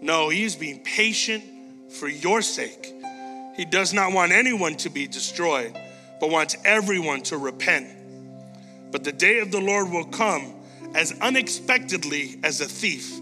No, 0.00 0.28
he's 0.28 0.56
being 0.56 0.80
patient 0.80 1.44
for 1.92 2.08
your 2.08 2.42
sake. 2.42 2.92
He 3.56 3.64
does 3.64 3.94
not 3.94 4.12
want 4.12 4.32
anyone 4.32 4.74
to 4.78 4.90
be 4.90 5.06
destroyed, 5.06 5.72
but 6.18 6.30
wants 6.30 6.56
everyone 6.64 7.22
to 7.22 7.38
repent. 7.38 7.86
But 8.90 9.04
the 9.04 9.12
day 9.12 9.38
of 9.38 9.52
the 9.52 9.60
Lord 9.60 9.90
will 9.90 10.06
come 10.06 10.52
as 10.96 11.12
unexpectedly 11.20 12.40
as 12.42 12.60
a 12.60 12.66
thief. 12.66 13.20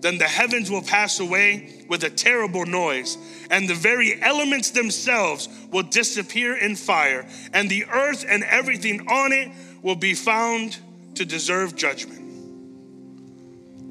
Then 0.00 0.18
the 0.18 0.24
heavens 0.24 0.70
will 0.70 0.82
pass 0.82 1.18
away 1.18 1.84
with 1.88 2.04
a 2.04 2.10
terrible 2.10 2.64
noise, 2.64 3.18
and 3.50 3.68
the 3.68 3.74
very 3.74 4.20
elements 4.22 4.70
themselves 4.70 5.48
will 5.72 5.82
disappear 5.82 6.56
in 6.56 6.76
fire, 6.76 7.26
and 7.52 7.68
the 7.68 7.84
earth 7.86 8.24
and 8.28 8.44
everything 8.44 9.08
on 9.08 9.32
it 9.32 9.50
will 9.82 9.96
be 9.96 10.14
found 10.14 10.78
to 11.16 11.24
deserve 11.24 11.74
judgment. 11.74 12.18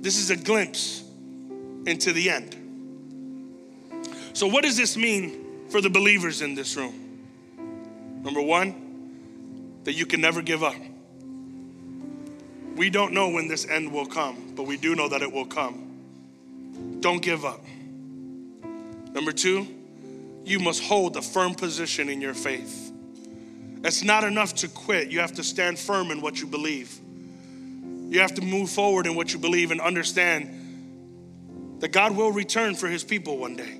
This 0.02 0.18
is 0.18 0.30
a 0.30 0.38
glimpse 0.38 1.04
into 1.86 2.14
the 2.14 2.30
end. 2.30 2.56
So, 4.32 4.48
what 4.48 4.64
does 4.64 4.78
this 4.78 4.96
mean 4.96 5.68
for 5.70 5.82
the 5.82 5.90
believers 5.90 6.42
in 6.42 6.56
this 6.56 6.78
room? 6.78 6.94
Number 8.24 8.42
one, 8.42 9.82
that 9.84 9.94
you 9.94 10.06
can 10.06 10.22
never 10.22 10.42
give 10.42 10.64
up. 10.64 10.76
We 12.76 12.90
don't 12.90 13.14
know 13.14 13.30
when 13.30 13.48
this 13.48 13.66
end 13.68 13.92
will 13.92 14.06
come, 14.06 14.54
but 14.56 14.68
we 14.68 14.78
do 14.78 14.96
know 14.96 15.10
that 15.10 15.22
it 15.22 15.32
will 15.32 15.46
come. 15.46 15.87
Don't 17.00 17.22
give 17.22 17.46
up. 17.46 17.64
Number 19.14 19.32
two, 19.32 19.68
you 20.46 20.60
must 20.60 20.84
hold 20.84 21.18
a 21.18 21.22
firm 21.22 21.54
position 21.56 22.10
in 22.10 22.22
your 22.22 22.34
faith. 22.34 22.92
It's 23.84 24.04
not 24.04 24.24
enough 24.24 24.56
to 24.56 24.68
quit. 24.68 25.10
You 25.10 25.20
have 25.20 25.34
to 25.34 25.44
stand 25.44 25.78
firm 25.78 26.12
in 26.12 26.22
what 26.22 26.40
you 26.40 26.48
believe. 26.48 27.00
You 28.10 28.22
have 28.22 28.34
to 28.36 28.42
move 28.42 28.70
forward 28.70 29.06
in 29.06 29.16
what 29.16 29.34
you 29.34 29.40
believe 29.40 29.72
and 29.72 29.82
understand 29.82 31.78
that 31.80 31.90
God 31.90 32.16
will 32.16 32.32
return 32.32 32.76
for 32.76 32.88
his 32.88 33.04
people 33.04 33.38
one 33.38 33.56
day. 33.56 33.80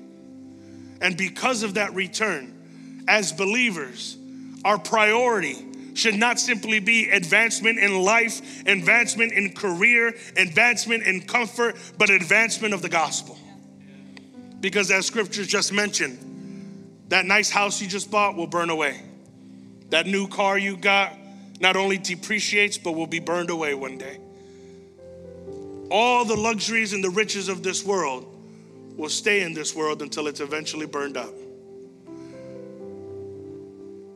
And 1.00 1.16
because 1.16 1.62
of 1.62 1.74
that 1.74 1.94
return, 1.94 3.04
as 3.08 3.32
believers, 3.32 4.16
our 4.64 4.78
priority 4.78 5.64
should 5.98 6.14
not 6.14 6.38
simply 6.38 6.78
be 6.78 7.10
advancement 7.10 7.78
in 7.78 8.02
life, 8.02 8.62
advancement 8.66 9.32
in 9.32 9.52
career, 9.52 10.14
advancement 10.36 11.02
in 11.02 11.20
comfort, 11.20 11.76
but 11.98 12.08
advancement 12.08 12.72
of 12.72 12.82
the 12.82 12.88
gospel. 12.88 13.36
Because 14.60 14.92
as 14.92 15.06
scripture 15.06 15.44
just 15.44 15.72
mentioned, 15.72 16.18
that 17.08 17.26
nice 17.26 17.50
house 17.50 17.82
you 17.82 17.88
just 17.88 18.12
bought 18.12 18.36
will 18.36 18.46
burn 18.46 18.70
away. 18.70 19.02
That 19.90 20.06
new 20.06 20.28
car 20.28 20.56
you 20.56 20.76
got 20.76 21.16
not 21.60 21.74
only 21.74 21.98
depreciates, 21.98 22.78
but 22.78 22.92
will 22.92 23.08
be 23.08 23.18
burned 23.18 23.50
away 23.50 23.74
one 23.74 23.98
day. 23.98 24.18
All 25.90 26.24
the 26.24 26.36
luxuries 26.36 26.92
and 26.92 27.02
the 27.02 27.10
riches 27.10 27.48
of 27.48 27.64
this 27.64 27.84
world 27.84 28.24
will 28.96 29.08
stay 29.08 29.42
in 29.42 29.52
this 29.52 29.74
world 29.74 30.02
until 30.02 30.28
it's 30.28 30.40
eventually 30.40 30.86
burned 30.86 31.16
up. 31.16 31.34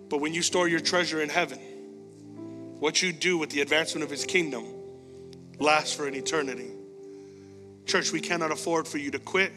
But 0.08 0.20
when 0.20 0.34
you 0.34 0.42
store 0.42 0.68
your 0.68 0.80
treasure 0.80 1.22
in 1.22 1.28
heaven, 1.28 1.58
what 2.82 3.00
you 3.00 3.12
do 3.12 3.38
with 3.38 3.48
the 3.50 3.60
advancement 3.60 4.02
of 4.02 4.10
his 4.10 4.24
kingdom 4.24 4.66
lasts 5.60 5.94
for 5.94 6.08
an 6.08 6.16
eternity. 6.16 6.68
Church, 7.86 8.10
we 8.10 8.20
cannot 8.20 8.50
afford 8.50 8.88
for 8.88 8.98
you 8.98 9.12
to 9.12 9.20
quit. 9.20 9.52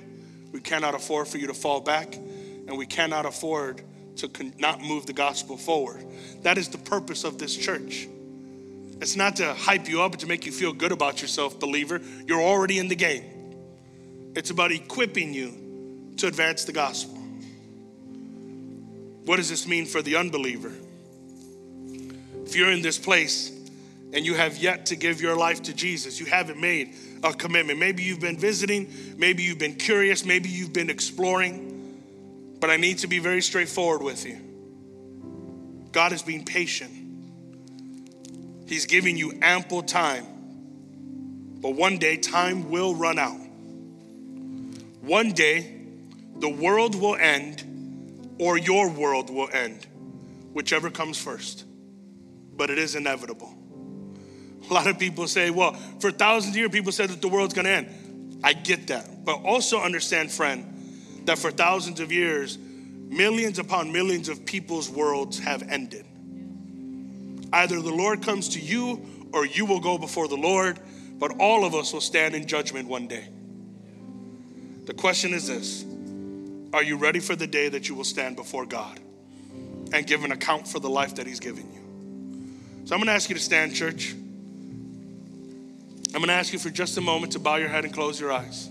We 0.52 0.60
cannot 0.60 0.94
afford 0.94 1.28
for 1.28 1.40
you 1.40 1.48
to 1.48 1.56
fall 1.56 1.82
back. 1.82 2.14
And 2.14 2.78
we 2.78 2.86
cannot 2.86 3.26
afford 3.26 3.82
to 4.18 4.30
not 4.60 4.80
move 4.80 5.08
the 5.08 5.14
gospel 5.14 5.58
forward. 5.58 6.06
That 6.44 6.60
is 6.60 6.70
the 6.70 6.78
purpose 6.78 7.24
of 7.24 7.40
this 7.40 7.58
church. 7.58 8.08
It's 9.02 9.16
not 9.16 9.38
to 9.38 9.56
hype 9.56 9.90
you 9.90 10.04
up 10.04 10.18
to 10.18 10.28
make 10.28 10.46
you 10.46 10.52
feel 10.52 10.72
good 10.72 10.92
about 10.92 11.20
yourself, 11.24 11.60
believer. 11.60 12.02
You're 12.28 12.44
already 12.44 12.78
in 12.78 12.90
the 12.90 12.96
game. 12.96 13.24
It's 14.36 14.52
about 14.52 14.72
equipping 14.72 15.34
you 15.34 16.14
to 16.18 16.28
advance 16.28 16.66
the 16.66 16.74
gospel. 16.74 17.18
What 19.26 19.38
does 19.38 19.50
this 19.50 19.68
mean 19.68 19.88
for 19.88 20.04
the 20.04 20.16
unbeliever? 20.16 20.74
If 22.46 22.56
you're 22.56 22.72
in 22.72 22.82
this 22.82 22.98
place 22.98 23.52
and 24.14 24.26
you 24.26 24.36
have 24.36 24.58
yet 24.58 24.86
to 24.88 24.96
give 24.96 25.22
your 25.22 25.36
life 25.36 25.64
to 25.64 25.74
Jesus, 25.74 26.20
you 26.20 26.26
haven't 26.26 26.60
made 26.60 26.94
a 27.24 27.34
commitment. 27.34 27.80
Maybe 27.80 28.04
you've 28.04 28.20
been 28.20 28.38
visiting, 28.38 29.16
maybe 29.18 29.44
you've 29.44 29.58
been 29.58 29.76
curious, 29.76 30.24
maybe 30.24 30.50
you've 30.50 30.74
been 30.74 30.90
exploring, 30.90 32.58
but 32.60 32.70
I 32.70 32.78
need 32.78 33.00
to 33.00 33.08
be 33.08 33.20
very 33.20 33.42
straightforward 33.42 34.02
with 34.02 34.26
you. 34.26 34.40
God 35.92 36.14
is 36.14 36.22
being 36.22 36.46
patient. 36.46 36.92
He's 38.68 38.86
giving 38.86 39.18
you 39.18 39.38
ample 39.42 39.82
time. 39.82 40.26
But 41.62 41.72
one 41.72 41.98
day, 41.98 42.18
time 42.18 42.70
will 42.70 42.94
run 42.94 43.18
out. 43.18 43.40
One 45.02 45.32
day, 45.32 45.82
the 46.38 46.50
world 46.50 46.96
will 46.96 47.16
end 47.16 48.36
or 48.40 48.58
your 48.58 48.90
world 48.90 49.30
will 49.30 49.50
end, 49.52 49.88
whichever 50.54 50.90
comes 50.90 51.18
first. 51.18 51.64
But 52.56 52.70
it 52.70 52.78
is 52.78 52.96
inevitable. 52.96 53.54
A 54.70 54.74
lot 54.74 54.88
of 54.88 54.98
people 54.98 55.28
say, 55.28 55.50
well, 55.52 55.74
for 56.00 56.12
thousands 56.12 56.56
of 56.56 56.58
years, 56.58 56.72
people 56.72 56.92
said 56.92 57.10
that 57.10 57.22
the 57.22 57.28
world's 57.28 57.54
gonna 57.54 57.70
end. 57.70 58.40
I 58.44 58.54
get 58.54 58.88
that. 58.88 59.26
But 59.26 59.44
also 59.44 59.80
understand, 59.80 60.32
friend, 60.32 61.24
that 61.26 61.38
for 61.38 61.52
thousands 61.52 62.00
of 62.00 62.12
years, 62.12 62.58
millions 62.58 63.60
upon 63.60 63.92
millions 63.92 64.30
of 64.30 64.46
people's 64.46 64.90
worlds 64.90 65.40
have 65.40 65.64
ended. 65.70 66.06
Either 67.54 67.82
the 67.82 67.94
Lord 67.94 68.22
comes 68.22 68.50
to 68.50 68.60
you 68.60 69.30
or 69.34 69.46
you 69.46 69.66
will 69.66 69.80
go 69.80 69.98
before 69.98 70.28
the 70.28 70.36
Lord, 70.36 70.80
but 71.20 71.40
all 71.40 71.66
of 71.66 71.76
us 71.76 71.94
will 71.94 72.02
stand 72.02 72.36
in 72.36 72.48
judgment 72.48 72.88
one 72.88 73.08
day. 73.08 73.28
The 74.86 74.94
question 74.94 75.34
is 75.34 75.48
this 75.48 75.86
Are 76.74 76.84
you 76.84 76.98
ready 76.98 77.20
for 77.20 77.36
the 77.36 77.48
day 77.48 77.70
that 77.70 77.88
you 77.88 77.96
will 77.96 78.04
stand 78.04 78.36
before 78.36 78.66
God 78.66 79.00
and 79.94 80.06
give 80.06 80.24
an 80.24 80.32
account 80.32 80.68
for 80.68 80.80
the 80.80 80.90
life 80.90 81.16
that 81.16 81.28
He's 81.28 81.40
given 81.40 81.72
you? 81.74 81.85
So 82.86 82.94
I'm 82.94 83.02
gonna 83.02 83.14
ask 83.14 83.30
you 83.30 83.36
to 83.36 83.42
stand, 83.42 83.74
church. 83.74 84.14
I'm 86.14 86.22
gonna 86.22 86.34
ask 86.34 86.54
you 86.54 86.60
for 86.60 86.70
just 86.70 86.96
a 86.98 87.02
moment 87.02 87.32
to 87.32 87.40
bow 87.40 87.56
your 87.56 87.68
head 87.68 87.84
and 87.84 87.92
close 87.92 88.20
your 88.20 88.32
eyes. 88.32 88.70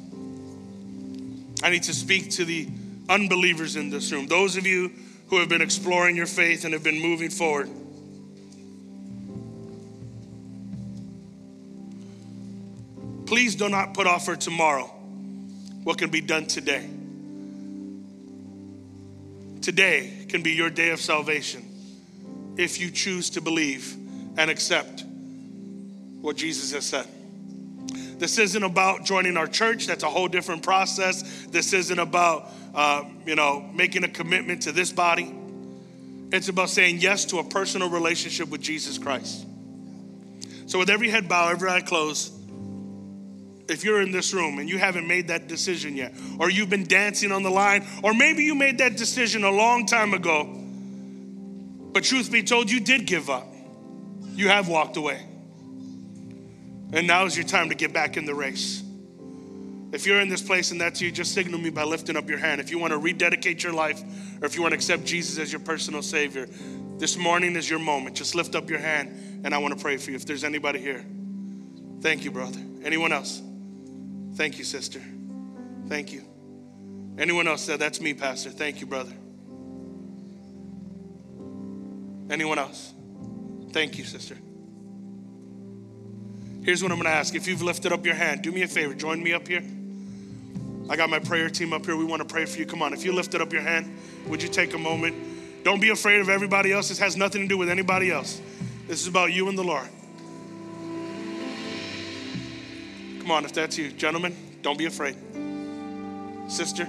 I 1.64 1.70
need 1.70 1.82
to 1.84 1.92
speak 1.92 2.30
to 2.32 2.44
the 2.44 2.68
unbelievers 3.08 3.74
in 3.74 3.90
this 3.90 4.12
room, 4.12 4.28
those 4.28 4.56
of 4.56 4.68
you 4.68 4.92
who 5.28 5.40
have 5.40 5.48
been 5.48 5.60
exploring 5.60 6.14
your 6.14 6.26
faith 6.26 6.64
and 6.64 6.72
have 6.74 6.84
been 6.84 7.02
moving 7.02 7.28
forward. 7.28 7.68
Please 13.26 13.56
do 13.56 13.68
not 13.68 13.94
put 13.94 14.06
off 14.06 14.26
for 14.26 14.36
tomorrow 14.36 14.86
what 15.82 15.98
can 15.98 16.10
be 16.10 16.20
done 16.20 16.46
today. 16.46 16.88
Today 19.60 20.24
can 20.28 20.44
be 20.44 20.52
your 20.52 20.70
day 20.70 20.90
of 20.90 21.00
salvation 21.00 21.68
if 22.56 22.78
you 22.80 22.92
choose 22.92 23.30
to 23.30 23.40
believe 23.40 24.03
and 24.37 24.51
accept 24.51 25.05
what 26.20 26.37
Jesus 26.37 26.72
has 26.72 26.85
said. 26.85 27.07
This 28.18 28.39
isn't 28.39 28.62
about 28.62 29.05
joining 29.05 29.37
our 29.37 29.47
church. 29.47 29.87
That's 29.87 30.05
a 30.05 30.09
whole 30.09 30.28
different 30.28 30.62
process. 30.62 31.47
This 31.47 31.72
isn't 31.72 31.99
about, 31.99 32.51
uh, 32.74 33.05
you 33.26 33.35
know, 33.35 33.68
making 33.74 34.05
a 34.05 34.09
commitment 34.09 34.62
to 34.62 34.72
this 34.72 34.93
body. 34.93 35.35
It's 36.32 36.49
about 36.49 36.70
saying 36.70 36.99
yes 36.99 37.26
to 37.26 37.39
a 37.39 37.45
personal 37.45 37.91
relationship 37.91 38.49
with 38.49 38.61
Jesus 38.61 38.99
Christ. 38.99 39.47
So, 40.66 40.78
with 40.78 40.91
every 40.91 41.11
head 41.11 41.28
bow, 41.28 41.51
every 41.51 41.68
eye 41.68 41.82
closed, 41.82 42.32
if 43.68 43.85
you're 43.85 44.01
in 44.01 44.12
this 44.12 44.32
room 44.32 44.59
and 44.59 44.68
you 44.68 44.78
haven't 44.78 45.07
made 45.07 45.28
that 45.28 45.49
decision 45.49 45.97
yet, 45.97 46.14
or 46.39 46.51
you've 46.51 46.70
been 46.70 46.85
dancing 46.87 47.32
on 47.32 47.43
the 47.43 47.51
line, 47.51 47.87
or 48.03 48.14
maybe 48.14 48.45
you 48.45 48.55
made 48.55 48.78
that 48.78 48.97
decision 48.97 49.45
a 49.45 49.51
long 49.51 49.87
time 49.87 50.14
ago, 50.14 50.45
but 51.93 52.05
truth 52.05 52.30
be 52.32 52.43
told, 52.43 52.70
you 52.70 52.80
did 52.80 53.07
give 53.07 53.30
up. 53.30 53.53
You 54.35 54.49
have 54.49 54.68
walked 54.68 54.97
away. 54.97 55.24
And 56.93 57.07
now 57.07 57.24
is 57.24 57.37
your 57.37 57.47
time 57.47 57.68
to 57.70 57.74
get 57.74 57.93
back 57.93 58.16
in 58.16 58.24
the 58.24 58.35
race. 58.35 58.82
If 59.93 60.07
you're 60.07 60.20
in 60.20 60.28
this 60.28 60.43
place 60.43 60.72
and 60.72 60.80
that's 60.80 61.01
you, 61.01 61.12
just 61.12 61.35
signal 61.35 61.61
me 61.61 61.70
by 61.70 61.85
lifting 61.85 62.16
up 62.16 62.28
your 62.28 62.39
hand. 62.39 62.61
If 62.61 62.70
you 62.70 62.78
want 62.78 62.93
to 62.93 62.99
rededicate 62.99 63.62
your 63.62 63.72
life 63.72 64.03
or 64.41 64.47
if 64.47 64.57
you 64.57 64.62
want 64.62 64.72
to 64.72 64.76
accept 64.76 65.05
Jesus 65.05 65.39
as 65.39 65.53
your 65.53 65.61
personal 65.61 66.03
Savior, 66.03 66.47
this 66.99 67.16
morning 67.16 67.55
is 67.57 67.68
your 67.68 67.78
moment. 67.78 68.16
Just 68.16 68.35
lift 68.35 68.55
up 68.55 68.70
your 68.70 68.78
hand 68.78 69.43
and 69.45 69.55
I 69.55 69.59
want 69.59 69.76
to 69.76 69.80
pray 69.80 69.97
for 69.97 70.11
you. 70.11 70.16
If 70.16 70.26
there's 70.26 70.45
anybody 70.45 70.80
here, 70.80 71.05
thank 72.01 72.24
you, 72.24 72.30
brother. 72.30 72.61
Anyone 72.85 73.12
else? 73.12 73.41
Thank 74.35 74.59
you, 74.59 74.64
sister. 74.64 75.01
Thank 75.89 76.12
you. 76.12 76.24
Anyone 77.18 77.47
else 77.47 77.62
said, 77.62 77.78
That's 77.78 78.01
me, 78.01 78.14
Pastor. 78.14 78.51
Thank 78.51 78.80
you, 78.80 78.87
brother. 78.87 79.12
Anyone 82.30 82.59
else? 82.59 82.93
Thank 83.74 83.98
you, 83.98 84.04
sister. 84.04 84.36
Here's 86.62 86.80
what 86.80 86.92
I'm 86.92 86.98
gonna 86.98 87.08
ask. 87.08 87.34
If 87.34 87.48
you've 87.48 87.60
lifted 87.60 87.90
up 87.90 88.06
your 88.06 88.14
hand, 88.14 88.42
do 88.42 88.52
me 88.52 88.62
a 88.62 88.68
favor, 88.68 88.94
join 88.94 89.20
me 89.20 89.32
up 89.32 89.48
here. 89.48 89.64
I 90.88 90.94
got 90.94 91.10
my 91.10 91.18
prayer 91.18 91.50
team 91.50 91.72
up 91.72 91.84
here. 91.84 91.96
We 91.96 92.04
wanna 92.04 92.24
pray 92.24 92.44
for 92.44 92.56
you. 92.60 92.66
Come 92.66 92.82
on, 92.82 92.92
if 92.92 93.04
you 93.04 93.12
lifted 93.12 93.40
up 93.42 93.52
your 93.52 93.62
hand, 93.62 93.98
would 94.28 94.40
you 94.40 94.48
take 94.48 94.74
a 94.74 94.78
moment? 94.78 95.64
Don't 95.64 95.80
be 95.80 95.90
afraid 95.90 96.20
of 96.20 96.28
everybody 96.28 96.70
else. 96.70 96.88
This 96.88 97.00
has 97.00 97.16
nothing 97.16 97.42
to 97.42 97.48
do 97.48 97.58
with 97.58 97.68
anybody 97.68 98.12
else. 98.12 98.40
This 98.86 99.00
is 99.00 99.08
about 99.08 99.32
you 99.32 99.48
and 99.48 99.58
the 99.58 99.64
Lord. 99.64 99.88
Come 103.22 103.32
on, 103.32 103.44
if 103.44 103.52
that's 103.54 103.76
you. 103.76 103.90
Gentlemen, 103.90 104.36
don't 104.62 104.78
be 104.78 104.86
afraid. 104.86 105.16
Sister, 106.46 106.84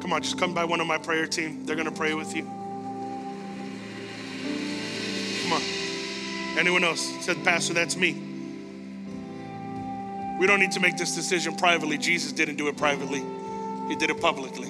come 0.00 0.12
on, 0.12 0.22
just 0.22 0.40
come 0.40 0.52
by 0.52 0.64
one 0.64 0.80
of 0.80 0.88
my 0.88 0.98
prayer 0.98 1.28
team. 1.28 1.64
They're 1.66 1.76
gonna 1.76 1.92
pray 1.92 2.14
with 2.14 2.34
you. 2.34 2.63
Anyone 6.56 6.84
else 6.84 7.00
said, 7.24 7.42
Pastor, 7.42 7.74
that's 7.74 7.96
me. 7.96 8.12
We 10.38 10.46
don't 10.46 10.60
need 10.60 10.72
to 10.72 10.80
make 10.80 10.96
this 10.96 11.14
decision 11.14 11.56
privately. 11.56 11.98
Jesus 11.98 12.32
didn't 12.32 12.56
do 12.56 12.68
it 12.68 12.76
privately, 12.76 13.24
He 13.88 13.96
did 13.96 14.10
it 14.10 14.20
publicly. 14.20 14.68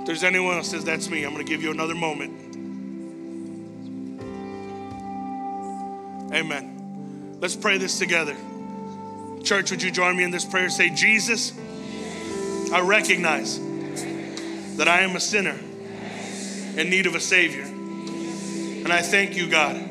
If 0.00 0.06
there's 0.06 0.24
anyone 0.24 0.56
else 0.56 0.68
says, 0.68 0.84
That's 0.84 1.08
me, 1.08 1.24
I'm 1.24 1.32
going 1.32 1.44
to 1.44 1.50
give 1.50 1.62
you 1.62 1.70
another 1.70 1.94
moment. 1.94 2.46
Amen. 6.34 7.38
Let's 7.40 7.56
pray 7.56 7.78
this 7.78 7.98
together. 7.98 8.36
Church, 9.44 9.70
would 9.70 9.82
you 9.82 9.90
join 9.90 10.16
me 10.16 10.24
in 10.24 10.30
this 10.30 10.44
prayer? 10.44 10.68
Say, 10.68 10.90
Jesus, 10.90 11.52
I 12.72 12.80
recognize 12.80 13.58
that 14.76 14.88
I 14.88 15.00
am 15.00 15.14
a 15.14 15.20
sinner 15.20 15.56
in 16.76 16.90
need 16.90 17.06
of 17.06 17.14
a 17.14 17.20
Savior. 17.20 17.62
And 17.62 18.92
I 18.92 19.02
thank 19.02 19.36
you, 19.36 19.48
God 19.48 19.87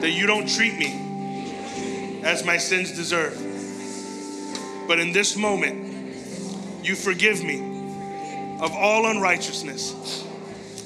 that 0.00 0.10
you 0.10 0.26
don't 0.26 0.48
treat 0.48 0.76
me 0.78 2.22
as 2.24 2.44
my 2.44 2.56
sins 2.56 2.92
deserve. 2.92 3.36
But 4.86 5.00
in 5.00 5.12
this 5.12 5.36
moment, 5.36 6.84
you 6.84 6.94
forgive 6.94 7.42
me 7.42 7.58
of 8.60 8.72
all 8.72 9.06
unrighteousness 9.06 10.24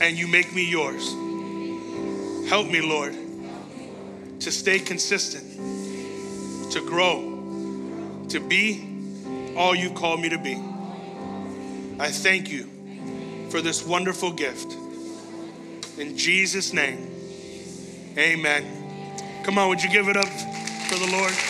and 0.01 0.17
you 0.17 0.27
make 0.27 0.55
me 0.55 0.69
yours. 0.69 1.13
Help 2.49 2.69
me, 2.69 2.81
Lord, 2.81 3.15
to 4.41 4.51
stay 4.51 4.79
consistent, 4.79 6.73
to 6.73 6.85
grow, 6.85 8.27
to 8.29 8.41
be 8.41 9.55
all 9.57 9.75
you 9.75 9.91
call 9.91 10.17
me 10.17 10.31
to 10.31 10.39
be. 10.39 10.55
I 11.99 12.11
thank 12.11 12.51
you 12.51 12.69
for 13.51 13.61
this 13.61 13.85
wonderful 13.85 14.33
gift. 14.33 14.73
In 15.99 16.17
Jesus' 16.17 16.73
name, 16.73 17.11
amen. 18.17 18.80
Come 19.43 19.59
on, 19.59 19.69
would 19.69 19.83
you 19.83 19.89
give 19.89 20.09
it 20.09 20.17
up 20.17 20.29
for 20.29 20.99
the 20.99 21.11
Lord? 21.11 21.50